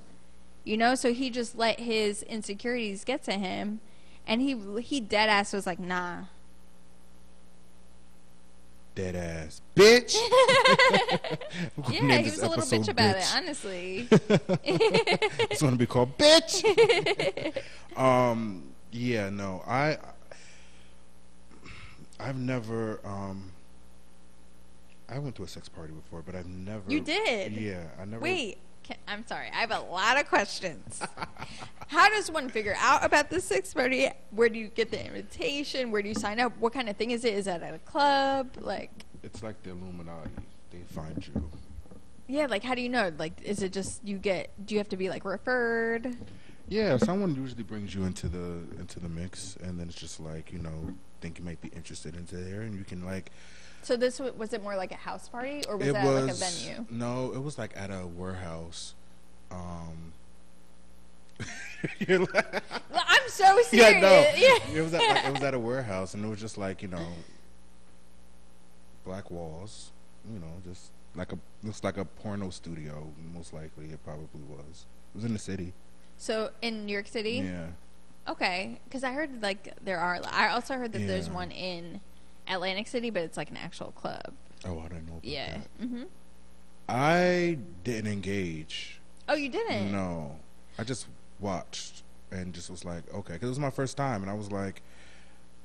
You 0.64 0.78
know, 0.78 0.96
so 0.96 1.12
he 1.12 1.30
just 1.30 1.58
let 1.58 1.82
his 1.82 2.24
insecurities 2.24 3.04
get 3.04 3.24
to 3.24 3.34
him, 3.34 3.82
and 4.26 4.42
he 4.42 4.56
he 4.80 5.02
dead 5.02 5.28
ass 5.28 5.52
was 5.52 5.68
like, 5.68 5.80
nah. 5.80 6.24
Dead 8.96 9.16
ass 9.16 9.62
bitch. 9.76 10.16
Yeah, 11.90 12.18
he 12.18 12.30
was 12.30 12.42
a 12.42 12.48
little 12.48 12.64
bitch 12.64 12.88
about 12.88 13.16
bitch. 13.16 13.20
it, 13.20 13.36
honestly. 13.36 14.08
it's 15.50 15.62
gonna 15.62 15.76
be 15.76 15.86
called 15.86 16.18
bitch. 16.18 16.64
um, 17.98 18.64
yeah, 18.92 19.30
no, 19.30 19.64
I, 19.68 19.98
I've 22.24 22.38
never, 22.38 23.00
um, 23.04 23.52
I 25.10 25.20
went 25.20 25.36
to 25.36 25.44
a 25.44 25.48
sex 25.48 25.68
party 25.68 25.92
before, 25.94 26.22
but 26.26 26.36
I've 26.36 26.48
never. 26.48 26.84
You 26.90 27.02
did? 27.02 27.52
Yeah, 27.54 27.84
I 28.02 28.06
never. 28.06 28.22
Wait, 28.22 28.58
can, 28.84 28.96
I'm 29.08 29.28
sorry. 29.28 29.48
I 29.54 29.58
have 29.60 29.72
a 29.72 29.80
lot 29.80 30.18
of 30.20 30.28
questions. 30.30 31.02
How 31.88 32.10
does 32.10 32.32
one 32.32 32.50
figure 32.50 32.76
out 32.80 33.04
about 33.04 33.30
the 33.30 33.42
sex 33.42 33.74
party? 33.74 34.10
Where 34.32 34.48
do 34.50 34.58
you 34.58 34.68
get 34.70 34.90
the 34.90 35.06
invitation? 35.06 35.92
Where 35.92 36.02
do 36.02 36.08
you 36.10 36.16
sign 36.16 36.40
up? 36.40 36.58
What 36.60 36.74
kind 36.74 36.88
of 36.90 36.96
thing 36.96 37.12
is 37.12 37.26
it? 37.26 37.34
Is 37.34 37.46
that 37.46 37.62
at 37.62 37.74
a 37.74 37.80
club? 37.80 38.52
Like, 38.60 38.92
It's 39.22 39.44
like 39.44 39.62
the 39.64 39.72
Illuminati. 39.72 40.30
They 40.72 40.80
find 40.96 41.28
you. 41.28 41.50
yeah, 42.28 42.48
like 42.48 42.64
how 42.64 42.74
do 42.74 42.82
you 42.82 42.90
know? 42.90 43.12
Like, 43.18 43.42
is 43.44 43.62
it 43.62 43.74
just 43.74 44.04
you 44.08 44.18
get? 44.18 44.50
Do 44.66 44.74
you 44.74 44.80
have 44.80 44.90
to 44.90 44.98
be 44.98 45.10
like 45.10 45.26
referred? 45.26 46.16
Yeah, 46.70 46.98
someone 46.98 47.36
usually 47.36 47.64
brings 47.64 47.94
you 47.94 48.06
into 48.06 48.28
the 48.28 48.64
into 48.80 49.00
the 49.00 49.10
mix, 49.10 49.58
and 49.62 49.78
then 49.80 49.88
it's 49.90 50.00
just 50.00 50.20
like 50.20 50.52
you 50.52 50.60
know, 50.60 50.96
think 51.24 51.40
you 51.40 51.46
might 51.46 51.62
be 51.62 51.70
interested 51.70 52.16
into 52.16 52.36
there, 52.36 52.62
and 52.62 52.76
you 52.76 52.84
can 52.84 53.04
like. 53.06 53.32
So 53.82 53.96
this 53.98 54.20
wa- 54.20 54.32
was 54.38 54.54
it 54.54 54.62
more 54.62 54.76
like 54.76 54.92
a 54.92 54.96
house 54.96 55.28
party 55.30 55.64
or 55.68 55.78
was 55.78 55.88
it 55.88 55.94
that 55.94 56.06
was 56.06 56.42
like 56.42 56.52
a 56.52 56.74
venue? 56.74 56.86
no, 56.92 57.32
it 57.34 57.42
was 57.42 57.58
like 57.58 57.72
at 57.76 57.90
a 57.90 58.06
warehouse. 58.06 58.94
Um, 59.52 60.14
you're 62.00 62.20
like, 62.20 62.64
I'm 62.94 63.22
so 63.30 63.44
serious. 63.64 63.74
yeah, 63.74 64.00
no, 64.00 64.14
Yeah. 64.38 64.78
it 64.78 64.82
was 64.82 64.94
at 64.94 65.00
like, 65.02 65.26
it 65.26 65.34
was 65.34 65.44
at 65.44 65.54
a 65.54 65.60
warehouse, 65.60 66.14
and 66.14 66.24
it 66.24 66.28
was 66.28 66.40
just 66.40 66.58
like 66.58 66.82
you 66.82 66.88
know, 66.90 67.08
black 69.06 69.32
walls. 69.32 69.92
You 70.32 70.40
know, 70.40 70.54
just 70.64 70.92
like 71.16 71.32
a 71.34 71.38
looks 71.64 71.84
like 71.84 71.98
a 71.98 72.06
porno 72.06 72.50
studio. 72.50 73.08
Most 73.34 73.54
likely, 73.54 73.86
it 73.88 74.04
probably 74.06 74.42
was. 74.48 74.86
It 75.14 75.16
was 75.18 75.26
in 75.26 75.34
the 75.34 75.40
city. 75.40 75.74
So 76.18 76.52
in 76.62 76.86
New 76.86 76.94
York 76.94 77.08
City, 77.08 77.44
Yeah. 77.46 77.68
Okay, 78.28 78.80
because 78.86 79.04
I 79.04 79.12
heard 79.12 79.42
like 79.42 79.74
there 79.84 80.00
are. 80.00 80.20
I 80.32 80.50
also 80.50 80.76
heard 80.76 80.92
that 80.94 81.08
there's 81.08 81.30
one 81.30 81.52
in 81.52 82.02
Atlantic 82.48 82.88
City, 82.88 83.10
but 83.10 83.24
it's 83.24 83.38
like 83.38 83.50
an 83.50 83.58
actual 83.58 83.92
club. 83.92 84.34
Oh, 84.66 84.80
I 84.80 84.88
don't 84.88 85.06
know. 85.08 85.14
About 85.14 85.26
Yeah. 85.26 85.58
That. 85.80 85.88
hmm 85.88 86.04
I 86.90 87.58
didn't 87.84 88.12
engage. 88.12 89.00
Oh, 89.30 89.36
you 89.36 89.50
didn't? 89.50 89.92
No, 89.92 90.38
I 90.78 90.84
just 90.84 91.08
watched 91.40 92.04
and 92.32 92.54
just 92.54 92.70
was 92.70 92.84
like, 92.84 93.04
okay, 93.14 93.34
because 93.34 93.48
it 93.48 93.52
was 93.52 93.60
my 93.60 93.70
first 93.70 93.96
time, 93.96 94.22
and 94.22 94.30
I 94.30 94.34
was 94.34 94.52
like, 94.52 94.82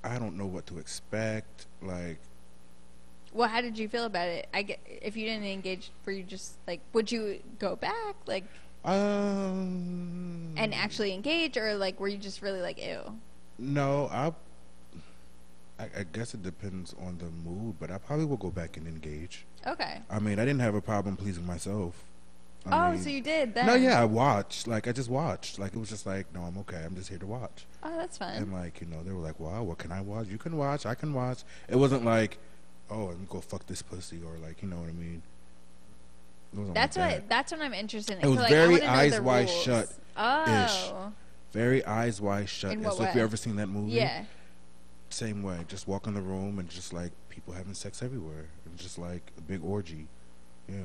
I 0.04 0.18
don't 0.18 0.36
know 0.36 0.46
what 0.46 0.66
to 0.68 0.78
expect. 0.78 1.66
Like, 1.82 2.18
Well, 3.32 3.48
how 3.48 3.60
did 3.60 3.76
you 3.78 3.88
feel 3.88 4.04
about 4.04 4.28
it? 4.28 4.46
I 4.54 4.62
get 4.62 4.78
if 4.86 5.16
you 5.16 5.26
didn't 5.26 5.46
engage, 5.46 5.90
were 6.04 6.12
you 6.12 6.22
just 6.22 6.54
like, 6.68 6.80
would 6.92 7.10
you 7.10 7.40
go 7.58 7.74
back, 7.74 8.14
like, 8.26 8.44
um, 8.84 10.54
and 10.56 10.74
actually 10.74 11.12
engage, 11.14 11.56
or 11.56 11.74
like, 11.74 12.00
were 12.00 12.08
you 12.08 12.18
just 12.18 12.42
really 12.42 12.60
like, 12.60 12.82
ew? 12.82 13.00
no, 13.58 14.08
I, 14.12 14.32
I, 15.78 15.84
I 16.00 16.04
guess 16.12 16.34
it 16.34 16.42
depends 16.42 16.94
on 17.00 17.18
the 17.18 17.30
mood, 17.48 17.76
but 17.80 17.90
I 17.90 17.98
probably 17.98 18.24
will 18.24 18.36
go 18.36 18.50
back 18.50 18.76
and 18.76 18.86
engage. 18.86 19.44
Okay. 19.66 20.00
I 20.10 20.18
mean, 20.18 20.38
I 20.38 20.44
didn't 20.44 20.60
have 20.60 20.74
a 20.74 20.80
problem 20.80 21.16
pleasing 21.16 21.46
myself. 21.46 22.04
I 22.66 22.88
oh, 22.88 22.92
mean- 22.92 23.02
so 23.02 23.08
you 23.08 23.20
did 23.20 23.54
then? 23.54 23.66
No, 23.66 23.74
yeah, 23.74 24.00
I 24.00 24.04
watched. 24.04 24.66
Like, 24.66 24.88
I 24.88 24.92
just 24.92 25.08
watched. 25.08 25.58
Like, 25.58 25.74
it 25.74 25.78
was 25.78 25.88
just 25.88 26.06
like, 26.06 26.32
no, 26.34 26.42
I'm 26.42 26.58
okay. 26.58 26.82
I'm 26.84 26.94
just 26.94 27.08
here 27.08 27.18
to 27.18 27.26
watch. 27.26 27.66
Oh, 27.82 27.96
that's 27.96 28.18
fun. 28.18 28.34
And 28.34 28.52
like, 28.52 28.80
you 28.80 28.86
know, 28.86 29.02
they 29.02 29.12
were 29.12 29.20
like, 29.20 29.38
"Wow, 29.38 29.62
what 29.62 29.78
can 29.78 29.92
I 29.92 30.00
watch? 30.00 30.26
You 30.28 30.38
can 30.38 30.56
watch. 30.56 30.84
I 30.84 30.94
can 30.94 31.14
watch." 31.14 31.44
It 31.68 31.76
wasn't 31.76 32.04
like, 32.04 32.38
"Oh, 32.90 33.06
let 33.06 33.18
me 33.18 33.26
go 33.28 33.40
fuck 33.40 33.66
this 33.66 33.82
pussy," 33.82 34.20
or 34.24 34.36
like, 34.38 34.62
you 34.62 34.68
know 34.68 34.78
what 34.78 34.88
I 34.88 34.92
mean? 34.92 35.22
That's 36.52 36.96
like 36.96 37.04
what. 37.06 37.14
that. 37.16 37.28
That's 37.28 37.52
what 37.52 37.60
I'm 37.60 37.74
interested 37.74 38.18
in. 38.18 38.24
It 38.24 38.28
was 38.28 38.38
like, 38.38 38.50
very 38.50 38.82
eyes 38.82 39.20
wide 39.20 39.48
rules. 39.48 39.62
shut 39.62 39.94
Oh. 40.18 41.12
Very 41.52 41.84
eyes 41.84 42.20
wide 42.20 42.48
shut. 42.48 42.72
In 42.72 42.82
what 42.82 42.94
so 42.96 43.04
if 43.04 43.14
you 43.14 43.20
way? 43.20 43.24
ever 43.24 43.36
seen 43.36 43.56
that 43.56 43.68
movie, 43.68 43.92
Yeah. 43.92 44.24
same 45.10 45.42
way. 45.42 45.64
Just 45.68 45.88
walk 45.88 46.06
in 46.06 46.14
the 46.14 46.20
room 46.20 46.58
and 46.58 46.68
just 46.68 46.92
like 46.92 47.12
people 47.30 47.54
having 47.54 47.74
sex 47.74 48.02
everywhere. 48.02 48.46
It 48.66 48.72
was 48.72 48.80
just 48.80 48.98
like 48.98 49.32
a 49.38 49.40
big 49.40 49.64
orgy. 49.64 50.08
Yeah, 50.68 50.76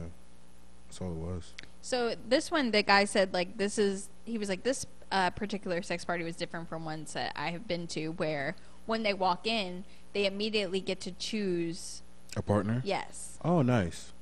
that's 0.88 1.02
all 1.02 1.12
it 1.12 1.18
was. 1.18 1.54
So 1.82 2.16
this 2.30 2.50
one, 2.50 2.72
the 2.72 2.84
guy 2.84 3.06
said 3.06 3.34
like 3.34 3.58
this 3.58 3.78
is. 3.78 4.10
He 4.26 4.38
was 4.38 4.48
like 4.48 4.64
this 4.64 4.86
uh, 5.12 5.32
particular 5.32 5.82
sex 5.82 6.06
party 6.06 6.24
was 6.24 6.38
different 6.38 6.70
from 6.70 6.86
ones 6.86 7.14
that 7.14 7.34
I 7.36 7.50
have 7.52 7.68
been 7.68 7.88
to, 7.88 8.10
where 8.10 8.56
when 8.86 9.04
they 9.04 9.14
walk 9.14 9.46
in, 9.46 9.84
they 10.14 10.26
immediately 10.26 10.80
get 10.80 11.02
to 11.02 11.12
choose. 11.12 12.04
A 12.38 12.42
partner? 12.42 12.82
Yes. 12.86 13.38
Oh, 13.44 13.62
nice. 13.62 14.14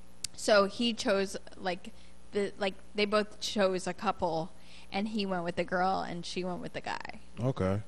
So 0.41 0.65
he 0.65 0.93
chose 0.95 1.37
like 1.55 1.93
the 2.31 2.51
like 2.57 2.73
they 2.95 3.05
both 3.05 3.39
chose 3.39 3.85
a 3.85 3.93
couple, 3.93 4.51
and 4.91 5.09
he 5.09 5.23
went 5.23 5.43
with 5.43 5.55
the 5.55 5.63
girl 5.63 5.99
and 6.01 6.25
she 6.25 6.43
went 6.43 6.61
with 6.61 6.73
the 6.73 6.81
guy. 6.81 7.19
Okay. 7.39 7.81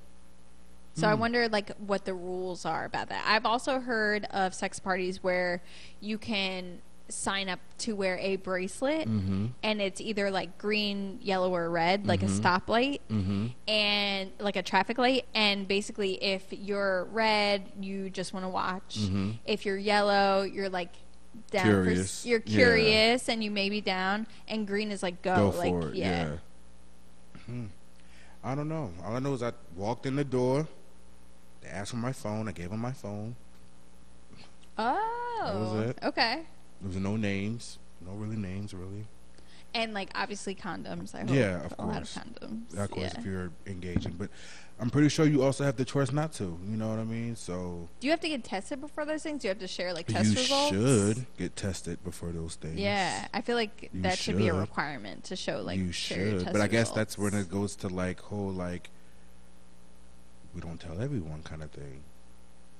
So 0.93 1.07
I 1.09 1.13
Hmm. 1.15 1.19
wonder 1.21 1.49
like 1.49 1.71
what 1.77 2.05
the 2.05 2.13
rules 2.13 2.63
are 2.63 2.85
about 2.85 3.09
that. 3.09 3.23
I've 3.27 3.47
also 3.47 3.79
heard 3.79 4.25
of 4.25 4.53
sex 4.53 4.79
parties 4.79 5.23
where 5.23 5.63
you 5.99 6.19
can 6.19 6.83
sign 7.09 7.49
up 7.49 7.59
to 7.79 7.95
wear 7.95 8.17
a 8.19 8.35
bracelet 8.35 9.07
Mm-hmm. 9.07 9.47
and 9.63 9.81
it's 9.81 9.99
either 9.99 10.29
like 10.29 10.57
green, 10.59 11.17
yellow 11.23 11.51
or 11.55 11.71
red, 11.71 12.05
like 12.05 12.21
Mhm. 12.21 12.27
a 12.37 12.39
stoplight 12.41 12.99
Mm-hmm. 13.09 13.47
and 13.67 14.31
like 14.39 14.55
a 14.55 14.61
traffic 14.63 14.99
light 14.99 15.25
and 15.33 15.67
basically 15.67 16.23
if 16.23 16.53
you're 16.53 17.05
red, 17.05 17.71
you 17.79 18.11
just 18.11 18.31
want 18.31 18.45
to 18.45 18.49
watch. 18.49 18.99
Mhm. 18.99 19.39
If 19.45 19.65
you're 19.65 19.77
yellow, 19.77 20.43
you're 20.43 20.69
like 20.69 20.91
down 21.51 21.65
Curious. 21.65 22.21
for 22.21 22.27
you're 22.29 22.43
Yeah. 22.45 22.55
curious 22.55 23.29
and 23.29 23.43
you 23.43 23.51
may 23.51 23.69
be 23.69 23.81
down 23.81 24.27
and 24.47 24.65
green 24.67 24.91
is 24.91 25.01
like 25.03 25.21
go, 25.21 25.51
Go 25.51 25.57
like 25.57 25.71
for 25.71 25.89
it. 25.89 25.95
yeah. 25.95 26.25
Yeah. 26.25 26.37
Hmm. 27.45 27.65
I 28.43 28.55
don't 28.55 28.67
know. 28.69 28.91
All 29.03 29.15
I 29.15 29.19
know 29.19 29.33
is 29.33 29.43
I 29.43 29.53
walked 29.75 30.05
in 30.05 30.15
the 30.15 30.23
door. 30.23 30.67
They 31.61 31.69
asked 31.69 31.91
for 31.91 31.97
my 31.97 32.11
phone. 32.11 32.47
I 32.47 32.51
gave 32.51 32.69
them 32.71 32.79
my 32.79 32.91
phone. 32.91 33.35
Oh. 34.77 35.85
it. 35.87 35.97
Okay. 36.03 36.41
There 36.81 36.87
was 36.87 36.97
no 36.97 37.15
names, 37.15 37.77
no 38.05 38.13
really 38.13 38.35
names, 38.35 38.73
really. 38.73 39.05
And 39.73 39.93
like 39.93 40.09
obviously 40.15 40.55
condoms. 40.55 41.15
I 41.15 41.21
hope. 41.21 41.29
Yeah, 41.31 41.63
of 41.65 41.73
a 41.79 41.85
lot 41.85 42.01
of 42.01 42.13
course. 42.13 42.17
condoms. 42.17 42.77
Of 42.77 42.91
course, 42.91 43.11
yeah. 43.13 43.19
if 43.19 43.25
you're 43.25 43.51
engaging, 43.65 44.13
but 44.17 44.29
I'm 44.79 44.89
pretty 44.89 45.07
sure 45.09 45.25
you 45.25 45.43
also 45.43 45.63
have 45.63 45.77
the 45.77 45.85
choice 45.85 46.11
not 46.11 46.33
to. 46.33 46.43
You 46.43 46.77
know 46.77 46.89
what 46.89 46.99
I 46.99 47.03
mean? 47.03 47.35
So 47.35 47.87
Do 47.99 48.07
you 48.07 48.11
have 48.11 48.19
to 48.21 48.27
get 48.27 48.43
tested 48.43 48.81
before 48.81 49.05
those 49.05 49.23
things? 49.23 49.41
Do 49.41 49.47
you 49.47 49.49
have 49.49 49.59
to 49.59 49.67
share 49.67 49.93
like 49.93 50.07
test 50.07 50.31
you 50.33 50.39
results? 50.41 50.69
should 50.71 51.25
get 51.37 51.55
tested 51.55 52.03
before 52.03 52.31
those 52.31 52.55
things. 52.55 52.75
Yeah, 52.79 53.27
I 53.33 53.41
feel 53.41 53.55
like 53.55 53.89
You 53.93 54.01
that 54.01 54.17
should. 54.17 54.37
be 54.37 54.47
a 54.49 54.53
requirement 54.53 55.23
to 55.25 55.35
show 55.35 55.61
like 55.61 55.77
you 55.79 55.91
should, 55.91 56.45
but 56.51 56.59
I 56.59 56.67
guess 56.67 56.89
that's 56.91 57.17
when 57.17 57.33
it 57.33 57.49
goes 57.49 57.75
to 57.77 57.87
like 57.87 58.19
whole 58.19 58.51
like 58.51 58.89
we 60.53 60.61
don't 60.61 60.79
tell 60.79 61.01
everyone 61.01 61.43
kind 61.43 61.63
of 61.63 61.71
thing. 61.71 62.03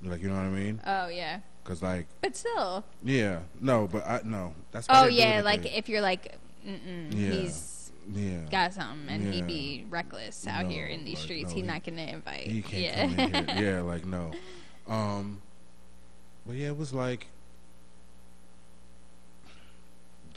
Like 0.02 0.22
you 0.22 0.28
know 0.30 0.36
what 0.36 0.42
I 0.46 0.50
mean? 0.50 0.82
Oh 0.86 1.08
yeah, 1.08 1.40
Because 1.64 1.82
like 1.82 2.08
but 2.22 2.36
still. 2.36 2.84
yeah, 3.04 3.40
no, 3.62 3.88
but 3.90 4.06
I 4.06 4.22
no. 4.26 4.54
That's 4.72 4.88
Oh 4.90 5.06
yeah, 5.08 5.42
like 5.44 5.66
if 5.78 5.88
you're 5.88 6.02
like, 6.02 6.36
mm-mm, 6.68 7.14
Yeah. 7.14 7.32
he's 7.32 7.73
yeah, 8.12 8.40
got 8.52 8.74
something 8.74 9.08
and 9.10 9.34
he'd 9.34 9.48
be 9.48 9.86
reckless 9.90 10.46
out 10.48 10.64
No, 10.66 10.70
here 10.70 10.86
in 10.88 11.06
these 11.06 11.16
like, 11.16 11.24
streets, 11.24 11.50
no, 11.52 11.56
he's 11.56 11.62
he- 11.64 11.68
not 11.68 11.84
gonna 11.84 12.02
invite. 12.04 12.48
he 12.48 12.62
can't 12.62 12.84
yeah. 12.84 13.02
come 13.08 13.20
in 13.20 13.48
here. 13.58 13.64
Yeah, 13.76 13.82
like 13.82 14.06
no. 14.06 14.32
Um, 14.88 15.42
but 16.46 16.56
yeah, 16.56 16.68
it 16.68 16.78
was 16.78 16.94
like 16.94 17.28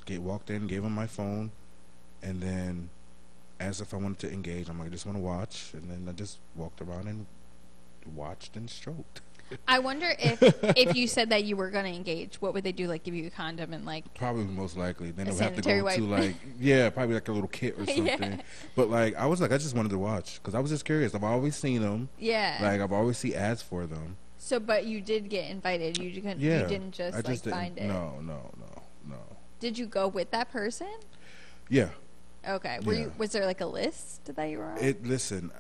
get 0.05 0.23
walked 0.23 0.51
in, 0.51 0.67
gave 0.67 0.85
him 0.85 0.93
my 0.95 1.07
phone, 1.07 1.51
and 2.23 2.41
then 2.41 2.89
asked 3.59 3.81
if 3.81 3.93
I 3.93 3.97
wanted 3.97 4.19
to 4.21 4.33
engage. 4.33 4.69
I'm 4.69 4.79
like, 4.79 4.89
I 4.89 4.91
just 4.91 5.07
want 5.07 5.19
to 5.19 5.23
watch, 5.23 5.71
and 5.73 5.91
then 5.91 6.07
I 6.09 6.13
just 6.13 6.39
walked 6.55 6.81
around 6.81 7.09
and 7.09 7.27
watched 8.15 8.57
and 8.57 8.71
stroked. 8.71 9.21
I 9.69 9.79
wonder 9.79 10.13
if 10.19 10.43
if 10.77 10.97
you 10.97 11.07
said 11.07 11.31
that 11.31 11.45
you 11.45 11.57
were 11.57 11.71
gonna 11.71 11.89
engage, 11.89 12.41
what 12.41 12.55
would 12.55 12.65
they 12.65 12.73
do? 12.73 12.87
Like 12.89 13.03
give 13.05 13.15
you 13.15 13.27
a 13.27 13.31
condom 13.31 13.73
and 13.73 13.85
like 13.85 14.13
Probably 14.15 14.45
most 14.45 14.77
likely. 14.77 15.11
Then 15.13 15.29
it 15.29 15.35
would 15.35 15.43
have 15.43 15.57
to 15.57 15.63
go 15.63 15.89
to 15.89 16.03
like 16.05 16.35
yeah, 16.59 16.91
probably 16.91 17.15
like 17.15 17.29
a 17.29 17.33
little 17.33 17.49
kit 17.49 17.75
or 17.79 17.87
something. 17.87 18.05
Yeah. 18.07 18.41
But 18.75 18.91
like 18.91 19.15
I 19.17 19.27
was 19.27 19.41
like 19.41 19.53
I 19.53 19.59
just 19.59 19.75
wanted 19.77 19.91
to 19.91 19.99
watch 19.99 20.35
because 20.41 20.55
I 20.55 20.61
was 20.61 20.71
just 20.71 20.85
curious. 20.85 21.15
I've 21.15 21.25
always 21.25 21.57
seen 21.57 21.83
them. 21.83 22.09
yeah. 22.19 22.59
Like 22.61 22.81
I've 22.81 22.93
always 22.93 23.19
seen 23.19 23.35
ads 23.35 23.63
for 23.63 23.87
them. 23.87 24.17
so, 24.39 24.59
but 24.61 24.87
you 24.87 25.01
did 25.01 25.29
get 25.29 25.51
invited. 25.51 25.99
You 25.99 26.11
couldn't. 26.21 26.41
Yeah, 26.41 26.63
You 26.63 26.67
didn't 26.69 26.93
just, 26.93 27.15
I 27.15 27.19
like 27.19 27.43
didn't, 27.43 27.53
find 27.53 27.79
it. 27.79 27.85
No, 27.87 28.19
no, 28.21 28.51
no, 28.59 28.83
no. 29.09 29.17
Did 29.61 29.79
you 29.79 29.87
go 29.87 30.07
with 30.09 30.31
that 30.33 30.51
person? 30.53 30.89
Yeah, 31.69 31.89
Okay. 32.49 32.79
Were 32.85 32.93
Yeah. 32.93 33.01
you? 33.01 33.13
Was 33.19 33.33
there 33.33 33.45
like 33.47 33.61
a 33.61 33.67
list 33.67 34.27
that 34.35 34.45
you 34.51 34.59
were 34.59 34.67
on? 34.67 34.79
it. 34.79 35.05
Listen, 35.05 35.51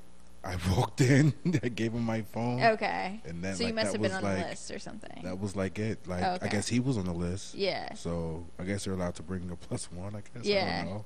I 0.47 0.57
walked 0.77 1.01
in. 1.01 1.35
I 1.63 1.69
gave 1.69 1.93
him 1.93 2.03
my 2.05 2.23
phone. 2.23 2.63
okay. 2.63 3.21
And 3.25 3.43
then, 3.43 3.55
so 3.57 3.67
you 3.67 3.75
must 3.75 3.93
have 3.93 4.01
been 4.03 4.13
on 4.13 4.23
the 4.23 4.31
list 4.31 4.71
or 4.71 4.79
something. 4.79 5.21
That 5.25 5.39
was 5.41 5.57
like 5.57 5.79
it. 5.79 6.07
Like 6.07 6.23
I 6.23 6.35
Okay. 6.37 6.49
guess 6.49 6.69
he 6.69 6.81
was 6.81 6.97
on 6.99 7.05
the 7.07 7.13
list. 7.13 7.55
yeah. 7.55 7.95
So 7.95 8.45
I 8.59 8.65
guess 8.65 8.85
they're 8.85 8.95
allowed 8.95 9.15
to 9.17 9.23
bring 9.23 9.51
a 9.51 9.57
plus 9.57 9.91
one. 9.93 10.15
I 10.15 10.23
guess. 10.35 10.45
Yeah. 10.47 10.83
I 10.83 10.85
don't 10.85 10.95
know. 10.95 11.05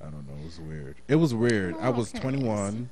I 0.00 0.04
don't 0.10 0.26
know. 0.28 0.34
It 0.42 0.44
was 0.44 0.60
weird. 0.60 0.96
It 1.08 1.16
was 1.16 1.34
weird. 1.34 1.74
I 1.80 1.88
Oh, 1.88 1.92
was 1.92 2.10
curious. 2.10 2.22
21. 2.40 2.90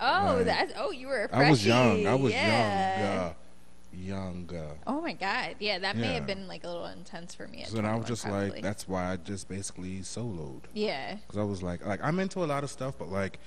Oh, 0.00 0.36
Right. 0.36 0.44
that's. 0.44 0.72
Oh, 0.76 0.90
you 0.92 1.08
were. 1.08 1.24
A 1.32 1.36
I 1.36 1.50
was 1.50 1.66
young. 1.66 2.06
I 2.06 2.14
was 2.14 2.32
yeah. 2.32 3.24
young. 3.26 3.34
Young. 3.92 4.48
Uh, 4.56 4.74
Oh 4.86 5.00
my 5.00 5.12
god. 5.14 5.56
Yeah, 5.58 5.80
that 5.80 5.96
may 5.96 6.14
have 6.14 6.24
been 6.26 6.46
like 6.46 6.62
a 6.62 6.68
little 6.68 6.86
intense 6.86 7.34
for 7.34 7.48
me. 7.48 7.62
At 7.62 7.68
so 7.68 7.76
then 7.76 7.84
I 7.86 7.96
was 7.96 8.06
just 8.06 8.22
probably. 8.24 8.50
like, 8.50 8.62
that's 8.62 8.86
why 8.88 9.12
I 9.12 9.16
just 9.16 9.48
basically 9.48 9.98
soloed. 10.00 10.62
Yeah. 10.72 11.16
Because 11.16 11.38
I 11.38 11.42
was 11.42 11.62
like, 11.62 11.84
like 11.84 12.00
I'm 12.02 12.20
into 12.20 12.44
a 12.44 12.46
lot 12.46 12.62
of 12.62 12.70
stuff, 12.70 12.94
but 12.98 13.08
like, 13.08 13.40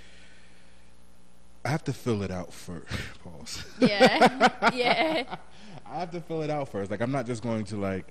I 1.65 1.69
have 1.69 1.83
to 1.85 1.93
fill 1.93 2.23
it 2.23 2.31
out 2.31 2.53
first. 2.53 2.87
Pause. 3.23 3.65
Yeah. 3.79 4.69
yeah. 4.73 5.35
I 5.85 5.99
have 5.99 6.11
to 6.11 6.21
fill 6.21 6.41
it 6.41 6.49
out 6.49 6.69
first. 6.69 6.91
Like 6.91 7.01
I'm 7.01 7.11
not 7.11 7.25
just 7.25 7.43
going 7.43 7.65
to 7.65 7.77
like, 7.77 8.07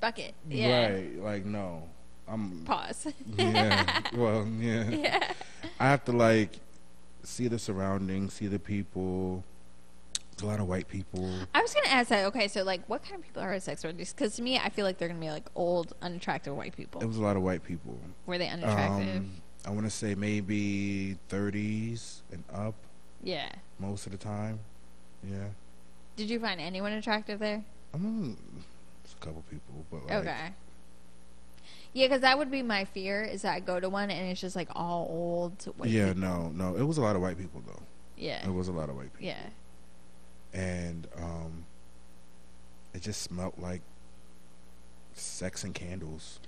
Bucket. 0.00 0.34
Yeah. 0.48 0.88
right? 0.92 1.22
Like 1.22 1.44
no, 1.44 1.88
I'm. 2.26 2.64
Pause. 2.64 3.08
Yeah. 3.36 4.00
well, 4.14 4.46
yeah. 4.58 4.88
yeah. 4.90 5.32
I 5.78 5.86
have 5.86 6.04
to 6.06 6.12
like 6.12 6.58
see 7.22 7.48
the 7.48 7.58
surroundings, 7.58 8.34
see 8.34 8.46
the 8.46 8.58
people. 8.58 9.44
There's 10.30 10.42
a 10.42 10.46
lot 10.46 10.60
of 10.60 10.68
white 10.68 10.88
people. 10.88 11.30
I 11.54 11.60
was 11.60 11.74
gonna 11.74 11.88
ask 11.88 12.08
that. 12.08 12.24
Okay, 12.26 12.48
so 12.48 12.62
like, 12.62 12.80
what 12.88 13.02
kind 13.02 13.16
of 13.16 13.22
people 13.22 13.42
are 13.42 13.52
at 13.52 13.62
sex 13.62 13.84
orgies? 13.84 14.14
Because 14.14 14.36
to 14.36 14.42
me, 14.42 14.58
I 14.58 14.70
feel 14.70 14.86
like 14.86 14.96
they're 14.96 15.08
gonna 15.08 15.20
be 15.20 15.30
like 15.30 15.46
old, 15.54 15.92
unattractive 16.00 16.56
white 16.56 16.74
people. 16.74 17.02
It 17.02 17.06
was 17.06 17.18
a 17.18 17.22
lot 17.22 17.36
of 17.36 17.42
white 17.42 17.62
people. 17.62 17.98
Were 18.24 18.38
they 18.38 18.48
unattractive? 18.48 19.16
Um, 19.16 19.39
I 19.66 19.70
want 19.70 19.84
to 19.84 19.90
say 19.90 20.14
maybe 20.14 21.16
30s 21.28 22.20
and 22.32 22.42
up 22.52 22.74
yeah. 23.22 23.50
most 23.78 24.06
of 24.06 24.12
the 24.12 24.18
time. 24.18 24.58
Yeah. 25.22 25.48
Did 26.16 26.30
you 26.30 26.40
find 26.40 26.60
anyone 26.60 26.92
attractive 26.92 27.38
there? 27.38 27.62
I 27.94 27.98
mean, 27.98 28.36
it's 29.04 29.14
a 29.14 29.24
couple 29.24 29.44
people, 29.50 29.84
but 29.90 30.06
like, 30.06 30.14
okay. 30.26 30.48
Yeah, 31.92 32.06
because 32.06 32.20
that 32.20 32.38
would 32.38 32.50
be 32.50 32.62
my 32.62 32.84
fear 32.84 33.22
is 33.22 33.42
that 33.42 33.54
I 33.54 33.60
go 33.60 33.80
to 33.80 33.88
one 33.88 34.10
and 34.10 34.30
it's 34.30 34.40
just 34.40 34.54
like 34.54 34.68
all 34.74 35.06
old 35.10 35.62
white 35.76 35.90
yeah, 35.90 36.12
people. 36.12 36.20
no, 36.22 36.48
no, 36.50 36.76
it 36.76 36.84
was 36.84 36.98
a 36.98 37.02
lot 37.02 37.16
of 37.16 37.22
white 37.22 37.36
people 37.36 37.62
though. 37.66 37.82
Yeah. 38.16 38.46
It 38.46 38.52
was 38.52 38.68
a 38.68 38.72
lot 38.72 38.88
of 38.88 38.96
white 38.96 39.12
people, 39.12 39.26
Yeah. 39.26 39.42
and 40.52 41.08
um, 41.18 41.64
it 42.94 43.02
just 43.02 43.22
smelled 43.22 43.54
like 43.58 43.80
sex 45.14 45.64
and 45.64 45.74
candles. 45.74 46.38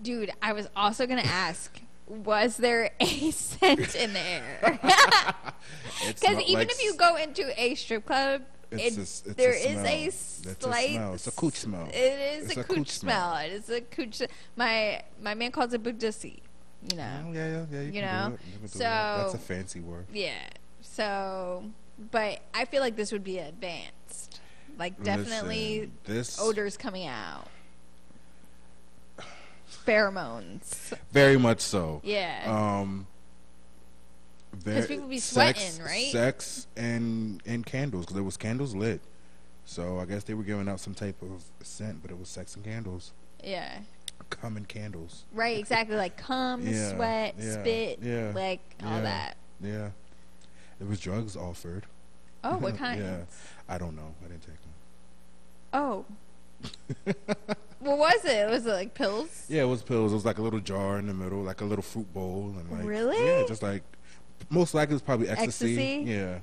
Dude, 0.00 0.30
I 0.42 0.52
was 0.52 0.68
also 0.76 1.06
gonna 1.06 1.22
ask, 1.22 1.80
was 2.06 2.56
there 2.56 2.90
a 3.00 3.30
scent 3.30 3.94
in 3.94 4.12
there? 4.12 4.78
It 6.04 6.20
Because 6.20 6.40
even 6.42 6.54
like 6.60 6.70
if 6.70 6.82
you 6.82 6.94
go 6.94 7.16
into 7.16 7.58
a 7.60 7.74
strip 7.74 8.04
club, 8.06 8.42
It's 8.70 8.82
it, 8.96 8.98
a 8.98 9.02
s- 9.02 9.22
it's 9.26 9.32
a 9.32 9.34
there 9.34 9.52
is 9.54 9.62
smell. 9.62 9.86
a 9.86 10.04
That's 10.04 10.44
a 10.44 10.54
slight. 10.68 10.90
smell. 10.90 11.14
It's 11.14 11.26
a 11.26 11.30
cooch 11.32 11.54
smell. 11.54 11.86
It 11.88 11.94
is 11.96 12.44
It's 12.48 12.56
a, 12.56 12.60
a 12.60 12.64
cooch 12.64 12.76
cooch 12.76 12.90
smell. 12.90 13.32
smell. 13.34 13.44
It 13.46 13.52
is 13.52 13.70
a 13.70 13.80
cooch. 13.80 14.22
My 14.56 15.02
my 15.22 15.34
man 15.34 15.50
calls 15.52 15.72
it 15.72 15.82
budusi. 15.82 16.40
You 16.90 16.96
know. 16.98 17.24
Oh, 17.26 17.32
yeah, 17.32 17.46
yeah, 17.48 17.64
yeah. 17.72 17.80
You, 17.80 17.86
You 17.86 17.92
can 17.92 18.02
know? 18.02 18.28
do 18.28 18.34
it. 18.34 18.40
You 18.72 18.78
that. 18.80 19.16
That's 19.22 19.34
a 19.34 19.38
fancy 19.38 19.80
word. 19.80 20.06
Yeah. 20.12 20.32
So, 20.82 21.64
but 22.12 22.40
I 22.54 22.66
feel 22.66 22.82
like 22.82 22.94
this 22.96 23.10
would 23.12 23.24
be 23.24 23.38
advanced. 23.38 24.40
Like 24.78 25.02
definitely 25.02 25.90
Listen, 26.06 26.14
this 26.14 26.38
odors 26.38 26.76
coming 26.76 27.06
out. 27.06 27.48
Pheromones. 29.86 30.92
very 31.12 31.36
much 31.38 31.60
so. 31.60 32.00
Yeah. 32.04 32.42
Um, 32.46 33.06
Because 34.64 34.86
people 34.86 35.06
be 35.08 35.18
sex- 35.18 35.60
sweating, 35.60 35.84
right? 35.84 36.12
Sex 36.12 36.66
and 36.76 37.42
and 37.46 37.64
candles 37.64 38.04
because 38.06 38.14
there 38.14 38.24
was 38.24 38.36
candles 38.36 38.74
lit. 38.74 39.00
So 39.64 39.98
I 39.98 40.04
guess 40.04 40.24
they 40.24 40.34
were 40.34 40.44
giving 40.44 40.68
out 40.68 40.80
some 40.80 40.94
type 40.94 41.20
of 41.22 41.44
scent, 41.66 42.00
but 42.02 42.10
it 42.10 42.18
was 42.18 42.28
sex 42.28 42.54
and 42.54 42.64
candles, 42.64 43.12
yeah. 43.42 43.78
common 44.30 44.64
candles. 44.64 45.24
Right, 45.32 45.58
exactly. 45.58 45.96
Like 45.96 46.16
cum, 46.16 46.64
Yeah, 46.66 46.94
sweat, 46.94 47.34
yeah, 47.38 47.52
spit, 47.52 47.98
yeah, 48.02 48.32
like 48.34 48.60
all 48.84 49.00
that. 49.02 49.36
Yeah, 49.60 49.90
there 50.78 50.88
was 50.88 51.00
drugs 51.00 51.36
offered. 51.36 51.84
Oh, 52.44 52.56
what 52.58 52.76
kind? 52.76 53.00
Yeah, 53.04 53.20
I 53.68 53.76
don't 53.78 53.96
know. 53.96 54.14
I 54.24 54.28
didn't 54.28 54.42
take 54.42 54.60
them. 54.62 54.72
Oh. 55.72 56.04
what 57.80 57.98
was 57.98 58.24
it? 58.24 58.48
Was 58.50 58.66
it 58.66 58.72
like 58.72 58.94
pills? 58.94 59.46
Yeah, 59.48 59.62
it 59.62 59.66
was 59.66 59.82
pills. 59.82 60.12
It 60.12 60.14
was 60.14 60.24
like 60.24 60.38
a 60.38 60.42
little 60.42 60.60
jar 60.60 60.98
in 60.98 61.06
the 61.06 61.14
middle, 61.14 61.42
like 61.42 61.60
a 61.60 61.64
little 61.64 61.82
fruit 61.82 62.12
bowl, 62.12 62.54
and 62.58 62.70
like 62.70 62.86
Really? 62.86 63.24
yeah, 63.24 63.44
just 63.46 63.62
like 63.62 63.82
most 64.50 64.74
likely 64.74 64.94
it's 64.94 65.02
probably 65.02 65.28
ecstasy. 65.28 65.74
Ecstasy? 65.74 66.10
Yeah, 66.10 66.38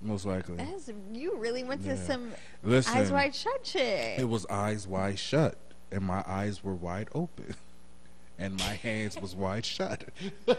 most 0.00 0.26
likely. 0.26 0.56
That's, 0.56 0.90
you 1.12 1.36
really 1.36 1.64
went 1.64 1.84
to 1.84 1.96
some 1.96 2.32
Listen, 2.62 2.96
eyes 2.96 3.10
wide 3.10 3.34
shut 3.34 3.66
shit. 3.66 4.18
It 4.20 4.28
was 4.28 4.46
eyes 4.46 4.86
wide 4.86 5.18
shut, 5.18 5.56
and 5.90 6.02
my 6.02 6.22
eyes 6.26 6.62
were 6.62 6.74
wide 6.74 7.08
open, 7.14 7.54
and 8.38 8.56
my 8.58 8.74
hands 8.74 9.20
was 9.20 9.34
wide 9.34 9.64
shut. 9.64 10.04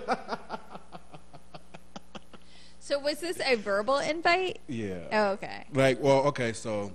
so 2.79 2.99
was 2.99 3.19
this 3.19 3.39
a 3.45 3.55
verbal 3.55 3.97
invite? 3.97 4.59
Yeah. 4.67 4.99
Oh, 5.11 5.27
okay. 5.31 5.65
Like, 5.73 6.01
well, 6.01 6.23
okay, 6.27 6.53
so 6.53 6.91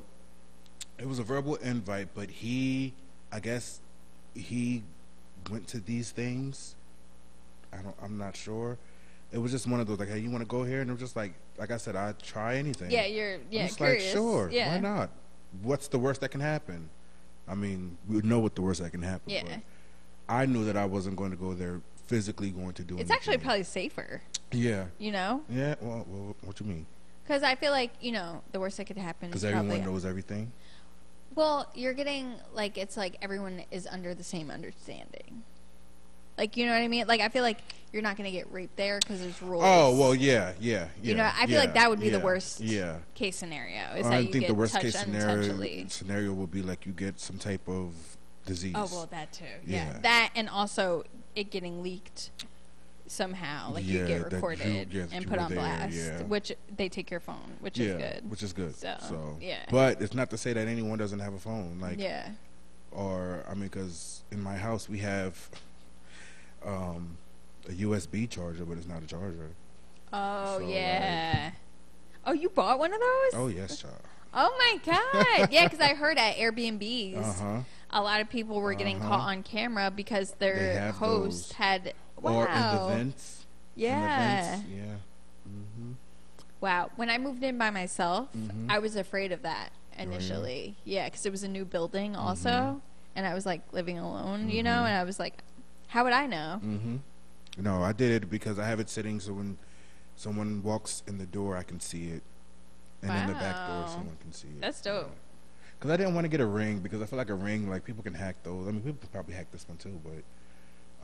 it 1.03 1.09
was 1.09 1.18
a 1.18 1.24
verbal 1.24 1.57
invite, 1.57 2.09
but 2.14 2.30
he, 2.30 2.94
I 3.32 3.40
guess, 3.40 3.80
he 4.34 4.84
went 5.50 5.66
to 5.68 5.80
these 5.80 6.12
things. 6.12 6.76
I 7.72 7.78
don't. 7.78 7.96
I'm 8.00 8.16
not 8.16 8.36
sure. 8.36 8.78
It 9.32 9.38
was 9.38 9.50
just 9.50 9.66
one 9.66 9.80
of 9.80 9.88
those 9.88 9.98
like, 9.98 10.09
hey, 10.09 10.20
you 10.20 10.30
want 10.30 10.42
to 10.42 10.48
go 10.48 10.62
here? 10.62 10.80
And 10.80 10.88
it 10.88 10.92
was 10.92 11.00
just 11.00 11.16
like, 11.16 11.32
like 11.59 11.72
I 11.72 11.78
said, 11.78 11.96
I'd 11.96 12.22
try 12.22 12.57
anything. 12.57 12.90
Yeah, 12.90 13.07
you're 13.07 13.34
I'm 13.34 13.40
yeah 13.50 13.66
just 13.66 13.78
curious. 13.78 14.05
like, 14.05 14.12
sure, 14.12 14.48
yeah. 14.53 14.74
why 14.74 14.80
not? 14.80 15.11
What's 15.62 15.88
the 15.88 15.98
worst 15.98 16.20
that 16.20 16.28
can 16.28 16.40
happen? 16.40 16.88
I 17.48 17.57
mean, 17.57 17.98
we 18.09 18.20
know 18.20 18.38
what 18.38 18.55
the 18.55 18.62
worst 18.62 18.80
that 18.80 18.92
can 18.92 19.03
happen. 19.03 19.28
Yeah. 19.28 19.42
but 19.42 19.61
I 20.28 20.46
knew 20.46 20.64
that 20.66 20.76
I 20.76 20.84
wasn't 20.84 21.16
going 21.16 21.32
to 21.32 21.36
go 21.36 21.53
there 21.53 21.80
physically 22.07 22.50
going 22.50 22.74
to 22.74 22.82
do 22.82 22.94
anything. 22.94 23.00
It's 23.00 23.11
actually 23.11 23.38
probably 23.38 23.64
safer, 23.64 24.22
yeah, 24.53 24.84
you 24.98 25.11
know, 25.11 25.42
yeah. 25.50 25.74
Well, 25.80 26.07
well 26.09 26.36
what 26.44 26.61
you 26.61 26.66
mean? 26.66 26.86
because 27.24 27.42
I 27.42 27.55
feel 27.55 27.72
like 27.72 27.92
you 28.00 28.12
know 28.12 28.42
the 28.53 28.61
worst 28.61 28.76
that 28.76 28.84
could 28.86 28.98
happen 28.98 29.28
is 29.28 29.30
Because 29.30 29.44
everyone 29.44 29.68
probably 29.68 29.92
knows 29.92 30.05
everything. 30.05 30.53
Well, 31.34 31.70
you're 31.74 31.94
getting 31.94 32.34
like 32.52 32.76
it's 32.78 32.96
like 32.96 33.16
everyone 33.22 33.62
is 33.70 33.86
under 33.86 34.14
the 34.14 34.24
same 34.24 34.50
understanding. 34.50 35.42
Like 36.38 36.56
you 36.56 36.66
know 36.66 36.72
what 36.72 36.82
I 36.82 36.88
mean? 36.88 37.06
Like 37.06 37.20
I 37.20 37.28
feel 37.28 37.42
like 37.42 37.58
you're 37.92 38.02
not 38.02 38.16
going 38.16 38.24
to 38.30 38.36
get 38.36 38.50
raped 38.50 38.76
there 38.76 38.98
because 39.00 39.20
there's 39.20 39.40
rules. 39.42 39.64
Oh 39.66 39.96
well, 39.96 40.14
yeah, 40.14 40.52
yeah, 40.58 40.88
yeah. 41.02 41.10
You 41.10 41.14
know, 41.14 41.30
I 41.34 41.46
feel 41.46 41.58
like 41.58 41.74
that 41.74 41.90
would 41.90 42.00
be 42.00 42.08
the 42.08 42.20
worst 42.20 42.60
Yeah. 42.60 42.98
case 43.14 43.36
scenario. 43.36 43.82
Is 43.96 44.06
I 44.06 44.10
that 44.10 44.24
you 44.24 44.32
think 44.32 44.42
get 44.44 44.48
the 44.48 44.54
worst 44.54 44.78
case 44.78 44.98
scenario 44.98 45.86
scenario 45.88 46.32
would 46.32 46.50
be 46.50 46.62
like 46.62 46.86
you 46.86 46.92
get 46.92 47.20
some 47.20 47.38
type 47.38 47.68
of 47.68 47.94
disease. 48.46 48.74
Oh 48.76 48.88
well, 48.90 49.06
that 49.10 49.32
too. 49.32 49.44
Yeah. 49.66 49.92
Yeah. 49.92 49.98
that 50.02 50.30
and 50.34 50.48
also 50.48 51.04
it 51.36 51.50
getting 51.50 51.82
leaked 51.82 52.30
somehow, 53.12 53.72
like 53.72 53.84
you 53.84 54.00
Yeah, 54.00 54.06
get 54.06 54.18
that 54.24 54.30
you- 54.32 54.36
recorded 54.36 54.94
and 55.12 55.22
you 55.24 55.28
put 55.28 55.38
were 55.38 55.44
on 55.44 55.50
there, 55.50 55.58
blast, 55.60 55.94
yeah. 55.96 56.22
which 56.22 56.52
they 56.76 56.88
take 56.88 57.10
your 57.10 57.20
phone, 57.20 57.56
which 57.60 57.78
yeah, 57.78 57.86
is 57.86 57.96
good. 58.14 58.30
which 58.30 58.42
is 58.42 58.52
good. 58.52 58.74
So, 58.74 58.96
So, 59.08 59.38
yeah. 59.40 59.64
But 59.70 60.00
it's 60.00 60.14
not 60.14 60.30
to 60.30 60.38
say 60.38 60.52
that 60.52 60.66
anyone 60.66 60.98
doesn't 60.98 61.18
have 61.20 61.34
a 61.34 61.38
phone. 61.38 61.78
Like, 61.80 61.98
yeah, 62.00 62.30
or 62.90 63.44
I 63.48 63.54
mean, 63.54 63.64
because 63.68 64.22
in 64.30 64.40
my 64.42 64.56
house 64.56 64.88
we 64.88 64.98
have 64.98 65.48
um, 66.66 67.16
a 67.68 67.72
USB 67.72 68.28
charger, 68.28 68.64
but 68.64 68.78
it's 68.78 68.86
not 68.88 69.02
a 69.02 69.06
charger. 69.06 69.50
Oh 70.12 70.58
So, 70.58 70.66
yeah. 70.68 71.52
oh, 72.26 72.32
you 72.32 72.48
bought 72.48 72.78
one 72.78 72.92
of 72.92 73.00
those? 73.00 73.32
Oh 73.34 73.48
yes, 73.48 73.78
child. 73.78 73.94
Oh 74.34 74.50
my 74.58 74.78
god! 74.94 75.48
yeah, 75.52 75.64
because 75.64 75.80
I 75.80 75.94
heard 75.94 76.16
at 76.18 76.36
Airbnbs, 76.36 77.18
Uh 77.18 77.32
huh. 77.32 77.60
a 77.90 78.00
lot 78.02 78.20
of 78.22 78.28
people 78.30 78.60
were 78.60 78.72
getting 78.74 78.96
Uh-huh. 78.96 79.08
caught 79.08 79.28
on 79.28 79.42
camera 79.42 79.90
because 79.94 80.30
They 80.38 80.46
their 80.50 80.80
have 80.80 80.94
host 80.96 81.48
those. 81.50 81.52
had 81.52 81.92
wow. 82.22 82.32
Or 82.34 82.48
in 82.48 82.54
the 82.54 82.94
vents. 82.96 83.44
in 83.76 83.82
the 83.82 83.88
yeah. 83.88 84.50
vents, 84.56 84.68
Yeah. 84.68 84.82
Mm-hmm. 85.48 85.92
Wow. 86.60 86.90
When 86.96 87.10
I 87.10 87.18
moved 87.18 87.42
in 87.42 87.58
by 87.58 87.70
myself, 87.70 88.28
Mhm. 88.36 88.70
I 88.70 88.78
was 88.78 88.96
afraid 88.96 89.32
of 89.32 89.42
that 89.42 89.72
initially. 89.98 90.76
Yeah, 90.84 91.06
because 91.08 91.26
it 91.26 91.30
was 91.32 91.42
a 91.42 91.48
new 91.48 91.64
building 91.64 92.14
also, 92.16 92.50
Mhm. 92.50 92.80
and 93.16 93.26
I 93.26 93.34
was 93.34 93.44
like 93.46 93.60
living 93.72 93.98
alone, 93.98 94.48
you 94.48 94.62
know, 94.62 94.70
Mhm. 94.82 94.86
and 94.88 94.96
I 94.96 95.04
was 95.04 95.18
like, 95.18 95.42
how 95.88 96.04
would 96.04 96.12
I 96.12 96.26
know? 96.26 96.60
Mm-hmm. 96.64 96.96
No, 97.58 97.82
I 97.82 97.92
did 97.92 98.22
it 98.22 98.30
because 98.30 98.58
I 98.58 98.66
have 98.66 98.80
it 98.80 98.88
sitting 98.88 99.20
so 99.20 99.32
when 99.34 99.58
someone 100.16 100.62
walks 100.62 101.02
in 101.06 101.18
the 101.18 101.26
door, 101.26 101.56
I 101.56 101.62
can 101.64 101.80
see 101.80 102.08
it, 102.08 102.22
and 103.02 103.10
in 103.10 103.26
the 103.26 103.34
back 103.34 103.68
door, 103.68 103.88
someone 103.88 104.16
can 104.20 104.32
see 104.32 104.48
it. 104.48 104.60
That's 104.60 104.80
dope. 104.80 105.10
Because 105.78 105.90
I 105.90 105.96
didn't 105.96 106.14
want 106.14 106.24
to 106.24 106.28
get 106.28 106.40
a 106.40 106.46
ring 106.46 106.78
because 106.78 107.02
I 107.02 107.06
feel 107.06 107.16
like 107.18 107.28
a 107.28 107.34
ring, 107.34 107.68
like 107.68 107.84
people 107.84 108.04
can 108.04 108.14
hack 108.14 108.36
those. 108.44 108.68
I 108.68 108.70
mean, 108.70 108.82
people 108.82 109.00
can 109.00 109.08
probably 109.08 109.34
hack 109.34 109.50
this 109.50 109.66
one 109.68 109.76
too, 109.78 110.00
but 110.04 110.22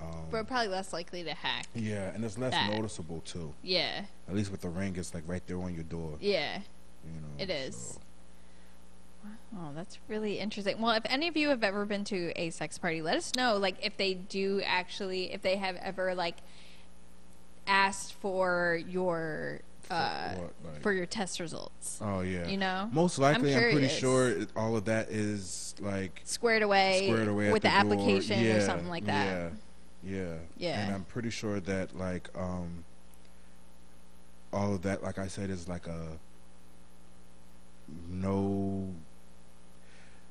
um, 0.00 0.08
But 0.30 0.46
probably 0.46 0.68
less 0.68 0.92
likely 0.92 1.24
to 1.24 1.34
hack. 1.34 1.66
yeah, 1.74 2.10
and 2.14 2.24
it's 2.24 2.38
less 2.38 2.52
that. 2.52 2.70
noticeable 2.72 3.20
too. 3.20 3.54
Yeah. 3.62 4.02
At 4.28 4.34
least 4.34 4.50
with 4.50 4.60
the 4.60 4.68
ring, 4.68 4.94
it's 4.96 5.14
like 5.14 5.24
right 5.26 5.42
there 5.46 5.60
on 5.60 5.74
your 5.74 5.84
door. 5.84 6.16
Yeah. 6.20 6.60
You 7.04 7.20
know, 7.20 7.28
It 7.38 7.50
is. 7.50 7.76
so. 7.94 8.00
Oh, 9.56 9.70
that's 9.74 9.98
really 10.08 10.38
interesting. 10.38 10.80
Well, 10.80 10.92
if 10.92 11.02
any 11.06 11.26
of 11.28 11.36
you 11.36 11.48
have 11.48 11.64
ever 11.64 11.84
been 11.84 12.04
to 12.04 12.32
a 12.36 12.50
sex 12.50 12.78
party, 12.78 13.02
let 13.02 13.16
us 13.16 13.34
know. 13.34 13.56
Like, 13.56 13.76
if 13.82 13.96
they 13.96 14.14
do 14.14 14.62
actually, 14.64 15.32
if 15.32 15.42
they 15.42 15.56
have 15.56 15.76
ever 15.76 16.14
like 16.14 16.36
asked 17.66 18.14
for 18.14 18.80
your 18.88 19.60
uh, 19.90 20.34
what, 20.34 20.52
like- 20.64 20.82
for 20.82 20.92
your 20.92 21.06
test 21.06 21.40
results. 21.40 21.98
Oh 22.02 22.20
yeah. 22.20 22.46
You 22.46 22.58
know, 22.58 22.88
Most 22.92 23.18
likely, 23.18 23.54
I'm, 23.54 23.72
pretty 23.72 23.88
sure 23.88 24.34
all 24.56 24.76
of 24.76 24.84
that 24.86 25.10
is 25.10 25.74
like 25.80 26.20
squared 26.24 26.62
away, 26.62 27.08
squared 27.08 27.28
away 27.28 27.52
with 27.52 27.62
the, 27.62 27.68
the, 27.68 27.74
application 27.74 28.44
yeah, 28.44 28.56
or 28.56 28.60
something 28.60 28.88
like 28.88 29.06
that. 29.06 29.26
Yeah, 29.26 29.48
yeah, 30.08 30.34
Yeah. 30.56 30.80
And 30.80 30.94
I'm 30.94 31.04
pretty 31.04 31.30
sure 31.30 31.60
that 31.60 31.96
like 31.96 32.28
um, 32.36 32.84
all 34.52 34.74
of 34.74 34.82
that, 34.82 35.02
like 35.02 35.18
I 35.18 35.26
said, 35.28 35.50
is 35.50 35.68
like 35.68 35.86
a 35.86 36.18
no. 38.08 38.88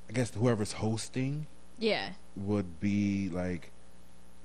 I 0.09 0.13
guess 0.13 0.33
whoever's 0.33 0.71
hosting 0.73 1.47
Yeah, 1.79 2.09
would 2.35 2.79
be 2.79 3.29
like 3.29 3.71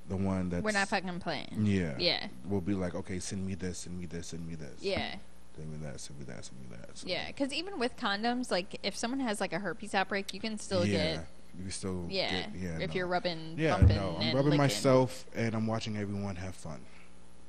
the 0.08 0.16
one 0.16 0.48
that 0.50 0.62
we're 0.64 0.72
not 0.72 0.88
fucking 0.88 1.20
playing. 1.20 1.62
yeah 1.64 1.94
Yeah, 1.98 2.26
will 2.48 2.60
be 2.60 2.74
like 2.74 2.94
okay 2.96 3.20
send 3.20 3.46
me 3.46 3.54
this 3.54 3.78
send 3.78 3.98
me 4.00 4.06
this 4.06 4.28
send 4.28 4.46
me 4.46 4.56
this 4.56 4.80
yeah, 4.80 5.14
send 5.56 5.70
me 5.70 5.78
that 5.86 6.00
send 6.00 6.18
me 6.18 6.24
that 6.24 6.44
send 6.44 6.60
me 6.60 6.66
that 6.76 6.98
so, 6.98 7.06
yeah. 7.06 7.28
Because 7.28 7.52
even 7.52 7.78
with 7.78 7.96
condoms, 7.96 8.50
like 8.50 8.78
if 8.82 8.96
someone 8.96 9.20
has 9.20 9.40
like 9.40 9.52
a 9.52 9.58
herpes 9.60 9.94
outbreak, 9.94 10.34
you 10.34 10.40
can 10.40 10.58
still 10.58 10.84
yeah 10.84 11.12
get 11.14 11.26
you 11.62 11.70
still 11.70 12.06
yeah. 12.08 12.30
get, 12.30 12.50
yeah 12.56 12.78
if 12.78 12.90
no. 12.90 12.94
you're 12.94 13.06
rubbing, 13.06 13.54
Yeah, 13.58 13.76
no, 13.78 14.16
I'm 14.16 14.22
and 14.22 14.34
rubbing 14.34 14.50
licking. 14.52 14.56
myself 14.58 15.26
and 15.34 15.54
I'm 15.54 15.66
watching 15.66 15.96
everyone 15.96 16.36
have 16.36 16.54
fun. 16.54 16.80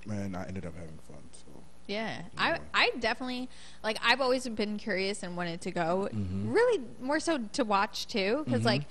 And 0.10 0.36
I 0.36 0.44
ended 0.46 0.66
up 0.66 0.76
having 0.76 0.98
fun. 1.08 1.24
So 1.32 1.64
Yeah, 1.88 2.18
Yeah. 2.18 2.24
I 2.38 2.60
I 2.74 2.92
definitely 3.00 3.50
like. 3.84 3.98
I've 4.04 4.20
always 4.22 4.48
been 4.50 4.78
curious 4.78 5.24
and 5.24 5.38
wanted 5.38 5.62
to 5.62 5.72
go. 5.72 6.10
Mhm. 6.14 6.54
Really, 6.54 6.82
more 7.02 7.20
so 7.22 7.38
to 7.38 7.64
watch 7.64 8.08
too, 8.08 8.44
because 8.46 8.62
Mhm. 8.62 8.66
like, 8.66 8.82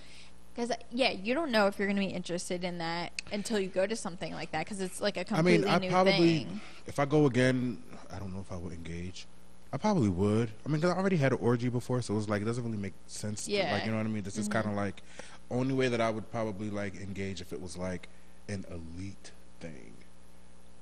because 0.55 0.73
yeah, 0.91 1.11
you 1.11 1.35
don't 1.35 1.51
know 1.51 1.67
if 1.67 1.79
you're 1.79 1.87
going 1.89 1.97
to 1.97 2.07
be 2.07 2.13
interested 2.15 2.65
in 2.65 2.79
that 2.79 3.13
until 3.31 3.59
you 3.59 3.69
go 3.69 3.87
to 3.87 3.97
something 3.97 4.33
like 4.35 4.53
that, 4.53 4.65
because 4.65 4.81
it's 4.81 5.01
like 5.01 5.17
a 5.17 5.21
I 5.21 5.25
completely 5.25 5.65
mean, 5.67 5.75
I 5.75 5.79
new 5.79 5.91
probably, 5.91 6.39
thing. 6.45 6.61
if 6.87 6.99
I 6.99 7.05
go 7.07 7.27
again, 7.27 7.83
I 8.11 8.19
don't 8.19 8.33
know 8.35 8.41
if 8.41 8.51
I 8.53 8.57
would 8.57 8.73
engage. 8.73 9.27
I 9.73 9.79
probably 9.79 10.09
would. 10.11 10.51
I 10.67 10.69
mean, 10.69 10.81
'cause 10.83 10.91
I 10.91 10.97
already 10.99 11.17
had 11.17 11.33
an 11.33 11.39
orgy 11.41 11.69
before, 11.71 12.03
so 12.03 12.13
it 12.13 12.17
was 12.17 12.29
like 12.29 12.43
it 12.43 12.45
doesn't 12.45 12.63
really 12.65 12.77
make 12.77 12.93
sense. 13.07 13.45
To, 13.47 13.53
Yeah. 13.53 13.73
like 13.73 13.85
you 13.87 13.91
know 13.91 13.97
what 13.97 14.07
I 14.07 14.11
mean. 14.11 14.23
This 14.23 14.37
is 14.37 14.49
Mhm. 14.49 14.53
kind 14.53 14.67
of 14.67 14.73
like 14.75 15.03
only 15.51 15.75
way 15.75 15.89
that 15.89 16.01
I 16.01 16.11
would 16.11 16.31
probably 16.31 16.69
like 16.71 16.97
engage 16.97 17.41
if 17.41 17.53
it 17.53 17.61
was 17.61 17.77
like 17.77 18.09
an 18.49 18.65
elite 18.71 19.33
thing, 19.61 19.95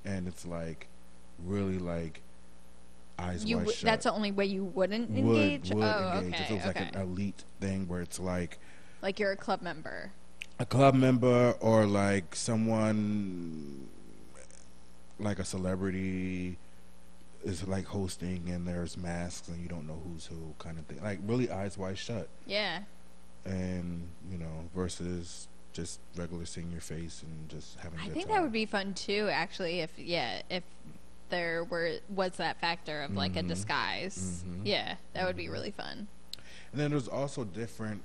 and 0.05 0.27
it's 0.27 0.45
like 0.45 0.89
really 1.39 1.79
like 1.79 2.21
eyes 3.19 3.45
You 3.45 3.57
wide 3.59 3.63
w- 3.65 3.77
shut. 3.77 3.85
that's 3.85 4.05
the 4.05 4.13
only 4.13 4.33
way 4.33 4.47
you 4.47 4.65
wouldn't 4.65 5.11
would 5.11 5.19
engage. 5.19 5.71
would 5.71 5.85
oh, 5.85 6.19
engage 6.19 6.35
okay, 6.35 6.45
if 6.45 6.51
it 6.51 6.55
was 6.55 6.67
okay. 6.67 6.81
like 6.85 6.95
an 6.97 7.01
elite 7.01 7.45
thing 7.61 7.87
where 7.87 8.01
it's 8.01 8.19
like 8.19 8.59
like 9.03 9.19
you're 9.21 9.33
a 9.33 9.37
club 9.37 9.63
member. 9.63 10.11
a 10.59 10.67
club 10.67 10.95
member 10.95 11.53
or 11.61 11.87
like 11.87 12.35
someone 12.35 13.89
like 15.19 15.39
a 15.39 15.45
celebrity 15.45 16.59
is 17.45 17.67
like 17.67 17.87
hosting 17.87 18.49
and 18.51 18.67
there's 18.69 18.97
masks 18.97 19.49
and 19.49 19.61
you 19.63 19.69
don't 19.69 19.87
know 19.87 19.99
who's 20.05 20.27
who 20.27 20.55
kind 20.59 20.79
of 20.79 20.85
thing 20.87 21.03
like 21.03 21.19
really 21.25 21.51
eyes 21.51 21.79
wide 21.79 21.97
shut 21.97 22.29
Yeah, 22.47 22.81
and 23.45 24.09
you 24.31 24.39
know 24.39 24.69
versus 24.75 25.49
just 25.73 26.01
regular 26.17 26.45
seeing 26.45 26.71
your 26.71 26.81
face 26.81 27.23
and 27.23 27.49
just 27.49 27.79
having 27.79 27.99
a 27.99 28.03
I 28.03 28.09
think 28.09 28.27
time. 28.27 28.35
that 28.37 28.43
would 28.43 28.53
be 28.53 28.67
fun 28.67 28.93
too. 28.93 29.29
Actually, 29.33 29.81
if 29.81 29.91
yeah, 29.97 30.43
if 30.51 30.65
there 31.31 31.65
were 31.65 31.93
was 32.09 32.33
that 32.39 32.61
factor 32.61 33.03
of 33.03 33.15
like 33.15 33.37
a 33.37 33.43
Mhm. 33.43 33.49
disguise. 33.49 34.45
Mhm. 34.47 34.63
Yeah, 34.67 34.97
that 35.15 35.27
would 35.27 35.37
be 35.37 35.47
Mhm. 35.47 35.53
really 35.53 35.71
fun. 35.71 36.09
and 36.73 36.81
then 36.81 36.91
there's 36.91 37.09
also 37.09 37.43
different 37.45 38.03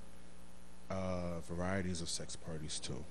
uh 0.90 1.40
varieties 1.48 2.02
of 2.02 2.10
sex 2.10 2.36
parties 2.36 2.80
too 2.80 3.04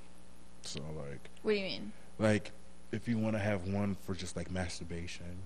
so 0.62 0.80
like 0.96 1.28
What 1.42 1.52
do 1.52 1.56
you 1.58 1.64
mean? 1.64 1.92
like 2.18 2.50
if 2.92 3.06
you 3.08 3.18
want 3.18 3.34
to 3.34 3.40
have 3.40 3.66
one 3.68 3.96
for 4.04 4.14
just 4.14 4.36
like 4.36 4.50
masturbation 4.50 5.42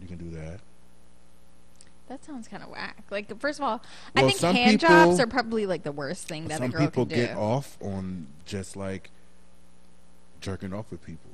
you 0.00 0.06
can 0.08 0.16
do 0.18 0.30
that 0.36 0.60
That 2.08 2.24
sounds 2.24 2.48
kind 2.48 2.62
of 2.62 2.68
whack. 2.68 3.04
Like, 3.10 3.38
first 3.40 3.58
of 3.58 3.64
all, 3.64 3.82
Well, 4.14 4.26
I 4.26 4.30
think 4.30 4.40
hand 4.56 4.80
jobs 4.80 5.18
are 5.20 5.26
probably 5.26 5.64
like 5.66 5.82
the 5.84 5.92
worst 5.92 6.28
thing 6.28 6.48
that 6.48 6.62
a 6.62 6.68
girl 6.68 6.80
people 6.86 7.06
can 7.06 7.18
do. 7.18 7.26
get 7.26 7.36
off 7.36 7.78
on 7.80 8.26
just 8.44 8.76
like 8.76 9.10
jerking 10.40 10.72
off 10.74 10.90
with 10.90 11.02
people. 11.04 11.30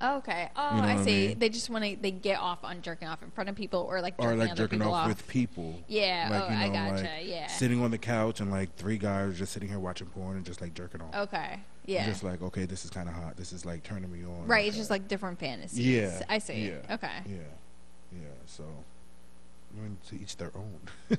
Okay. 0.00 0.48
Oh, 0.54 0.76
You 0.76 0.82
know 0.82 0.88
I 0.88 0.94
what 0.94 1.00
I 1.02 1.04
see. 1.04 1.28
mean? 1.28 1.38
They 1.40 1.48
just 1.48 1.70
want 1.70 1.84
to. 1.84 1.96
They 2.00 2.12
get 2.12 2.38
off 2.38 2.62
on 2.62 2.82
jerking 2.82 3.08
off 3.08 3.20
in 3.22 3.30
front 3.32 3.50
of 3.50 3.56
people, 3.56 3.80
or 3.80 4.00
like 4.00 4.14
or 4.18 4.26
jerking 4.26 4.38
like 4.38 4.50
other 4.52 4.62
jerking 4.64 4.78
people 4.78 4.94
off, 4.94 5.02
off. 5.04 5.08
with 5.08 5.26
people. 5.26 5.74
Yeah. 5.88 6.28
like, 6.30 6.42
oh, 6.44 6.48
you 6.52 6.56
I 6.56 6.68
gotcha. 6.68 7.02
like, 7.02 7.10
yeah. 7.26 7.46
Sitting 7.48 7.82
on 7.82 7.90
the 7.90 7.98
couch 7.98 8.38
and 8.40 8.48
like 8.50 8.76
three 8.76 8.96
guys 8.98 9.36
just 9.38 9.52
sitting 9.52 9.68
here 9.68 9.80
watching 9.80 10.06
porn 10.08 10.36
and 10.36 10.46
just 10.46 10.60
like 10.60 10.72
jerking 10.74 11.00
off. 11.00 11.14
Okay. 11.16 11.58
Yeah. 11.86 12.06
Just 12.06 12.22
like 12.22 12.42
okay, 12.42 12.64
this 12.64 12.84
is 12.84 12.90
kind 12.92 13.08
of 13.08 13.14
hot. 13.16 13.36
This 13.36 13.52
is 13.52 13.64
like 13.66 13.82
turning 13.82 14.12
me 14.12 14.22
on. 14.24 14.46
right. 14.46 14.66
It's 14.66 14.74
Okay. 14.74 14.80
just 14.80 14.90
like 14.90 15.08
different 15.08 15.40
fantasies. 15.40 15.80
Yeah, 15.80 16.22
I 16.28 16.38
see. 16.38 16.68
yeah. 16.68 16.94
Okay. 16.94 17.10
yeah, 17.26 17.38
yeah. 18.12 18.28
So, 18.46 18.64
I 19.76 19.82
mean, 19.82 19.98
to 20.08 20.14
each 20.16 20.36
their 20.36 20.50
own. 20.54 20.78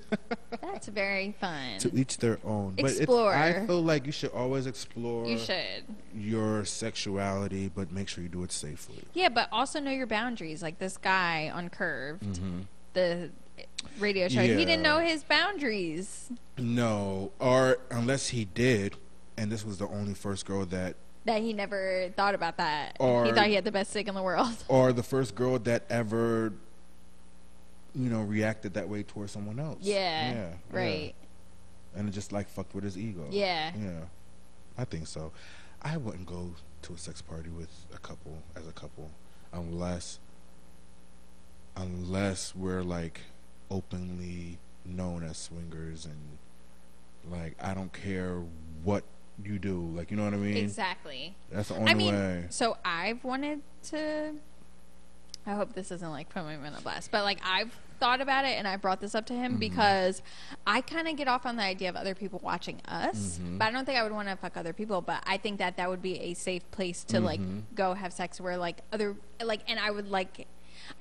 That's 0.62 0.88
very 0.88 1.36
fun. 1.40 1.78
to 1.80 1.96
each 1.96 2.18
their 2.18 2.40
own. 2.44 2.74
But 2.76 2.86
Explore. 2.98 3.34
It's, 3.34 3.60
I 3.60 3.66
feel 3.68 3.82
like 3.84 4.06
you 4.06 4.12
should 4.12 4.32
always 4.32 4.66
explore 4.66 5.26
you 5.28 5.38
should. 5.38 5.84
your 6.16 6.66
sexuality, 6.66 7.72
but 7.74 7.92
make 7.92 8.08
sure 8.08 8.24
you 8.24 8.30
do 8.30 8.44
it 8.44 8.52
safely. 8.52 9.04
Yeah, 9.14 9.30
but 9.30 9.50
also 9.52 9.80
know 9.80 9.92
your 9.92 10.08
boundaries. 10.08 10.62
Like 10.64 10.80
this 10.80 10.98
guy 10.98 11.52
on 11.54 11.70
Curved, 11.70 12.24
Mm-hmm. 12.24 12.60
the 12.94 13.30
radio 14.00 14.28
show, 14.28 14.42
he 14.42 14.48
didn't 14.56 14.82
know 14.82 14.98
his 15.00 15.24
boundaries. 15.24 16.32
No, 16.58 17.32
or 17.40 17.78
unless 17.92 18.30
he 18.30 18.46
did, 18.46 18.96
and 19.38 19.52
this 19.52 19.64
was 19.66 19.78
the 19.78 19.88
only 19.88 20.14
first 20.14 20.46
girl 20.46 20.66
that, 20.66 20.96
That 21.26 21.42
he 21.42 21.54
never 21.54 22.10
thought 22.18 22.34
about 22.36 22.58
that. 22.58 22.98
Or 23.00 23.26
he 23.26 23.32
thought 23.32 23.46
he 23.48 23.54
had 23.54 23.64
the 23.64 23.72
best 23.72 23.92
stick 23.92 24.08
in 24.08 24.16
the 24.16 24.24
world. 24.24 24.56
or 24.68 24.92
the 24.92 25.04
first 25.04 25.36
girl 25.36 25.60
that 25.60 25.84
ever, 25.90 26.54
you 28.00 28.10
know, 28.10 28.22
reacted 28.22 28.74
that 28.76 28.88
way 28.88 29.04
towards 29.04 29.32
someone 29.32 29.60
else. 29.60 29.80
Yeah. 29.82 30.32
yeah, 30.32 30.54
Right. 30.72 31.14
yeah. 31.93 32.00
and 32.00 32.08
it 32.08 32.12
just 32.12 32.32
like 32.32 32.47
fucked 32.47 32.74
with 32.74 32.84
his 32.86 32.97
ego. 32.97 33.26
Yeah. 33.30 33.72
yeah, 33.78 34.06
I 34.78 34.86
think 34.86 35.08
so. 35.08 35.32
I 35.82 35.97
wouldn't 35.97 36.26
go 36.26 36.54
to 36.84 36.93
a 36.93 36.97
sex 36.97 37.22
party 37.22 37.50
with 37.50 37.70
a 37.93 37.97
couple 37.97 38.41
as 38.56 38.68
a 38.68 38.72
couple 38.72 39.10
unless, 39.52 40.20
unless 41.76 42.56
we're 42.56 42.84
like 42.84 43.22
openly 43.72 44.58
known 44.86 45.24
as 45.24 45.38
swingers 45.38 46.06
and 46.06 46.38
like 47.32 47.56
I 47.62 47.74
don't 47.74 47.93
care 47.93 48.41
what 48.84 49.04
you 49.43 49.60
do. 49.60 49.91
Like 49.95 50.12
you 50.12 50.18
know 50.18 50.26
what 50.26 50.34
I 50.34 50.38
mean? 50.38 50.58
Exactly. 50.58 51.36
That's 51.52 51.70
the 51.70 51.76
only 51.76 51.91
I 51.91 51.93
mean, 51.93 52.14
way. 52.14 52.45
so 52.50 52.78
I've 52.84 53.24
wanted 53.24 53.62
to. 53.89 54.34
I 55.45 55.54
hope 55.54 55.74
this 55.74 55.91
isn't 55.91 56.12
like 56.12 56.30
putting 56.30 56.50
him 56.50 56.66
in 56.66 56.74
a 56.74 56.82
blast, 56.82 57.12
but 57.12 57.24
like 57.24 57.39
I've 57.43 57.76
thought 58.00 58.22
about 58.22 58.45
it 58.45 58.58
and 58.58 58.68
I 58.68 58.76
brought 58.78 59.02
this 59.02 59.14
up 59.16 59.26
to 59.28 59.34
him 59.34 59.52
Mm-hmm. 59.54 59.60
because 59.60 60.22
I 60.66 60.82
kind 60.82 61.08
of 61.08 61.16
get 61.18 61.28
off 61.28 61.45
on 61.45 61.56
the 61.56 61.64
idea 61.64 61.89
of 61.89 61.95
other 61.95 62.16
people 62.16 62.39
watching 62.43 62.82
us, 62.88 63.38
Mm-hmm. 63.41 63.58
but 63.58 63.66
I 63.66 63.72
don't 63.72 63.86
think 63.86 63.97
I 63.97 64.04
would 64.04 64.12
want 64.12 64.28
to 64.30 64.36
fuck 64.36 64.58
other 64.58 64.74
people. 64.74 65.02
But 65.02 65.24
I 65.26 65.38
think 65.38 65.60
that 65.60 65.78
that 65.78 65.89
would 65.89 66.02
be 66.02 66.20
a 66.20 66.34
safe 66.34 66.70
place 66.72 67.04
to 67.06 67.20
like 67.20 67.39
Mm-hmm. 67.39 67.60
go 67.76 67.93
have 67.93 68.14
sex 68.14 68.39
where 68.41 68.58
like 68.58 68.78
other 68.93 69.16
like, 69.43 69.62
and 69.68 69.80
I 69.80 69.91
would 69.91 70.10
like. 70.10 70.47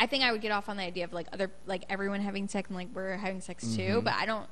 I 0.01 0.07
think 0.07 0.22
I 0.22 0.32
would 0.32 0.42
get 0.42 0.53
off 0.53 0.68
on 0.68 0.76
the 0.76 0.82
idea 0.82 1.05
of 1.05 1.12
like 1.12 1.28
other 1.32 1.51
like 1.66 1.84
everyone 1.88 2.20
having 2.20 2.46
sex 2.49 2.68
and 2.68 2.76
like 2.76 2.88
we're 2.92 3.16
having 3.16 3.40
sex 3.40 3.64
Mm-hmm. 3.64 3.76
too, 3.94 4.03
but 4.03 4.14
I 4.14 4.26
don't. 4.26 4.46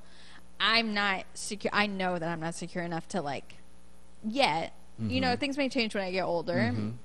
I'm 0.59 0.95
not 0.95 1.25
secure. 1.35 1.71
I 1.75 1.87
know 1.87 2.19
that 2.19 2.29
I'm 2.29 2.41
not 2.41 2.55
secure 2.55 2.83
enough 2.85 3.07
to 3.09 3.21
like 3.23 3.57
yet. 4.25 4.73
You 4.99 5.05
Mm-hmm. 5.09 5.21
know, 5.21 5.37
things 5.37 5.59
may 5.59 5.69
change 5.69 5.95
when 5.95 6.03
I 6.05 6.11
get 6.11 6.23
older, 6.23 6.57
and 6.57 6.99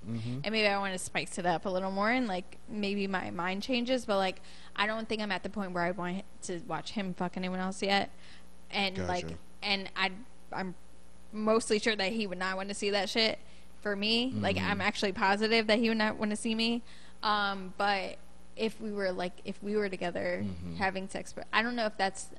maybe 0.46 0.66
I 0.66 0.78
want 0.80 0.94
to 0.94 0.98
spice 0.98 1.38
it 1.38 1.46
up 1.46 1.66
a 1.66 1.70
little 1.70 1.92
more, 1.92 2.10
and 2.10 2.26
like 2.26 2.58
maybe 2.70 3.06
my 3.06 3.32
mind 3.32 3.64
changes. 3.64 4.06
But 4.06 4.16
like, 4.16 4.40
I 4.76 4.88
don't 4.88 5.08
think 5.08 5.22
I'm 5.22 5.32
at 5.32 5.44
the 5.44 5.50
point 5.50 5.74
where 5.74 5.84
I 5.84 5.92
want 5.92 6.24
to 6.44 6.60
watch 6.68 6.92
him 6.92 7.14
fuck 7.14 7.38
anyone 7.38 7.60
else 7.60 7.82
yet. 7.82 8.10
And 8.72 8.98
like, 9.08 9.26
and 9.62 9.90
I, 9.96 10.12
I'm 10.54 10.76
mostly 11.34 11.80
sure 11.80 11.96
that 11.96 12.12
he 12.12 12.26
would 12.28 12.38
not 12.40 12.56
want 12.58 12.70
to 12.70 12.76
see 12.76 12.90
that 12.92 13.10
shit 13.10 13.38
for 13.82 13.96
me. 13.96 14.34
Like, 14.40 14.56
Mm-hmm. 14.56 14.72
I'm 14.72 14.82
actually 14.82 15.12
positive 15.12 15.68
that 15.68 15.80
he 15.80 15.90
would 15.90 15.98
not 15.98 16.18
want 16.18 16.32
to 16.32 16.38
see 16.38 16.56
me. 16.56 16.82
Um, 17.24 17.74
but 17.78 18.18
if 18.56 18.80
we 18.82 18.92
were 18.92 19.12
like, 19.12 19.34
if 19.46 19.62
we 19.62 19.76
were 19.76 19.90
together 19.90 20.44
Mm-hmm. 20.44 20.76
having 20.76 21.08
sex, 21.10 21.34
but 21.34 21.48
I 21.54 21.62
don't 21.62 21.76
know 21.76 21.86
if 21.86 21.98
that's. 21.98 22.30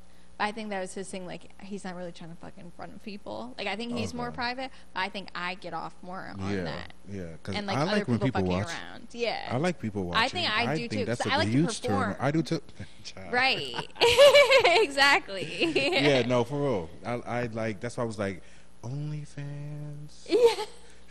I 0.43 0.51
think 0.51 0.71
that 0.71 0.81
was 0.81 0.93
his 0.93 1.09
thing. 1.09 1.25
Like 1.25 1.51
he's 1.63 1.85
not 1.85 1.95
really 1.95 2.11
trying 2.11 2.31
to 2.31 2.37
fuck 2.37 2.55
in 2.59 2.73
front 2.73 2.93
of 2.93 3.03
people. 3.05 3.55
Like 3.57 3.69
I 3.69 3.77
think 3.77 3.93
he's 3.97 4.13
more 4.13 4.33
private. 4.33 4.73
But 4.93 5.01
I 5.01 5.09
think 5.09 5.29
I 5.37 5.55
get 5.55 5.73
off 5.73 5.95
more 6.03 6.35
on 6.37 6.53
yeah, 6.53 6.65
that. 6.65 6.93
yeah. 7.09 7.23
Because 7.41 7.55
And 7.55 7.69
like 7.69 7.77
I 7.77 7.83
other 7.83 7.93
like 7.93 8.09
when 8.09 8.19
people, 8.19 8.41
people 8.41 8.41
fucking 8.43 8.57
watch. 8.59 8.67
around. 8.67 9.07
Yeah. 9.13 9.49
I 9.53 9.57
like 9.59 9.79
people 9.79 10.03
watching. 10.05 10.21
I 10.21 10.29
think 10.29 10.51
I 10.51 10.77
do 10.77 10.89
too, 10.89 11.05
That's 11.05 11.25
a 11.25 11.33
I 11.33 11.37
like 11.37 11.47
to 11.47 11.53
huge 11.53 11.81
turn. 11.81 11.97
perform. 11.97 12.17
I 12.19 12.31
do 12.33 12.43
too. 12.43 12.61
Right. 13.31 13.75
exactly. 14.83 15.73
yeah, 15.75 16.23
no, 16.27 16.43
for 16.43 16.61
real. 16.61 16.91
I, 17.07 17.13
I 17.43 17.47
like. 17.47 17.81
That's 17.81 17.97
why 17.97 18.03
I 18.03 18.07
was 18.07 18.19
like, 18.19 18.43
OnlyFans. 18.83 20.29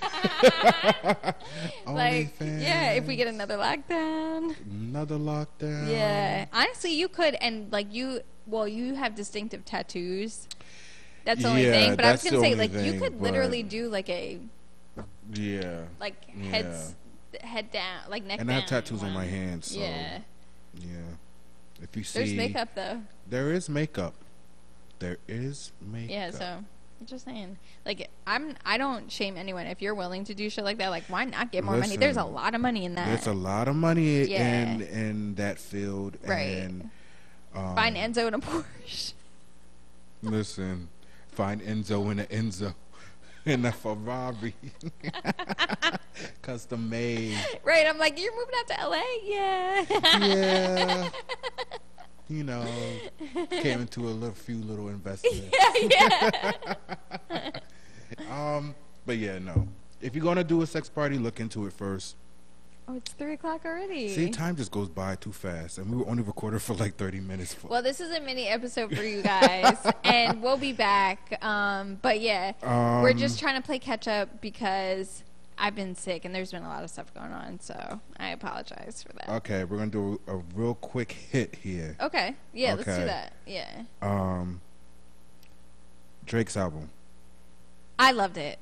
like 0.02 1.38
OnlyFans. 1.86 2.62
yeah, 2.62 2.92
if 2.94 3.08
we 3.08 3.16
get 3.16 3.28
another 3.28 3.58
lockdown. 3.58 4.56
another 4.70 5.16
lockdown. 5.18 5.90
Yeah. 5.90 6.46
Honestly, 6.52 6.92
you 6.94 7.08
could 7.08 7.36
and 7.36 7.72
like 7.72 7.94
you 7.94 8.22
well, 8.48 8.68
you 8.68 8.96
have 8.96 9.16
distinctive 9.16 9.66
tattoos. 9.66 10.48
That's 11.26 11.42
the 11.42 11.50
only 11.50 11.66
Yeah, 11.66 11.72
thing. 11.72 11.96
But 11.96 12.06
I 12.06 12.12
was 12.12 12.24
gonna 12.24 12.40
say 12.40 12.56
like 12.56 12.74
you 12.74 13.00
could 13.00 13.22
literally 13.22 13.64
do 13.64 13.90
like 13.90 14.10
a 14.10 14.40
Yeah. 15.34 15.82
like 16.00 16.30
heads 16.30 16.96
head 17.42 17.72
down 17.72 18.10
like 18.10 18.26
neck 18.26 18.42
And 18.42 18.50
I 18.52 18.56
have 18.56 18.64
down 18.64 18.84
tattoos 18.84 19.04
on 19.04 19.14
my 19.14 19.24
um, 19.24 19.30
hands. 19.30 19.72
So, 19.72 19.80
yeah. 19.80 20.20
Yeah. 20.76 20.88
If 21.82 21.96
you 21.96 22.04
see, 22.04 22.20
There's 22.20 22.34
makeup 22.34 22.70
though. 22.76 23.02
There 23.28 23.52
is 23.52 23.70
makeup. 23.70 24.14
There 25.00 25.18
is 25.28 25.72
makeup. 25.82 26.10
Yeah, 26.12 26.32
so 26.32 26.46
I'm 26.46 27.06
just 27.06 27.26
saying. 27.26 27.58
Like 27.86 28.10
I'm 28.28 28.56
I 28.66 28.78
don't 28.78 29.12
shame 29.12 29.38
anyone. 29.38 29.66
If 29.68 29.82
you're 29.82 29.96
willing 29.96 30.24
to 30.26 30.34
do 30.34 30.50
shit 30.50 30.64
like 30.64 30.78
that, 30.78 30.90
like 30.90 31.04
why 31.08 31.26
not 31.26 31.52
get 31.52 31.64
more 31.64 31.78
money? 31.78 31.98
There's 31.98 32.18
a 32.18 32.24
lot 32.24 32.54
of 32.56 32.62
money 32.62 32.86
in 32.86 32.96
that. 32.96 33.08
There's 33.08 33.28
a 33.28 33.34
lot 33.34 33.68
of 33.68 33.76
money 33.76 34.26
Yeah. 34.26 34.72
in 34.74 34.82
in 34.82 35.36
that 35.36 35.58
field. 35.60 36.18
Right. 36.26 36.58
And 36.58 36.90
um, 37.56 37.76
Find 37.76 37.96
Enzo 37.96 38.28
in 38.28 38.34
a 38.34 38.40
Porsche. 38.40 39.14
listen, 40.24 40.88
find 41.30 41.62
Enzo 41.62 42.12
in 42.12 42.20
an 42.20 42.28
Enzo. 42.28 42.74
In 43.44 43.66
a 43.66 43.72
Ferrari, 43.72 44.54
custom 46.44 46.88
made. 46.90 47.36
right, 47.64 47.88
I'm 47.88 47.98
like, 47.98 48.20
you're 48.20 48.36
moving 48.36 48.54
out 48.56 48.68
to 48.68 48.88
LA? 48.88 49.02
Yeah. 49.24 49.86
Yeah, 50.20 51.10
you 52.30 52.44
know, 52.44 52.64
came 53.50 53.82
into 53.82 54.02
a 54.02 54.14
little 54.14 54.36
few 54.36 54.58
little 54.58 54.90
investments. 54.90 55.48
yeah. 55.90 56.32
Um, 58.30 58.76
but 59.06 59.18
yeah, 59.18 59.40
no. 59.40 59.68
If 60.02 60.16
you're 60.16 60.24
gonna 60.24 60.44
do 60.44 60.62
a 60.62 60.68
sex 60.68 60.90
party, 60.90 61.18
look 61.18 61.40
into 61.40 61.66
it 61.66 61.74
first. 61.74 62.16
Oh, 62.88 62.96
it's 62.96 63.12
three 63.14 63.34
o'clock 63.34 63.62
already. 63.66 64.10
See, 64.10 64.30
time 64.32 64.56
just 64.58 64.72
goes 64.72 64.90
by 64.90 65.16
too 65.16 65.32
fast, 65.32 65.78
and 65.78 65.90
we 65.90 65.98
were 65.98 66.08
only 66.10 66.24
recorded 66.24 66.62
for 66.62 66.74
like 66.74 66.96
30 66.96 67.20
minutes. 67.22 67.56
Well, 67.64 67.82
this 67.82 68.00
is 68.02 68.16
a 68.16 68.20
mini 68.20 68.48
episode 68.48 68.94
for 68.96 69.04
you 69.04 69.22
guys, 69.22 69.78
and 70.04 70.42
we'll 70.42 70.58
be 70.58 70.74
back. 70.74 71.44
Um, 71.44 72.00
but 72.02 72.20
yeah, 72.20 72.52
we're 72.62 73.12
Um, 73.12 73.18
just 73.18 73.40
trying 73.40 73.56
to 73.62 73.66
play 73.66 73.80
catch 73.80 74.08
up 74.08 74.42
because 74.42 75.24
I've 75.58 75.76
been 75.76 75.96
sick 75.96 76.26
and 76.26 76.34
there's 76.34 76.52
been 76.52 76.64
a 76.64 76.68
lot 76.68 76.84
of 76.84 76.90
stuff 76.90 77.14
going 77.14 77.32
on. 77.32 77.60
So 77.62 78.02
I 78.20 78.30
apologize 78.30 79.06
for 79.08 79.14
that. 79.14 79.30
okay, 79.38 79.64
we're 79.64 79.78
gonna 79.78 79.92
do 79.92 80.20
a, 80.28 80.36
a 80.38 80.42
real 80.56 80.74
quick 80.76 81.12
hit 81.12 81.56
here. 81.56 81.96
Okay, 82.02 82.36
yeah, 82.52 82.74
let's 82.74 82.86
do 82.86 82.92
Okay. 82.92 83.06
that. 83.06 83.34
Yeah, 83.46 83.84
Um, 84.02 84.60
Drake's 86.26 86.58
album. 86.58 86.90
I 88.00 88.12
loved 88.12 88.38
it. 88.38 88.58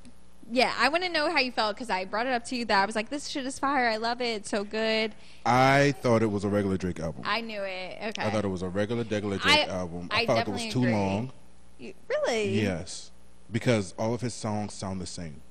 Yeah, 0.52 0.74
I 0.80 0.90
want 0.90 1.04
to 1.04 1.10
know 1.10 1.30
how 1.32 1.40
you 1.40 1.52
felt 1.52 1.76
because 1.76 1.90
I 1.90 2.06
brought 2.06 2.26
it 2.26 2.34
up 2.34 2.44
to 2.46 2.56
you 2.56 2.66
that 2.66 2.82
I 2.82 2.86
was 2.86 2.96
like, 2.96 3.10
"This 3.10 3.28
shit 3.28 3.46
is 3.46 3.60
fire. 3.60 3.88
I 3.88 3.98
love 3.98 4.20
it. 4.20 4.38
It's 4.38 4.50
so 4.50 4.64
good." 4.64 5.14
I 5.46 5.94
thought 6.02 6.24
it 6.24 6.32
was 6.32 6.44
a 6.44 6.50
regular 6.50 6.76
Drake 6.78 7.00
album. 7.00 7.22
I 7.26 7.42
knew 7.42 7.62
it. 7.62 7.98
Okay, 8.02 8.22
I 8.22 8.32
thought 8.32 8.46
it 8.46 8.50
was 8.50 8.64
a 8.64 8.70
regular, 8.70 9.04
regular 9.04 9.36
I- 9.44 9.56
Drake 9.56 9.68
album. 9.68 10.08
I, 10.12 10.22
I 10.22 10.26
felt 10.26 10.38
like 10.40 10.48
it 10.48 10.52
was 10.52 10.66
too 10.74 10.80
agree. 10.82 10.92
long. 10.94 11.32
You- 11.78 11.94
really? 12.10 12.62
Yes, 12.62 13.12
because 13.52 13.94
all 13.98 14.14
of 14.14 14.22
his 14.22 14.34
songs 14.34 14.74
sound 14.74 15.00
the 15.00 15.06
same. 15.06 15.42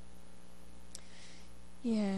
Yeah. 1.82 2.14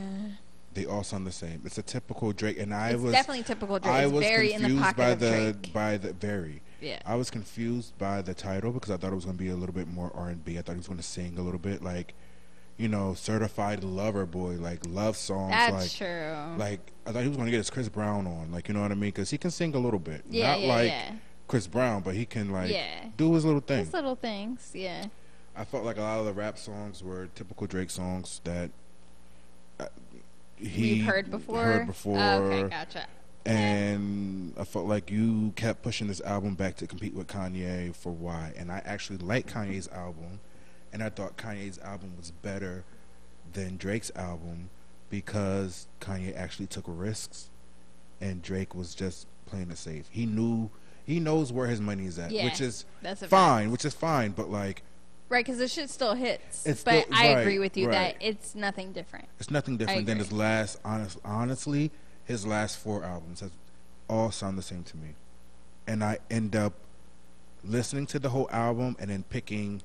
They 0.72 0.86
all 0.86 1.02
sound 1.02 1.26
the 1.26 1.32
same. 1.32 1.62
It's 1.64 1.78
a 1.78 1.82
typical 1.82 2.32
Drake, 2.32 2.58
and 2.58 2.72
I 2.72 2.90
it's 2.90 3.02
was 3.02 3.12
definitely 3.12 3.42
typical 3.42 3.78
Drake. 3.78 3.92
I 3.92 4.06
was 4.06 4.24
very 4.24 4.52
in 4.52 4.62
the 4.62 4.68
confused 4.68 4.82
pocket 4.84 4.96
by 4.96 5.08
of 5.10 5.20
the 5.20 5.30
Drake. 5.52 5.72
by 5.72 5.96
the 5.98 6.12
very. 6.12 6.62
Yeah. 6.80 7.00
I 7.04 7.16
was 7.16 7.30
confused 7.30 7.98
by 7.98 8.22
the 8.22 8.32
title 8.34 8.72
because 8.72 8.90
I 8.90 8.96
thought 8.96 9.12
it 9.12 9.16
was 9.16 9.24
going 9.24 9.36
to 9.36 9.42
be 9.42 9.50
a 9.50 9.56
little 9.56 9.74
bit 9.74 9.88
more 9.88 10.10
R 10.14 10.28
and 10.30 10.42
B. 10.44 10.58
I 10.58 10.62
thought 10.62 10.72
he 10.72 10.78
was 10.78 10.86
going 10.86 10.98
to 10.98 11.04
sing 11.04 11.36
a 11.38 11.42
little 11.42 11.58
bit 11.58 11.82
like, 11.82 12.14
you 12.80 12.88
know, 12.88 13.12
certified 13.14 13.84
lover 13.84 14.24
boy, 14.24 14.52
like 14.54 14.80
love 14.86 15.16
songs. 15.16 15.50
That's 15.52 15.72
like, 15.72 16.08
true. 16.08 16.56
Like 16.56 16.80
I 17.06 17.12
thought 17.12 17.22
he 17.22 17.28
was 17.28 17.36
going 17.36 17.46
to 17.46 17.50
get 17.50 17.58
his 17.58 17.68
Chris 17.70 17.88
Brown 17.90 18.26
on, 18.26 18.50
like 18.50 18.68
you 18.68 18.74
know 18.74 18.80
what 18.80 18.90
I 18.90 18.94
mean? 18.94 19.08
Because 19.10 19.28
he 19.30 19.36
can 19.38 19.50
sing 19.50 19.74
a 19.74 19.78
little 19.78 19.98
bit, 20.00 20.22
Yeah, 20.30 20.52
not 20.52 20.60
yeah, 20.60 20.68
like 20.68 20.88
yeah. 20.88 21.12
Chris 21.46 21.66
Brown, 21.66 22.02
but 22.02 22.14
he 22.14 22.24
can 22.24 22.50
like 22.50 22.70
Yeah. 22.72 23.04
do 23.16 23.34
his 23.34 23.44
little 23.44 23.60
thing. 23.60 23.82
Just 23.84 23.92
little 23.92 24.16
things. 24.16 24.70
Yeah. 24.74 25.06
I 25.54 25.64
felt 25.64 25.84
like 25.84 25.98
a 25.98 26.00
lot 26.00 26.20
of 26.20 26.24
the 26.26 26.32
rap 26.32 26.56
songs 26.56 27.02
were 27.04 27.28
typical 27.34 27.66
Drake 27.66 27.90
songs 27.90 28.40
that 28.44 28.70
uh, 29.78 29.86
he 30.56 30.94
We've 30.94 31.04
heard 31.04 31.30
before. 31.30 31.62
Heard 31.62 31.86
before. 31.86 32.18
Oh, 32.18 32.44
okay, 32.44 32.68
gotcha. 32.70 33.06
and 33.44 34.54
I 34.58 34.64
felt 34.64 34.86
like 34.86 35.10
you 35.10 35.52
kept 35.56 35.82
pushing 35.82 36.06
this 36.06 36.20
album 36.22 36.54
back 36.54 36.76
to 36.76 36.86
compete 36.86 37.14
with 37.14 37.26
Kanye 37.26 37.94
for 37.94 38.10
why. 38.12 38.52
And 38.56 38.70
I 38.72 38.80
actually 38.86 39.18
like 39.18 39.46
Kanye's 39.52 39.88
album, 39.88 40.40
and 40.92 41.02
I 41.02 41.08
thought 41.08 41.36
Kanye's 41.36 41.78
album 41.78 42.14
was 42.16 42.30
better 42.30 42.84
than 43.52 43.76
Drake's 43.76 44.10
album 44.14 44.70
because 45.08 45.86
Kanye 46.00 46.36
actually 46.36 46.66
took 46.66 46.84
risks, 46.86 47.50
and 48.20 48.42
Drake 48.42 48.74
was 48.74 48.94
just 48.94 49.26
playing 49.46 49.70
it 49.70 49.78
safe. 49.78 50.06
He 50.10 50.26
knew 50.26 50.70
he 51.04 51.18
knows 51.18 51.52
where 51.52 51.66
his 51.66 51.80
money 51.80 52.06
is 52.06 52.18
at, 52.18 52.30
Yeah, 52.30 52.44
which 52.44 52.60
is 52.60 52.84
that's 53.02 53.20
fine, 53.26 53.64
fact. 53.64 53.72
which 53.72 53.84
is 53.84 53.94
fine. 53.94 54.30
But 54.32 54.50
like, 54.50 54.82
Right, 55.28 55.44
because 55.44 55.58
the 55.58 55.68
shit 55.68 55.90
still 55.90 56.14
hits. 56.14 56.66
It's 56.66 56.82
but 56.82 57.04
still- 57.04 57.14
I 57.16 57.34
right, 57.34 57.40
agree 57.40 57.58
with 57.60 57.76
you 57.76 57.86
right. 57.86 58.14
that 58.14 58.16
it's 58.20 58.54
nothing 58.56 58.92
different. 58.92 59.26
It's 59.38 59.50
nothing 59.50 59.76
different 59.76 60.06
than 60.06 60.18
his 60.18 60.32
last. 60.32 60.78
Honest, 60.84 61.18
honestly, 61.24 61.90
his 62.24 62.46
last 62.46 62.78
four 62.78 63.04
albums 63.04 63.40
has 63.40 63.50
all 64.08 64.30
sound 64.32 64.58
the 64.58 64.62
same 64.62 64.82
to 64.84 64.96
me, 64.96 65.14
and 65.86 66.02
I 66.04 66.18
end 66.30 66.54
up 66.56 66.74
listening 67.64 68.06
to 68.06 68.18
the 68.18 68.30
whole 68.30 68.48
album 68.50 68.96
and 68.98 69.10
then 69.10 69.22
picking 69.24 69.82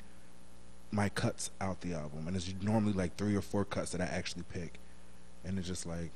my 0.95 1.09
cuts 1.09 1.51
out 1.59 1.81
the 1.81 1.93
album, 1.93 2.27
and 2.27 2.35
it's 2.35 2.53
normally 2.61 2.93
like 2.93 3.15
three 3.17 3.35
or 3.35 3.41
four 3.41 3.65
cuts 3.65 3.91
that 3.91 4.01
I 4.01 4.05
actually 4.05 4.43
pick, 4.51 4.79
and 5.43 5.59
it's 5.59 5.67
just 5.67 5.85
like 5.85 6.11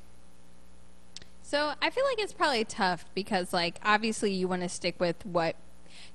So 1.42 1.72
I 1.82 1.90
feel 1.90 2.04
like 2.04 2.18
it's 2.20 2.32
probably 2.32 2.64
tough 2.64 3.04
because, 3.14 3.52
like, 3.52 3.78
obviously 3.84 4.32
you 4.32 4.48
want 4.48 4.62
to 4.62 4.68
stick 4.68 4.98
with 5.00 5.24
what. 5.26 5.56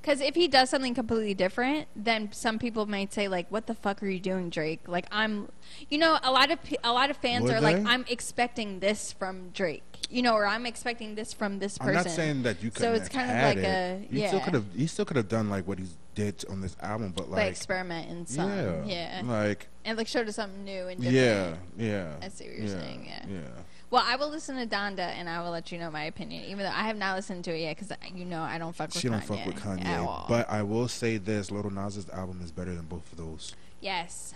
Because 0.01 0.21
if 0.21 0.35
he 0.35 0.47
does 0.47 0.69
something 0.69 0.93
completely 0.93 1.33
different, 1.33 1.87
then 1.95 2.31
some 2.31 2.59
people 2.59 2.85
might 2.85 3.11
say, 3.13 3.27
like, 3.27 3.51
"What 3.51 3.67
the 3.67 3.73
fuck 3.75 4.01
are 4.01 4.07
you 4.07 4.19
doing, 4.19 4.49
Drake?" 4.49 4.81
Like, 4.87 5.05
I'm, 5.11 5.49
you 5.89 5.97
know, 5.97 6.17
a 6.23 6.31
lot 6.31 6.49
of 6.51 6.59
a 6.83 6.93
lot 6.93 7.09
of 7.09 7.17
fans 7.17 7.43
Would 7.43 7.53
are 7.55 7.61
like, 7.61 7.83
they? 7.83 7.89
"I'm 7.89 8.05
expecting 8.07 8.79
this 8.79 9.11
from 9.11 9.49
Drake," 9.49 9.83
you 10.09 10.21
know, 10.21 10.33
or 10.33 10.45
"I'm 10.47 10.65
expecting 10.65 11.15
this 11.15 11.33
from 11.33 11.59
this 11.59 11.77
person." 11.77 11.97
I'm 11.97 12.03
not 12.03 12.11
saying 12.11 12.43
that 12.43 12.63
you 12.63 12.71
couldn't 12.71 12.95
it's 12.95 13.07
have 13.07 13.11
kind 13.11 13.29
of 13.29 13.35
had 13.35 13.55
like 13.57 13.65
it. 13.65 13.67
a- 13.67 14.15
You 14.15 14.27
still 14.27 14.39
could 14.39 14.53
have. 14.53 14.65
You 14.75 14.87
still 14.87 15.05
could 15.05 15.17
have 15.17 15.27
done 15.27 15.49
like 15.49 15.67
what 15.67 15.79
he 15.79 15.85
did 16.15 16.43
on 16.49 16.61
this 16.61 16.75
album, 16.81 17.13
but 17.15 17.23
but 17.29 17.31
like 17.31 17.51
experiment 17.51 18.09
in 18.09 18.25
some, 18.25 18.49
yeah, 18.49 18.83
yeah, 18.85 19.21
like 19.23 19.67
and 19.83 19.97
like 19.97 20.07
showed 20.07 20.27
us 20.27 20.35
something 20.35 20.63
new 20.63 20.87
and 20.87 21.01
different. 21.01 21.15
yeah, 21.15 21.55
yeah. 21.77 22.15
I 22.21 22.29
see 22.29 22.45
what 22.45 22.57
you're 22.57 22.65
yeah, 22.67 22.79
saying, 22.79 23.05
yeah. 23.07 23.25
yeah. 23.29 23.39
Well, 23.91 24.03
I 24.05 24.15
will 24.15 24.29
listen 24.29 24.57
to 24.57 24.65
Donda 24.65 24.99
and 24.99 25.29
I 25.29 25.41
will 25.43 25.51
let 25.51 25.71
you 25.71 25.77
know 25.77 25.91
my 25.91 26.05
opinion, 26.05 26.45
even 26.45 26.59
though 26.59 26.71
I 26.71 26.83
have 26.83 26.97
not 26.97 27.15
listened 27.15 27.43
to 27.45 27.55
it 27.55 27.59
yet 27.61 27.77
because 27.77 27.95
you 28.13 28.25
know 28.25 28.41
I 28.41 28.57
don't 28.57 28.75
fuck 28.75 28.87
with 28.87 28.99
She 28.99 29.07
don't 29.09 29.21
Kanye 29.21 29.27
fuck 29.27 29.45
with 29.45 29.55
Kanye, 29.57 29.85
at 29.85 29.99
all. 29.99 30.25
but 30.27 30.49
I 30.49 30.63
will 30.63 30.87
say 30.87 31.17
this: 31.17 31.51
Lil 31.51 31.69
Nas's 31.69 32.09
album 32.09 32.41
is 32.43 32.51
better 32.51 32.73
than 32.73 32.85
both 32.85 33.09
of 33.11 33.17
those. 33.19 33.53
yes, 33.81 34.33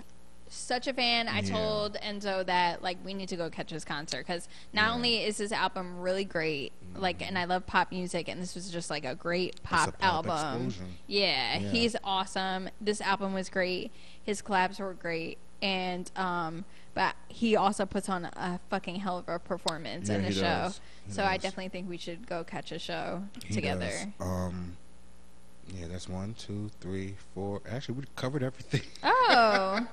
such 0.50 0.88
a 0.88 0.93
fan. 0.93 1.28
I 1.28 1.39
Yeah. 1.41 1.52
told 1.54 1.93
Enzo 1.95 2.45
that 2.45 2.82
like 2.82 2.97
we 3.06 3.14
need 3.14 3.30
to 3.30 3.36
go 3.36 3.50
catch 3.50 3.70
his 3.70 3.86
concert 3.86 4.26
because 4.28 4.47
not 4.74 4.88
Yeah. 4.88 4.93
only 4.93 5.18
is 5.24 5.38
this 5.38 5.52
album 5.52 6.00
really 6.00 6.26
great, 6.26 6.72
like, 6.95 7.22
and 7.26 7.38
I 7.38 7.45
love 7.45 7.66
pop 7.66 7.91
music, 7.91 8.28
and 8.28 8.41
this 8.41 8.56
was 8.56 8.70
just 8.72 8.89
like 8.89 9.06
a 9.06 9.16
great 9.16 9.62
pop, 9.64 9.89
a 9.89 9.91
pop 9.93 10.28
album. 10.28 10.74
Yeah, 11.08 11.60
Yeah. 11.60 11.70
he's 11.70 11.95
awesome. 12.04 12.70
This 12.82 13.00
album 13.02 13.34
was 13.34 13.50
great. 13.50 13.91
His 14.24 14.41
collabs 14.41 14.80
were 14.80 14.93
great, 14.93 15.38
and 15.62 16.10
um, 16.16 16.66
but 16.95 17.16
he 17.30 17.56
also 17.56 17.86
puts 17.86 18.10
on 18.10 18.26
a 18.26 18.60
fucking 18.70 18.95
hell 18.97 19.20
of 19.20 19.30
a 19.30 19.39
performance 19.39 20.10
in 20.10 20.22
the 20.24 20.30
he 20.30 20.34
show. 20.34 20.41
does. 20.41 20.82
So 21.10 21.24
I 21.24 21.38
definitely 21.38 21.70
think 21.70 21.89
we 21.89 21.97
should 21.97 22.28
go 22.28 22.43
catch 22.43 22.72
a 22.72 22.80
show 22.80 23.24
He 23.45 23.54
together. 23.54 23.91
Um, 24.20 24.78
yeah, 25.78 25.88
that's 25.88 26.07
one, 26.09 26.34
two, 26.38 26.70
three, 26.80 27.15
four. 27.34 27.61
Actually, 27.70 27.95
we 27.95 28.03
covered 28.15 28.43
everything. 28.43 28.82
Oh, 29.32 29.86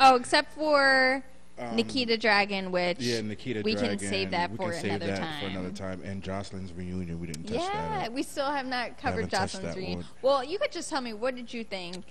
oh, 0.00 0.16
except 0.16 0.52
for 0.54 1.24
Um, 1.58 1.74
Nikita 1.76 2.18
Dragun, 2.18 2.70
which 2.70 2.98
Yeah, 3.00 3.20
Nikita 3.22 3.62
we 3.64 3.74
Dragun. 3.74 3.90
can 3.90 3.98
save 3.98 4.30
that 4.32 4.50
we 4.50 4.56
for 4.58 4.72
can 4.72 4.80
save 4.80 4.90
another 4.92 5.06
that 5.06 5.18
time. 5.20 5.40
For 5.40 5.46
another 5.46 5.70
time. 5.70 6.02
And 6.04 6.22
Joseline's 6.22 6.72
reunion, 6.72 7.18
we 7.20 7.26
didn't 7.28 7.44
touch 7.44 7.56
yeah, 7.60 7.98
that. 8.00 8.12
we 8.12 8.22
still 8.22 8.50
have 8.50 8.66
not 8.66 8.98
covered 8.98 9.30
Joseline's 9.30 9.76
reunion. 9.76 9.98
one. 10.00 10.06
Well, 10.22 10.44
you 10.44 10.58
could 10.58 10.72
just 10.72 10.90
tell 10.90 11.00
me 11.00 11.12
what 11.14 11.34
did 11.34 11.54
you 11.54 11.64
think 11.64 12.04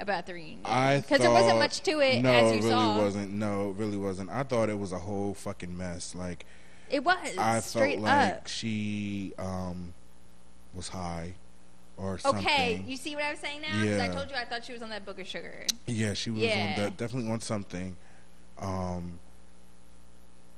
about 0.00 0.26
the 0.26 0.34
reunion? 0.34 0.60
I 0.64 1.00
Because 1.00 1.20
there 1.20 1.30
wasn't 1.30 1.58
much 1.58 1.80
to 1.82 2.00
it, 2.00 2.22
No, 2.22 2.30
as 2.32 2.52
you 2.52 2.58
it 2.58 2.62
really 2.62 2.70
saw. 2.70 2.98
wasn't. 2.98 3.32
No, 3.32 3.70
it 3.70 3.76
really 3.76 3.96
wasn't. 3.98 4.30
I 4.30 4.42
thought 4.42 4.68
it 4.70 4.78
was 4.78 4.92
a 4.92 4.98
whole 4.98 5.34
fucking 5.34 5.76
mess. 5.76 6.14
Like 6.16 6.46
It 6.90 7.04
was 7.04 7.16
I 7.38 7.60
straight 7.60 7.96
felt 8.00 8.06
like 8.08 8.34
up. 8.34 8.46
she 8.48 9.34
um 9.38 9.92
was 10.74 10.88
high 10.88 11.34
or 11.98 12.18
something. 12.18 12.44
Okay, 12.44 12.82
you 12.86 12.96
see 12.96 13.14
what 13.14 13.24
I 13.24 13.30
was 13.32 13.40
saying 13.40 13.60
now? 13.62 13.82
'Cause 13.82 14.00
I 14.00 14.08
told 14.08 14.30
you 14.30 14.36
I 14.36 14.44
thought 14.44 14.64
she 14.64 14.72
was 14.72 14.82
on 14.82 14.90
that 14.90 15.04
book 15.04 15.18
of 15.18 15.26
sugar. 15.26 15.66
Yeah, 15.86 16.14
she 16.14 16.30
was 16.30 16.40
Yeah. 16.42 16.74
on 16.76 16.82
that. 16.82 16.96
Definitely 16.96 17.30
on 17.30 17.40
something. 17.40 17.96
Um, 18.58 19.18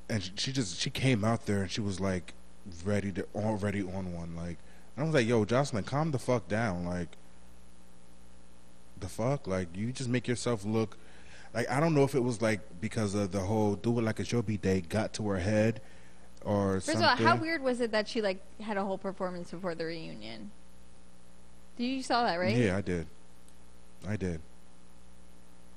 and 0.09 0.22
she, 0.22 0.32
she 0.36 0.53
just 0.53 0.78
she 0.80 0.91
came 0.91 1.24
out 1.24 1.47
there 1.47 1.62
and 1.62 1.70
she 1.70 1.80
was 1.80 2.01
like 2.01 2.34
ready 2.84 3.11
to 3.12 3.26
already 3.34 3.82
on 3.82 4.12
one. 4.14 4.36
Like 4.36 4.59
I 4.97 5.03
was 5.03 5.14
like, 5.14 5.26
"Yo, 5.26 5.45
Joseline, 5.45 5.86
calm 5.86 6.11
the 6.11 6.18
fuck 6.18 6.47
down." 6.49 6.84
Like 6.84 7.09
the 8.99 9.09
fuck, 9.09 9.47
like 9.47 9.68
you 9.74 9.93
just 9.93 10.09
make 10.11 10.28
yourself 10.28 10.64
look 10.64 10.99
like 11.55 11.68
I 11.70 11.80
don't 11.80 11.95
know 11.95 12.05
if 12.05 12.14
it 12.14 12.20
was 12.20 12.43
like 12.43 12.61
because 12.80 13.14
of 13.14 13.32
the 13.32 13.41
whole 13.41 13.74
"do 13.76 13.99
it 13.99 14.03
like 14.03 14.20
it's 14.20 14.30
your 14.32 14.43
day" 14.43 14.80
got 14.82 15.12
to 15.14 15.28
her 15.30 15.38
head 15.38 15.80
or 16.45 16.74
First 16.74 16.86
something. 16.86 17.03
of 17.05 17.09
all, 17.20 17.26
how 17.26 17.36
weird 17.36 17.62
was 17.62 17.80
it 17.80 17.93
that 17.93 18.09
she 18.09 18.20
like 18.20 18.41
had 18.61 18.76
a 18.76 18.84
whole 18.84 18.99
performance 18.99 19.51
before 19.51 19.74
the 19.74 19.84
reunion? 19.84 20.51
You 21.81 22.03
saw 22.03 22.24
that 22.24 22.37
right? 22.37 22.57
Yeah, 22.57 22.76
I 22.76 22.81
did. 22.83 23.07
I 24.07 24.16
did. 24.16 24.41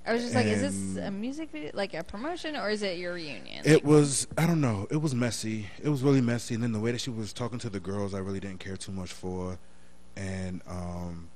I 0.06 0.14
was 0.14 0.22
just 0.22 0.36
like, 0.36 0.48
is 0.48 0.62
this 0.62 1.06
a 1.06 1.10
music 1.10 1.50
video, 1.50 1.72
like 1.74 1.94
a 1.94 2.04
promotion, 2.04 2.58
or 2.58 2.70
is 2.70 2.82
it 2.84 2.98
your 2.98 3.14
reunion? 3.14 3.64
It 3.64 3.86
was 3.86 4.28
I 4.38 4.46
don't 4.46 4.60
know. 4.60 4.86
It 4.92 4.98
was 4.98 5.16
messy. 5.16 5.68
It 5.82 5.88
was 5.88 6.04
really 6.04 6.20
messy, 6.20 6.56
and 6.56 6.64
then 6.64 6.74
the 6.74 6.80
way 6.80 6.92
that 6.92 7.00
she 7.00 7.10
was 7.10 7.32
talking 7.32 7.58
to 7.60 7.70
the 7.70 7.80
girls, 7.80 8.14
I 8.14 8.20
really 8.20 8.42
didn't 8.42 8.60
care 8.60 8.76
too 8.76 8.92
much 8.92 9.14
for, 9.14 9.58
and 10.18 10.62
um, 10.68 11.30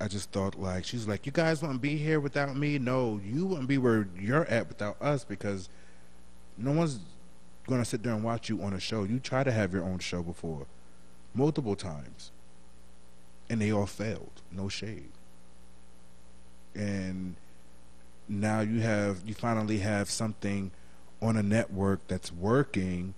I 0.00 0.08
just 0.08 0.30
thought 0.30 0.58
like 0.58 0.84
she's 0.84 1.06
like, 1.06 1.26
you 1.26 1.32
guys 1.32 1.60
wouldn't 1.60 1.82
be 1.82 1.96
here 1.98 2.20
without 2.20 2.56
me. 2.56 2.78
No, 2.78 3.20
you 3.22 3.44
wouldn't 3.44 3.68
be 3.68 3.76
where 3.76 4.08
you're 4.18 4.46
at 4.46 4.68
without 4.68 4.96
us 5.02 5.24
because 5.24 5.68
no 6.56 6.72
one's 6.72 7.00
gonna 7.66 7.84
sit 7.84 8.02
there 8.02 8.14
and 8.14 8.24
watch 8.24 8.48
you 8.48 8.62
on 8.62 8.72
a 8.72 8.80
show. 8.80 9.04
You 9.04 9.18
try 9.18 9.44
to 9.44 9.52
have 9.52 9.74
your 9.74 9.84
own 9.84 9.98
show 9.98 10.22
before, 10.22 10.66
multiple 11.34 11.76
times, 11.76 12.32
and 13.50 13.60
they 13.60 13.70
all 13.72 13.86
failed. 13.86 14.42
No 14.52 14.68
shade. 14.68 15.10
And 16.74 17.36
now 18.28 18.60
you 18.60 18.80
have 18.80 19.22
you 19.26 19.34
finally 19.34 19.78
have 19.78 20.10
something 20.10 20.70
on 21.20 21.36
a 21.36 21.42
network 21.42 22.06
that's 22.08 22.30
working 22.32 23.14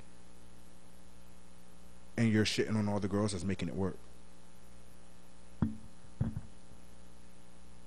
and 2.17 2.33
you're 2.33 2.45
shitting 2.45 2.77
on 2.77 2.89
all 2.89 3.01
the 3.01 3.09
girls 3.09 3.33
that's 3.33 3.45
making 3.45 3.69
it 3.69 3.75
work. 3.75 3.97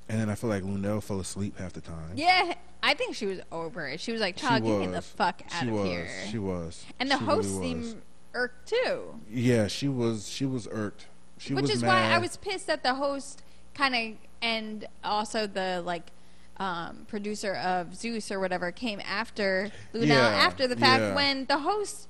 And 0.09 0.19
then 0.19 0.29
I 0.29 0.35
feel 0.35 0.49
like 0.49 0.63
Lunel 0.63 1.01
fell 1.01 1.19
asleep 1.19 1.57
half 1.57 1.73
the 1.73 1.81
time. 1.81 2.11
yeah, 2.15 2.53
I 2.83 2.93
think 2.93 3.15
she 3.15 3.25
was 3.25 3.39
over 3.51 3.87
it. 3.87 3.99
She 3.99 4.11
was 4.11 4.21
like, 4.21 4.35
"Child, 4.35 4.63
get 4.63 4.79
me 4.79 4.87
the 4.87 5.01
fuck 5.01 5.41
out 5.51 5.61
she 5.61 5.67
of 5.69 5.73
was. 5.73 5.87
here." 5.87 6.09
She 6.29 6.37
was. 6.37 6.85
and 6.99 7.09
the 7.09 7.17
She 7.17 7.23
host 7.23 7.49
really 7.49 7.61
seemed 7.83 8.01
irked 8.33 8.67
too, 8.67 9.19
Yeah, 9.31 9.67
she 9.67 9.87
was. 9.87 10.27
She 10.27 10.45
was 10.45 10.67
irked. 10.69 11.07
She 11.43 11.53
which 11.53 11.63
was 11.63 11.71
is 11.71 11.81
mad. 11.81 11.87
why 11.87 12.15
I 12.15 12.19
was 12.19 12.37
pissed 12.37 12.67
that 12.67 12.83
the 12.83 12.93
host 12.95 13.43
kind 13.73 13.95
of 13.95 14.17
and 14.41 14.87
also 15.03 15.45
the 15.47 15.81
like 15.85 16.11
um, 16.57 17.05
producer 17.07 17.53
of 17.55 17.95
Zeus 17.95 18.31
or 18.31 18.39
whatever 18.39 18.71
came 18.71 19.01
after 19.05 19.71
Luna 19.91 20.05
Yeah, 20.07 20.27
after 20.27 20.67
the 20.67 20.77
fact 20.77 21.01
yeah. 21.01 21.15
when 21.15 21.45
the 21.45 21.59
host 21.59 22.07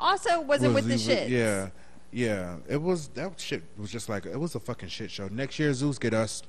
also 0.00 0.40
wasn't 0.40 0.74
was 0.74 0.84
with 0.84 0.92
the 0.92 0.98
shit. 0.98 1.28
Yeah, 1.28 1.68
yeah. 2.10 2.56
It 2.68 2.80
was 2.82 3.08
that 3.08 3.38
shit 3.38 3.62
was 3.78 3.90
just 3.90 4.08
like 4.08 4.26
it 4.26 4.38
was 4.38 4.54
a 4.54 4.60
fucking 4.60 4.88
shit 4.88 5.10
show. 5.10 5.28
Next 5.28 5.58
year, 5.58 5.72
Zeus 5.74 5.98
get 5.98 6.14
us. 6.14 6.42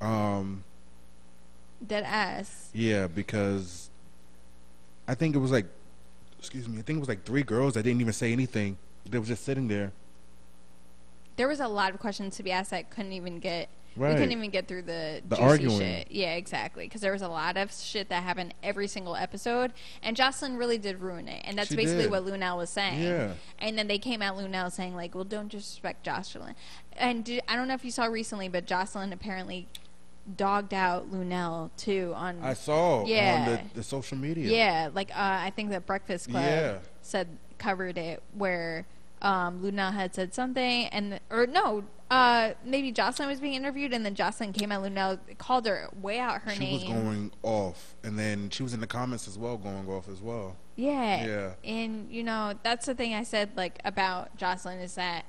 Um. 0.00 0.64
dead 1.86 2.04
ass. 2.04 2.70
Yeah, 2.74 3.06
because 3.06 3.88
I 5.06 5.14
think 5.14 5.34
it 5.34 5.38
was 5.38 5.50
like, 5.50 5.66
excuse 6.38 6.68
me, 6.68 6.78
I 6.78 6.82
think 6.82 6.98
it 6.98 7.00
was 7.00 7.08
like 7.08 7.24
three 7.24 7.42
girls 7.42 7.74
that 7.74 7.84
didn't 7.84 8.00
even 8.00 8.12
say 8.12 8.32
anything. 8.32 8.76
They 9.08 9.18
were 9.18 9.24
just 9.24 9.44
sitting 9.44 9.68
there. 9.68 9.92
There 11.38 11.48
was 11.48 11.60
a 11.60 11.68
lot 11.68 11.94
of 11.94 12.00
questions 12.00 12.36
to 12.36 12.42
be 12.42 12.52
asked 12.52 12.70
that 12.72 12.90
couldn't 12.90 13.12
even 13.12 13.38
get. 13.38 13.70
Right. 13.96 14.10
We 14.10 14.14
couldn't 14.16 14.32
even 14.32 14.50
get 14.50 14.68
through 14.68 14.82
the, 14.82 15.22
The 15.28 15.34
juicy 15.36 15.42
arguing. 15.48 15.78
shit. 15.80 16.10
Yeah, 16.12 16.34
exactly. 16.34 16.84
Because 16.84 17.00
there 17.00 17.10
was 17.10 17.22
a 17.22 17.26
lot 17.28 17.56
of 17.56 17.72
shit 17.72 18.08
that 18.10 18.22
happened 18.22 18.54
every 18.62 18.86
single 18.86 19.16
episode, 19.16 19.72
and 20.04 20.16
Joseline 20.16 20.56
really 20.56 20.78
did 20.78 21.00
ruin 21.00 21.26
it. 21.26 21.42
And 21.44 21.58
that's 21.58 21.70
She 21.70 21.74
basically 21.76 22.02
did. 22.02 22.10
what 22.12 22.24
Lunel 22.24 22.58
was 22.58 22.70
saying. 22.70 23.02
Yeah. 23.02 23.32
And 23.58 23.76
then 23.76 23.88
they 23.88 23.98
came 23.98 24.22
at 24.22 24.36
Lunel 24.36 24.70
saying 24.70 24.94
like, 24.94 25.14
"Well, 25.16 25.24
don't 25.24 25.48
disrespect 25.48 26.06
Joseline." 26.06 26.54
And 26.96 27.40
I 27.48 27.56
don't 27.56 27.66
know 27.66 27.74
if 27.74 27.84
you 27.84 27.90
saw 27.90 28.04
recently, 28.04 28.48
but 28.48 28.66
Joseline 28.66 29.12
apparently 29.12 29.66
dogged 30.36 30.74
out 30.74 31.10
Lunel 31.10 31.70
too 31.76 32.12
on. 32.14 32.38
I 32.42 32.52
saw 32.54 33.04
Yeah. 33.06 33.46
on 33.48 33.52
the, 33.68 33.74
the 33.76 33.82
social 33.82 34.18
media. 34.18 34.48
Yeah, 34.48 34.90
like 34.92 35.10
uh, 35.10 35.14
I 35.16 35.50
think 35.56 35.70
that 35.70 35.86
Breakfast 35.86 36.30
Club 36.30 36.44
Yeah. 36.44 36.78
said 37.02 37.26
covered 37.56 37.96
it 37.98 38.22
where 38.34 38.86
um, 39.22 39.62
Luna 39.62 39.90
had 39.92 40.14
said 40.14 40.34
something, 40.34 40.86
and 40.86 41.20
or 41.30 41.46
no, 41.46 41.84
uh, 42.10 42.52
maybe 42.64 42.92
Joseline 42.92 43.26
was 43.28 43.40
being 43.40 43.54
interviewed, 43.54 43.92
and 43.92 44.04
then 44.04 44.14
Joseline 44.14 44.54
came 44.54 44.72
at 44.72 44.80
Luna, 44.80 45.18
called 45.38 45.66
her 45.66 45.88
way 46.00 46.18
out 46.18 46.42
her 46.42 46.52
she 46.52 46.60
name. 46.60 46.80
She 46.80 46.86
was 46.92 46.94
going 47.02 47.32
off, 47.42 47.94
and 48.02 48.18
then 48.18 48.50
she 48.50 48.62
was 48.62 48.72
in 48.74 48.80
the 48.80 48.86
comments 48.86 49.28
as 49.28 49.36
well, 49.38 49.56
going 49.56 49.88
off 49.88 50.08
as 50.08 50.20
well. 50.20 50.56
Yeah. 50.76 51.26
Yeah. 51.26 51.50
And 51.64 52.10
you 52.10 52.22
know, 52.22 52.54
that's 52.62 52.86
the 52.86 52.94
thing 52.94 53.12
I 53.14 53.24
said 53.24 53.50
like 53.56 53.80
about 53.84 54.38
Joseline 54.38 54.82
is 54.82 54.94
that 54.94 55.24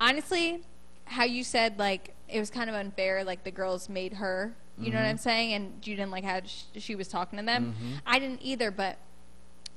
honestly, 0.00 0.62
how 1.04 1.24
you 1.24 1.44
said 1.44 1.78
like 1.78 2.14
it 2.28 2.38
was 2.40 2.50
kind 2.50 2.68
of 2.68 2.76
unfair 2.76 3.24
like 3.24 3.44
the 3.44 3.50
girls 3.50 3.88
made 3.88 4.14
her, 4.14 4.54
you 4.78 4.90
know 4.90 4.96
what 4.96 5.02
Mm-hmm. 5.02 5.10
I'm 5.10 5.18
saying, 5.18 5.52
and 5.52 5.86
you 5.86 5.94
didn't 5.96 6.10
like 6.10 6.24
how 6.24 6.40
she 6.44 6.94
was 6.94 7.08
talking 7.08 7.38
to 7.38 7.44
them. 7.44 7.74
I 8.06 8.18
didn't 8.18 8.40
either, 8.42 8.70
but 8.70 8.96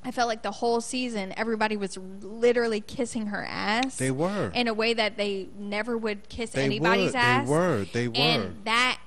I 0.05 0.11
felt 0.11 0.27
like 0.27 0.41
the 0.41 0.51
whole 0.51 0.81
season 0.81 1.33
everybody 1.37 1.77
was 1.77 1.97
literally 1.97 2.81
kissing 2.81 3.27
her 3.27 3.45
ass. 3.45 3.95
They 3.97 4.11
were. 4.11 4.51
in 4.53 4.67
a 4.67 4.73
way 4.73 4.93
that 4.93 5.17
they 5.17 5.47
never 5.57 5.97
would 5.97 6.29
kiss 6.29 6.51
They 6.51 6.65
anybody's 6.65 7.07
would. 7.13 7.15
ass. 7.15 7.47
They 7.47 7.53
were. 7.53 7.85
They 7.93 8.07
were. 8.07 8.15
And 8.15 8.57
that 8.65 8.99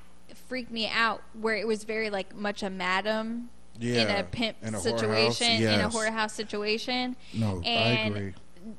freaked 0.48 0.70
me 0.70 0.88
out 0.88 1.22
where 1.40 1.56
it 1.56 1.66
was 1.66 1.84
very 1.84 2.08
like 2.08 2.34
much 2.34 2.62
a 2.62 2.70
madam 2.70 3.50
in 3.80 4.08
a 4.08 4.22
pimp 4.22 4.56
in 4.62 4.74
a 4.74 4.80
situation 4.80 5.60
in 5.62 5.80
a 5.80 5.88
whorehouse 5.90 6.30
situation 6.30 7.14
no, 7.34 7.60
I 7.64 7.68
and 7.68 8.16
agree. 8.16 8.34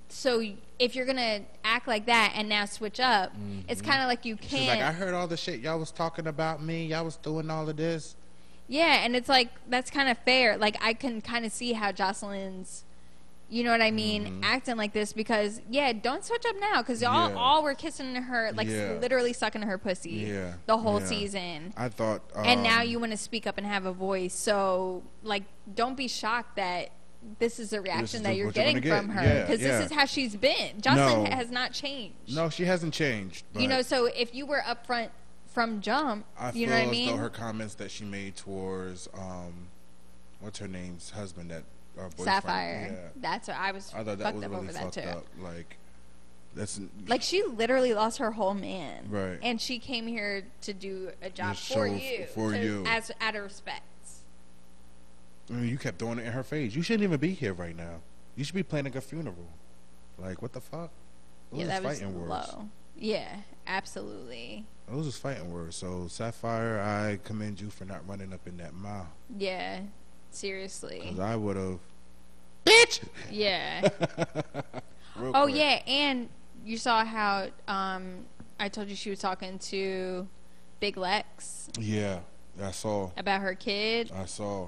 so 0.08 0.42
if 0.80 0.96
you're 0.96 1.06
gonna 1.06 1.42
act 1.64 1.88
like 1.88 2.06
that 2.08 2.34
and 2.36 2.48
now 2.50 2.66
switch 2.66 3.00
up 3.00 3.32
it's 3.68 3.82
kind 3.82 4.02
of 4.02 4.08
like 4.08 4.26
you 4.26 4.36
Mm-hmm. 4.38 4.44
She's 4.48 4.60
can't 4.66 4.80
like, 4.80 4.90
I 4.90 4.92
heard 4.92 5.14
all 5.14 5.28
the 5.28 5.38
shit 5.38 5.60
y'all 5.60 5.78
was 5.78 5.92
talking 5.92 6.26
about 6.26 6.64
me. 6.64 6.88
Y'all 6.88 7.06
was 7.06 7.18
doing 7.18 7.50
all 7.52 7.68
of 7.70 7.76
this. 7.78 8.16
Yeah 8.68 9.04
and 9.04 9.16
it's 9.16 9.30
like 9.30 9.50
that's 9.70 9.90
kind 9.90 10.10
of 10.10 10.18
fair 10.20 10.58
like 10.58 10.76
i 10.82 10.94
can 10.94 11.22
kind 11.22 11.46
of 11.46 11.52
see 11.52 11.74
how 11.74 11.92
joseline's 11.92 12.84
you 13.50 13.64
know 13.64 13.72
what 13.72 13.82
i 13.82 13.92
mean 13.92 14.42
acting 14.44 14.76
like 14.76 14.92
this 14.92 15.14
because 15.14 15.62
yeah 15.70 15.94
don't 15.94 16.26
switch 16.26 16.44
up 16.50 16.56
now 16.60 16.82
because 16.82 17.02
all, 17.02 17.28
Mm-hmm. 17.30 17.36
Yeah. 17.38 17.42
all 17.42 17.64
were 17.64 17.74
kissing 17.76 18.14
her 18.16 18.52
like 18.54 18.68
Yeah. 18.68 18.98
literally 19.00 19.32
sucking 19.32 19.62
her 19.62 19.78
pussy 19.78 20.10
Yeah, 20.28 20.54
the 20.66 20.78
whole 20.78 21.00
yeah. 21.00 21.06
season 21.06 21.74
I 21.78 21.88
thought. 21.90 22.22
Um, 22.36 22.46
and 22.46 22.64
now 22.64 22.82
you 22.82 23.00
want 23.00 23.12
to 23.14 23.18
speak 23.18 23.48
up 23.48 23.58
and 23.58 23.66
have 23.66 23.86
a 23.86 23.94
voice 23.94 24.34
so 24.34 25.04
like 25.24 25.44
don't 25.74 25.96
be 25.96 26.10
shocked 26.10 26.58
that 26.58 26.90
this 27.40 27.60
is 27.60 27.70
the 27.72 27.80
reaction 27.82 28.24
that 28.24 28.30
the- 28.32 28.36
you're 28.36 28.52
getting 28.52 28.82
from 28.82 29.08
get. 29.08 29.16
her 29.16 29.24
Yeah, 29.24 29.42
because 29.46 29.62
yeah. 29.62 29.78
this 29.80 29.86
is 29.92 29.96
how 29.98 30.06
she's 30.06 30.36
been 30.36 30.82
joseline 30.82 31.30
No. 31.30 31.36
has 31.36 31.50
not 31.50 31.72
changed 31.72 32.36
No, 32.36 32.50
she 32.50 32.66
hasn't 32.66 32.94
changed. 32.94 33.46
You 33.56 33.70
know 33.70 33.82
so 33.82 34.06
if 34.08 34.36
you 34.36 34.46
were 34.46 34.62
upfront 34.68 35.10
from 35.58 35.82
jump 35.82 36.24
I 36.40 36.50
you 36.50 36.52
feel 36.52 36.70
know 36.70 36.74
what 36.76 36.82
i 36.82 36.86
as 36.86 36.92
mean 36.92 37.10
though 37.16 37.18
her 37.18 37.30
comments 37.32 37.74
that 37.76 37.90
she 37.90 38.04
made 38.06 38.36
towards 38.36 39.10
um, 39.18 39.54
what's 40.40 40.60
her 40.60 40.68
name's 40.68 41.10
husband 41.10 41.50
that 41.50 41.64
uh, 41.98 42.04
boyfriend. 42.04 42.24
sapphire 42.26 42.90
Yeah. 42.92 43.10
that's 43.20 43.48
what 43.48 43.58
i 43.58 43.72
was 43.72 43.92
I 43.92 44.04
thought 44.04 44.20
that 44.20 44.20
fucked 44.20 44.36
was 44.36 44.44
up 44.46 44.52
really 44.52 44.64
over 44.64 44.74
that 44.74 44.82
fucked 44.84 44.94
too 44.94 45.02
up. 45.02 45.26
Like 45.42 45.78
that's 46.56 46.80
like 47.08 47.24
she 47.24 47.42
literally 47.44 47.96
lost 47.96 48.20
her 48.20 48.30
whole 48.30 48.54
man 48.54 49.06
Right. 49.10 49.40
and 49.42 49.60
she 49.60 49.80
came 49.80 50.06
here 50.06 50.44
to 50.62 50.74
do 50.74 51.10
a 51.24 51.32
job 51.32 51.56
Just 51.56 51.74
for 51.74 51.88
you 51.88 52.26
for 52.36 52.52
to- 52.52 52.64
you. 52.64 52.84
as 52.86 53.10
out 53.20 53.36
of 53.36 53.42
respect. 53.44 53.82
I 55.50 55.54
mean, 55.54 55.70
you 55.70 55.78
kept 55.80 55.98
throwing 56.00 56.20
it 56.20 56.26
in 56.26 56.34
her 56.34 56.44
face. 56.44 56.76
You 56.76 56.82
shouldn't 56.82 57.04
even 57.04 57.20
be 57.20 57.32
here 57.34 57.54
right 57.54 57.76
now. 57.76 58.02
You 58.36 58.44
should 58.44 58.54
be 58.56 58.64
planning 58.64 58.96
a 58.98 59.02
funeral. 59.02 59.48
Like, 60.18 60.42
what 60.42 60.52
the 60.52 60.60
fuck? 60.62 60.90
Those 61.52 61.62
yeah, 61.62 61.68
that 61.68 61.84
was 61.84 62.00
fighting 62.00 62.20
words. 62.28 62.30
low. 62.54 62.70
Yeah, 62.98 63.28
absolutely. 63.66 64.66
Those 64.90 65.08
is 65.08 65.18
fighting 65.18 65.52
words. 65.52 65.76
So, 65.76 66.08
Sapphire, 66.08 66.80
I 66.80 67.20
commend 67.24 67.60
you 67.60 67.70
for 67.70 67.86
not 67.86 68.08
running 68.08 68.34
up 68.34 68.48
in 68.48 68.58
that 68.58 68.74
mouth. 68.74 69.08
Yeah, 69.38 69.82
seriously. 70.32 71.00
Because 71.04 71.20
I 71.20 71.36
would 71.36 71.58
have. 71.58 71.80
Bitch! 72.66 73.02
Yeah. 73.32 73.82
Real 75.16 75.32
oh 75.36 75.44
quick. 75.44 75.56
yeah, 75.56 75.82
and 75.88 76.30
you 76.66 76.78
saw 76.78 77.04
how 77.04 77.48
um, 77.68 78.26
I 78.60 78.70
told 78.70 78.88
you 78.88 78.96
she 78.96 79.10
was 79.10 79.20
talking 79.20 79.58
to 79.60 80.28
Big 80.80 80.96
Lex 80.98 81.70
Yeah, 81.80 82.20
I 82.62 82.72
saw. 82.72 83.12
about 83.18 83.42
her 83.42 83.56
kid, 83.56 84.12
I 84.14 84.26
saw. 84.26 84.68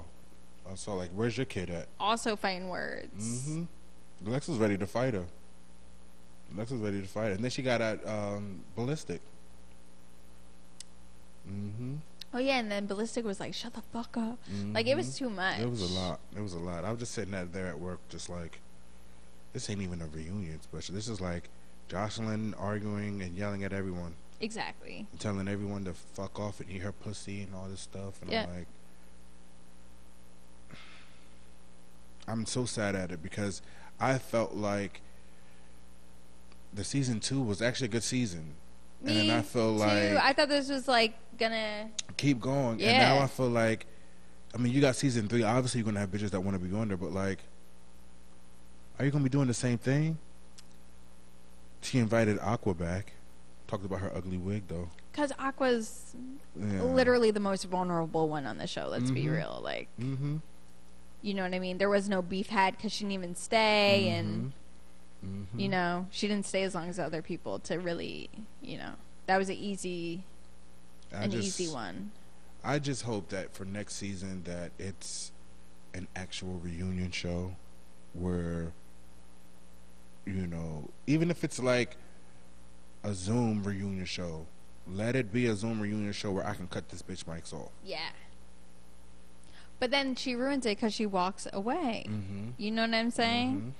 I 0.70 0.74
saw, 0.76 0.94
like, 0.94 1.10
where's 1.14 1.36
your 1.36 1.46
kid 1.46 1.68
at? 1.70 1.88
also 1.98 2.36
fighting 2.36 2.68
words. 2.68 3.48
Mm-hmm. 3.50 4.30
Lex 4.30 4.48
was 4.48 4.58
ready 4.58 4.76
to 4.78 4.86
fight 4.86 5.14
her. 5.14 5.24
Lex 6.56 6.70
was 6.70 6.80
ready 6.80 7.00
to 7.00 7.06
fight. 7.06 7.32
And 7.32 7.44
then 7.44 7.50
she 7.50 7.62
got 7.62 7.80
at 7.80 8.06
um, 8.08 8.60
Ballistic. 8.76 9.20
Mm-hmm. 11.48 11.94
Oh 12.32 12.38
yeah, 12.38 12.58
and 12.58 12.70
then 12.70 12.86
Ballistic 12.86 13.24
was 13.24 13.40
like, 13.40 13.54
"Shut 13.54 13.74
the 13.74 13.82
fuck 13.92 14.16
up!" 14.16 14.38
Like 14.72 14.86
it 14.86 14.96
was 14.96 15.16
too 15.16 15.30
much. 15.30 15.58
It 15.58 15.68
was 15.68 15.82
a 15.82 15.92
lot. 15.92 16.20
It 16.36 16.40
was 16.40 16.52
a 16.54 16.58
lot. 16.58 16.84
I 16.84 16.90
was 16.90 17.00
just 17.00 17.12
sitting 17.12 17.34
out 17.34 17.52
there 17.52 17.66
at 17.66 17.80
work, 17.80 17.98
just 18.08 18.28
like, 18.28 18.60
this 19.52 19.68
ain't 19.68 19.82
even 19.82 20.00
a 20.00 20.06
reunion 20.06 20.60
special. 20.62 20.94
This 20.94 21.08
is 21.08 21.20
like 21.20 21.48
Joseline 21.88 22.54
arguing 22.56 23.20
and 23.22 23.34
yelling 23.36 23.64
at 23.64 23.72
everyone, 23.72 24.14
Exactly. 24.40 25.08
and 25.10 25.20
telling 25.20 25.48
everyone 25.48 25.84
to 25.86 25.92
fuck 25.92 26.38
off 26.38 26.60
and 26.60 26.70
eat 26.70 26.82
her 26.82 26.92
pussy 26.92 27.42
and 27.42 27.52
all 27.54 27.66
this 27.68 27.80
stuff. 27.80 28.22
And 28.22 28.30
Yeah. 28.30 28.44
I'm 28.44 28.54
like, 28.58 28.66
I'm 32.28 32.46
so 32.46 32.64
sad 32.64 32.94
at 32.94 33.10
it 33.10 33.22
because 33.24 33.60
I 33.98 34.18
felt 34.18 34.54
like 34.54 35.00
the 36.74 36.84
season 36.84 37.20
two 37.20 37.42
was 37.42 37.60
actually 37.62 37.86
a 37.86 37.90
good 37.90 38.02
season. 38.04 38.54
and 39.04 39.16
then 39.16 39.30
I 39.30 39.42
feel 39.42 39.72
like 39.72 39.92
I 40.16 40.32
thought 40.34 40.48
this 40.48 40.68
was 40.68 40.86
like 40.86 41.14
gonna. 41.38 41.88
keep 42.16 42.38
going. 42.40 42.72
And 42.72 42.80
Yeah. 42.80 43.14
now 43.14 43.18
I 43.22 43.26
feel 43.28 43.48
like, 43.48 43.86
I 44.54 44.58
mean, 44.58 44.72
you 44.72 44.80
got 44.80 44.94
season 44.96 45.26
three. 45.28 45.42
Obviously, 45.42 45.78
you're 45.80 45.86
gonna 45.86 46.00
have 46.00 46.10
bitches 46.10 46.30
that 46.30 46.40
want 46.40 46.60
to 46.60 46.64
be 46.68 46.74
on 46.76 46.88
there, 46.88 46.96
but 46.98 47.10
like, 47.12 47.38
are 48.98 49.04
you 49.04 49.10
gonna 49.10 49.24
be 49.24 49.30
doing 49.30 49.46
the 49.48 49.54
same 49.54 49.78
thing? 49.78 50.18
She 51.82 51.98
invited 51.98 52.38
Aqua 52.40 52.74
back. 52.74 53.14
Talked 53.66 53.84
about 53.84 54.00
her 54.00 54.12
ugly 54.14 54.36
wig 54.36 54.64
though. 54.68 54.88
Because 55.12 55.32
Aqua's 55.38 56.14
Yeah. 56.60 56.82
literally 56.82 57.30
the 57.30 57.40
most 57.40 57.64
vulnerable 57.64 58.28
one 58.28 58.44
on 58.46 58.58
the 58.58 58.66
show. 58.66 58.88
Let's 58.88 59.10
be 59.10 59.24
Mhm. 59.24 59.32
real. 59.36 59.60
Like, 59.62 59.88
Mm-hmm. 59.98 60.36
you 61.22 61.34
know 61.34 61.42
what 61.42 61.54
I 61.54 61.58
mean? 61.58 61.78
There 61.78 61.88
was 61.88 62.08
no 62.08 62.20
beef 62.22 62.48
had 62.48 62.76
because 62.76 62.92
she 62.92 63.04
didn't 63.04 63.12
even 63.14 63.34
stay, 63.34 64.08
and 64.10 64.52
Mm-hmm. 65.24 65.60
you 65.60 65.68
know 65.68 66.06
she 66.10 66.28
didn't 66.28 66.46
stay 66.46 66.62
as 66.62 66.74
long 66.74 66.88
as 66.88 66.98
other 66.98 67.20
people 67.20 67.58
to 67.60 67.78
really, 67.78 68.30
you 68.62 68.78
know, 68.78 68.92
that 69.26 69.36
was 69.36 69.48
an 69.50 69.56
easy, 69.56 70.24
I 71.14 71.24
an 71.24 71.30
just, 71.30 71.60
easy 71.60 71.72
one. 71.72 72.10
I 72.64 72.78
just 72.78 73.02
hope 73.02 73.28
that 73.28 73.54
for 73.54 73.64
next 73.64 73.96
season 73.96 74.42
that 74.44 74.72
it's 74.78 75.32
an 75.94 76.08
actual 76.16 76.60
reunion 76.62 77.10
show 77.10 77.54
where 78.14 78.72
you 80.26 80.46
know, 80.46 80.88
even 81.06 81.30
if 81.30 81.44
it's 81.44 81.58
like 81.58 81.96
a 83.02 83.14
Zoom 83.14 83.62
reunion 83.62 84.04
show, 84.04 84.46
let 84.86 85.16
it 85.16 85.32
be 85.32 85.46
a 85.46 85.54
Zoom 85.54 85.80
reunion 85.80 86.12
show 86.12 86.30
where 86.30 86.46
I 86.46 86.54
can 86.54 86.66
cut 86.66 86.88
this 86.88 87.02
bitch 87.02 87.24
mics 87.24 87.52
off. 87.52 87.70
Yeah. 87.84 88.10
But 89.78 89.90
then 89.90 90.14
she 90.14 90.34
ruins 90.34 90.66
it 90.66 90.76
because 90.76 90.92
she 90.92 91.06
walks 91.06 91.46
away. 91.52 92.04
Mm-hmm. 92.06 92.48
You 92.58 92.70
know 92.70 92.82
what 92.82 92.94
I'm 92.94 93.10
saying? 93.10 93.74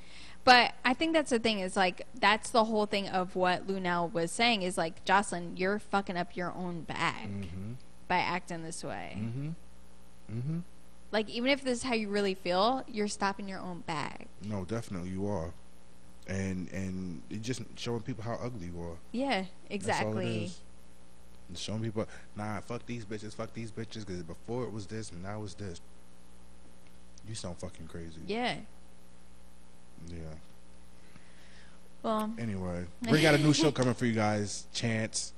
But 0.45 0.73
I 0.85 0.95
think 0.95 1.13
that's 1.13 1.31
the 1.31 1.39
thing 1.39 1.61
is 1.61 1.77
like 1.77 2.07
that's 2.19 2.51
the 2.51 2.65
whole 2.65 2.87
thing 2.87 3.09
of 3.09 3.37
what 3.37 3.67
Lunel 3.67 4.09
was 4.13 4.31
saying 4.33 4.63
is 4.63 4.79
like 4.79 5.05
Joseline, 5.05 5.59
you're 5.59 5.79
fucking 5.79 6.17
up 6.17 6.35
your 6.37 6.53
own 6.55 6.83
bag 6.83 7.29
Mm-hmm. 7.29 7.73
by 8.09 8.17
acting 8.19 8.63
this 8.63 8.83
way. 8.83 9.17
Mm-hmm. 9.19 9.49
Mm-hmm. 10.39 10.59
Like 11.13 11.29
even 11.29 11.51
if 11.51 11.63
this 11.63 11.79
is 11.79 11.85
how 11.85 11.95
you 11.95 12.09
really 12.09 12.35
feel, 12.35 12.85
you're 12.89 13.09
stopping 13.09 13.49
your 13.49 13.61
own 13.61 13.81
bag. 13.81 14.27
No, 14.43 14.65
definitely 14.65 15.11
you 15.11 15.27
are, 15.29 15.53
and 16.27 16.71
and 16.73 17.21
it 17.29 17.43
just 17.43 17.63
showing 17.77 18.01
people 18.01 18.23
how 18.25 18.39
ugly 18.43 18.69
you 18.69 18.81
are. 18.81 18.97
Yeah, 19.13 19.29
That's 19.29 19.43
all 19.43 19.47
it 19.69 19.75
exactly. 19.75 20.45
is. 20.45 20.61
Showing 21.57 21.83
people, 21.83 22.07
nah, 22.37 22.61
fuck 22.61 22.87
these 22.87 23.05
bitches, 23.05 23.35
fuck 23.35 23.53
these 23.55 23.73
bitches, 23.73 24.07
because 24.07 24.23
before 24.23 24.63
it 24.65 24.73
was 24.73 24.87
this 24.87 25.11
and 25.11 25.23
now 25.23 25.43
it's 25.43 25.55
this. 25.55 25.81
You 27.29 27.35
sound 27.35 27.59
fucking 27.59 27.89
crazy. 27.89 28.21
Yeah. 28.27 28.55
Yeah. 30.09 30.17
Well, 32.03 32.33
Anyway, 32.39 32.85
we 33.11 33.21
got 33.21 33.35
a 33.35 33.39
new 33.39 33.53
show 33.53 33.71
coming 33.71 33.95
for 33.95 34.07
you 34.07 34.13
guys. 34.13 34.67
Chance. 34.73 35.33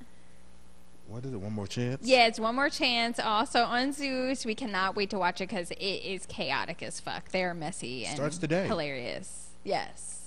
What 1.07 1.25
is 1.25 1.33
it? 1.33 1.39
One 1.39 1.51
more 1.53 1.67
chance. 1.67 2.07
yeah, 2.07 2.27
it's 2.27 2.39
one 2.39 2.55
more 2.55 2.69
chance. 2.69 3.19
Also 3.19 3.63
on 3.63 3.91
Zeus, 3.91 4.45
we 4.45 4.55
cannot 4.55 4.95
wait 4.95 5.09
to 5.09 5.19
watch 5.19 5.41
it 5.41 5.49
because 5.49 5.69
it 5.71 5.75
is 5.75 6.25
chaotic 6.25 6.81
as 6.81 6.99
fuck. 6.99 7.29
They 7.29 7.43
are 7.43 7.53
messy 7.53 8.05
and 8.05 8.15
Starts 8.15 8.37
today. 8.37 8.65
hilarious. 8.67 9.49
Yes. 9.65 10.21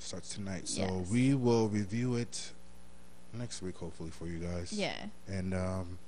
Starts 0.00 0.34
tonight, 0.34 0.68
so 0.68 0.82
Yes. 0.82 1.08
we 1.10 1.34
will 1.34 1.68
review 1.68 2.16
it 2.16 2.50
next 3.32 3.62
week, 3.62 3.76
hopefully 3.76 4.10
for 4.10 4.26
you 4.26 4.38
guys. 4.38 4.72
Yeah. 4.72 4.96
And 5.28 5.54
um, 5.54 5.98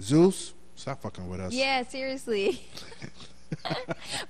Zeus, 0.00 0.54
stop 0.74 1.02
fucking 1.02 1.28
with 1.28 1.40
us. 1.40 1.52
Yeah, 1.52 1.82
seriously. 1.86 2.62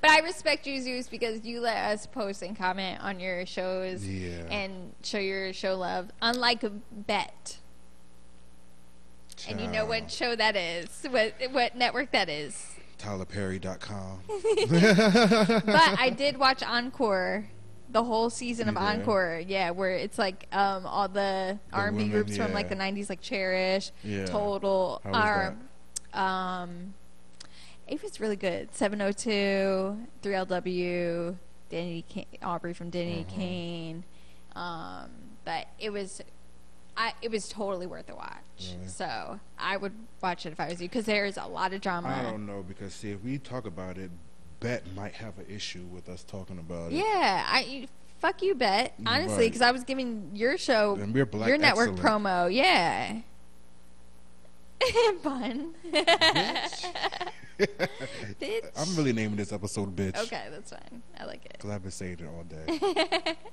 but 0.00 0.10
I 0.10 0.20
respect 0.20 0.66
you, 0.66 0.80
Zeus, 0.80 1.08
because 1.08 1.44
you 1.44 1.60
let 1.60 1.76
us 1.76 2.06
post 2.06 2.42
and 2.42 2.56
comment 2.56 3.00
on 3.02 3.20
your 3.20 3.46
shows 3.46 4.06
Yeah. 4.06 4.42
and 4.50 4.92
show 5.02 5.18
your 5.18 5.52
show 5.52 5.76
love. 5.76 6.10
Unlike 6.20 6.64
BET, 7.06 7.58
and 9.48 9.60
you 9.60 9.66
know 9.68 9.84
what 9.86 10.10
show 10.10 10.36
that 10.36 10.56
is, 10.56 10.88
what 11.10 11.34
what 11.50 11.76
network 11.76 12.12
that 12.12 12.28
is. 12.28 12.74
TylerPerry.com. 12.98 14.20
But 15.66 16.00
I 16.00 16.14
did 16.16 16.38
watch 16.38 16.62
Encore, 16.62 17.48
the 17.90 18.04
whole 18.04 18.30
season 18.30 18.68
of 18.68 18.76
did? 18.76 18.80
Encore. 19.00 19.42
Yeah, 19.44 19.70
where 19.70 19.90
it's 19.90 20.18
like 20.18 20.46
um, 20.52 20.86
all 20.86 21.08
the, 21.08 21.58
R&B 21.72 21.96
women, 21.96 22.10
groups 22.10 22.36
from 22.36 22.52
like 22.52 22.68
the 22.68 22.76
'90s, 22.76 23.08
like 23.08 23.20
Cherish, 23.20 23.90
Yeah. 24.04 24.26
Total. 24.26 25.00
Or, 25.04 25.56
um, 26.14 26.94
it 27.88 28.02
was 28.02 28.20
really 28.20 28.36
good. 28.36 28.74
702, 28.74 29.96
3LW, 30.22 31.36
Danity 31.70 32.04
Kane, 32.08 32.26
Aubrey 32.42 32.72
from 32.74 32.90
Danity 32.90 33.22
Uh-huh. 33.26 33.36
Kane. 33.36 34.04
Um, 34.54 35.10
but 35.44 35.66
it 35.78 35.90
was, 35.90 36.20
I 36.96 37.14
it 37.22 37.30
was 37.30 37.48
totally 37.48 37.86
worth 37.86 38.08
a 38.10 38.14
watch. 38.14 38.36
Really? 38.76 38.86
So 38.88 39.40
I 39.58 39.76
would 39.76 39.92
watch 40.22 40.44
it 40.46 40.52
if 40.52 40.60
I 40.60 40.68
was 40.68 40.80
you 40.80 40.88
because 40.88 41.06
there's 41.06 41.36
a 41.36 41.46
lot 41.46 41.72
of 41.72 41.80
drama. 41.80 42.08
I 42.08 42.22
don't 42.22 42.46
know 42.46 42.62
because 42.66 42.94
see 42.94 43.10
if 43.10 43.22
we 43.24 43.38
talk 43.38 43.66
about 43.66 43.96
it, 43.98 44.10
BET 44.60 44.82
might 44.94 45.14
have 45.14 45.38
an 45.38 45.46
issue 45.48 45.84
with 45.92 46.08
us 46.08 46.22
talking 46.22 46.58
about 46.58 46.92
it. 46.92 46.96
Yeah, 46.96 47.44
I 47.46 47.88
fuck 48.20 48.42
you, 48.42 48.54
BET 48.54 48.94
honestly, 49.06 49.46
because 49.48 49.62
I 49.62 49.72
was 49.72 49.82
giving 49.84 50.30
your 50.34 50.56
show, 50.58 50.96
And 51.00 51.12
we're 51.14 51.26
black 51.26 51.48
your 51.48 51.58
network 51.58 51.92
excellent. 51.98 52.22
promo. 52.22 52.54
Yeah, 52.54 53.22
fun. 55.22 55.74
Bitch. 58.40 58.70
I'm 58.76 58.96
really 58.96 59.12
naming 59.12 59.36
this 59.36 59.52
episode 59.52 59.94
"Bitch" 59.94 60.16
okay. 60.24 60.46
That's 60.50 60.70
fine. 60.70 61.02
I 61.18 61.24
like 61.24 61.44
it. 61.44 61.52
because 61.52 61.70
I've 61.70 61.82
been 61.82 61.90
saying 61.92 62.18
it 62.20 62.26
all 62.26 62.44
day. 62.44 63.36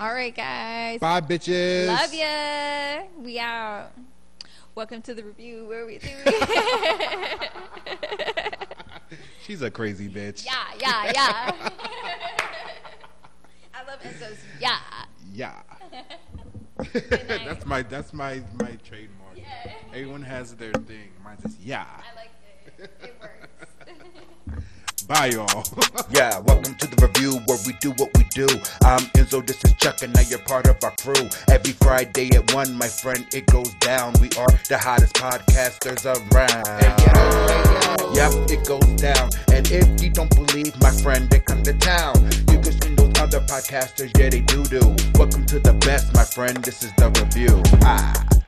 All 0.00 0.14
right, 0.14 0.34
guys. 0.34 0.98
Bye, 0.98 1.20
bitches. 1.20 1.86
Love 1.86 2.14
ya. 2.14 3.02
We 3.22 3.38
out. 3.38 3.90
Welcome 4.74 5.02
to 5.02 5.12
the 5.12 5.22
review 5.22 5.66
where 5.66 5.84
we 5.84 5.98
do. 5.98 6.08
She's 9.44 9.60
a 9.60 9.70
crazy 9.70 10.08
bitch. 10.08 10.46
yeah, 10.46 10.64
yeah, 10.80 11.12
yeah. 11.14 11.68
I 13.74 13.84
love 13.86 14.00
Enzo's. 14.00 14.38
Yeah. 14.58 14.78
Yeah. 15.34 15.60
that's 17.44 17.66
my 17.66 17.82
that's 17.82 18.14
my 18.14 18.42
my 18.58 18.78
trademark. 18.82 19.19
Yeah. 19.50 19.72
Everyone 19.92 20.22
has 20.22 20.54
their 20.54 20.72
thing. 20.72 21.10
Mine's 21.24 21.42
just 21.42 21.60
yeah. 21.60 21.84
I 21.84 22.16
like 22.16 22.30
it. 22.78 22.90
It 23.02 23.16
works. 23.20 24.66
Bye, 25.06 25.26
y'all. 25.26 25.64
Yeah, 26.12 26.40
welcome 26.40 26.74
to 26.74 26.86
the 26.88 27.06
review 27.06 27.38
where 27.46 27.58
we 27.66 27.72
do 27.80 27.90
what 27.92 28.10
we 28.16 28.24
do. 28.34 28.46
I'm 28.82 29.00
Enzo, 29.14 29.46
this 29.46 29.62
is 29.64 29.72
Chuck, 29.74 30.02
and 30.02 30.12
now 30.12 30.22
you're 30.22 30.40
part 30.40 30.66
of 30.66 30.76
our 30.82 30.90
crew. 30.96 31.28
Every 31.48 31.72
Friday 31.72 32.30
at 32.34 32.52
1, 32.52 32.76
my 32.76 32.88
friend, 32.88 33.24
it 33.32 33.46
goes 33.46 33.72
down. 33.74 34.12
We 34.20 34.28
are 34.38 34.50
the 34.68 34.76
hottest 34.78 35.14
podcasters 35.14 36.04
around. 36.04 36.66
Yep, 38.14 38.50
it 38.50 38.66
goes 38.66 39.00
down. 39.00 39.30
And 39.52 39.70
if 39.70 40.02
you 40.02 40.10
don't 40.10 40.34
believe, 40.34 40.78
my 40.80 40.90
friend, 40.90 41.30
they 41.30 41.38
come 41.40 41.62
to 41.62 41.72
town. 41.74 42.14
You 42.50 42.58
can 42.60 42.72
see 42.80 42.94
those 42.96 43.12
other 43.20 43.40
podcasters, 43.40 44.10
yeah, 44.18 44.30
they 44.30 44.40
do 44.40 44.64
do. 44.64 44.80
Welcome 45.18 45.46
to 45.46 45.60
the 45.60 45.74
best, 45.74 46.12
my 46.14 46.24
friend, 46.24 46.56
this 46.58 46.82
is 46.82 46.92
the 46.96 47.08
review. 47.22 47.62
Ah. 47.82 48.39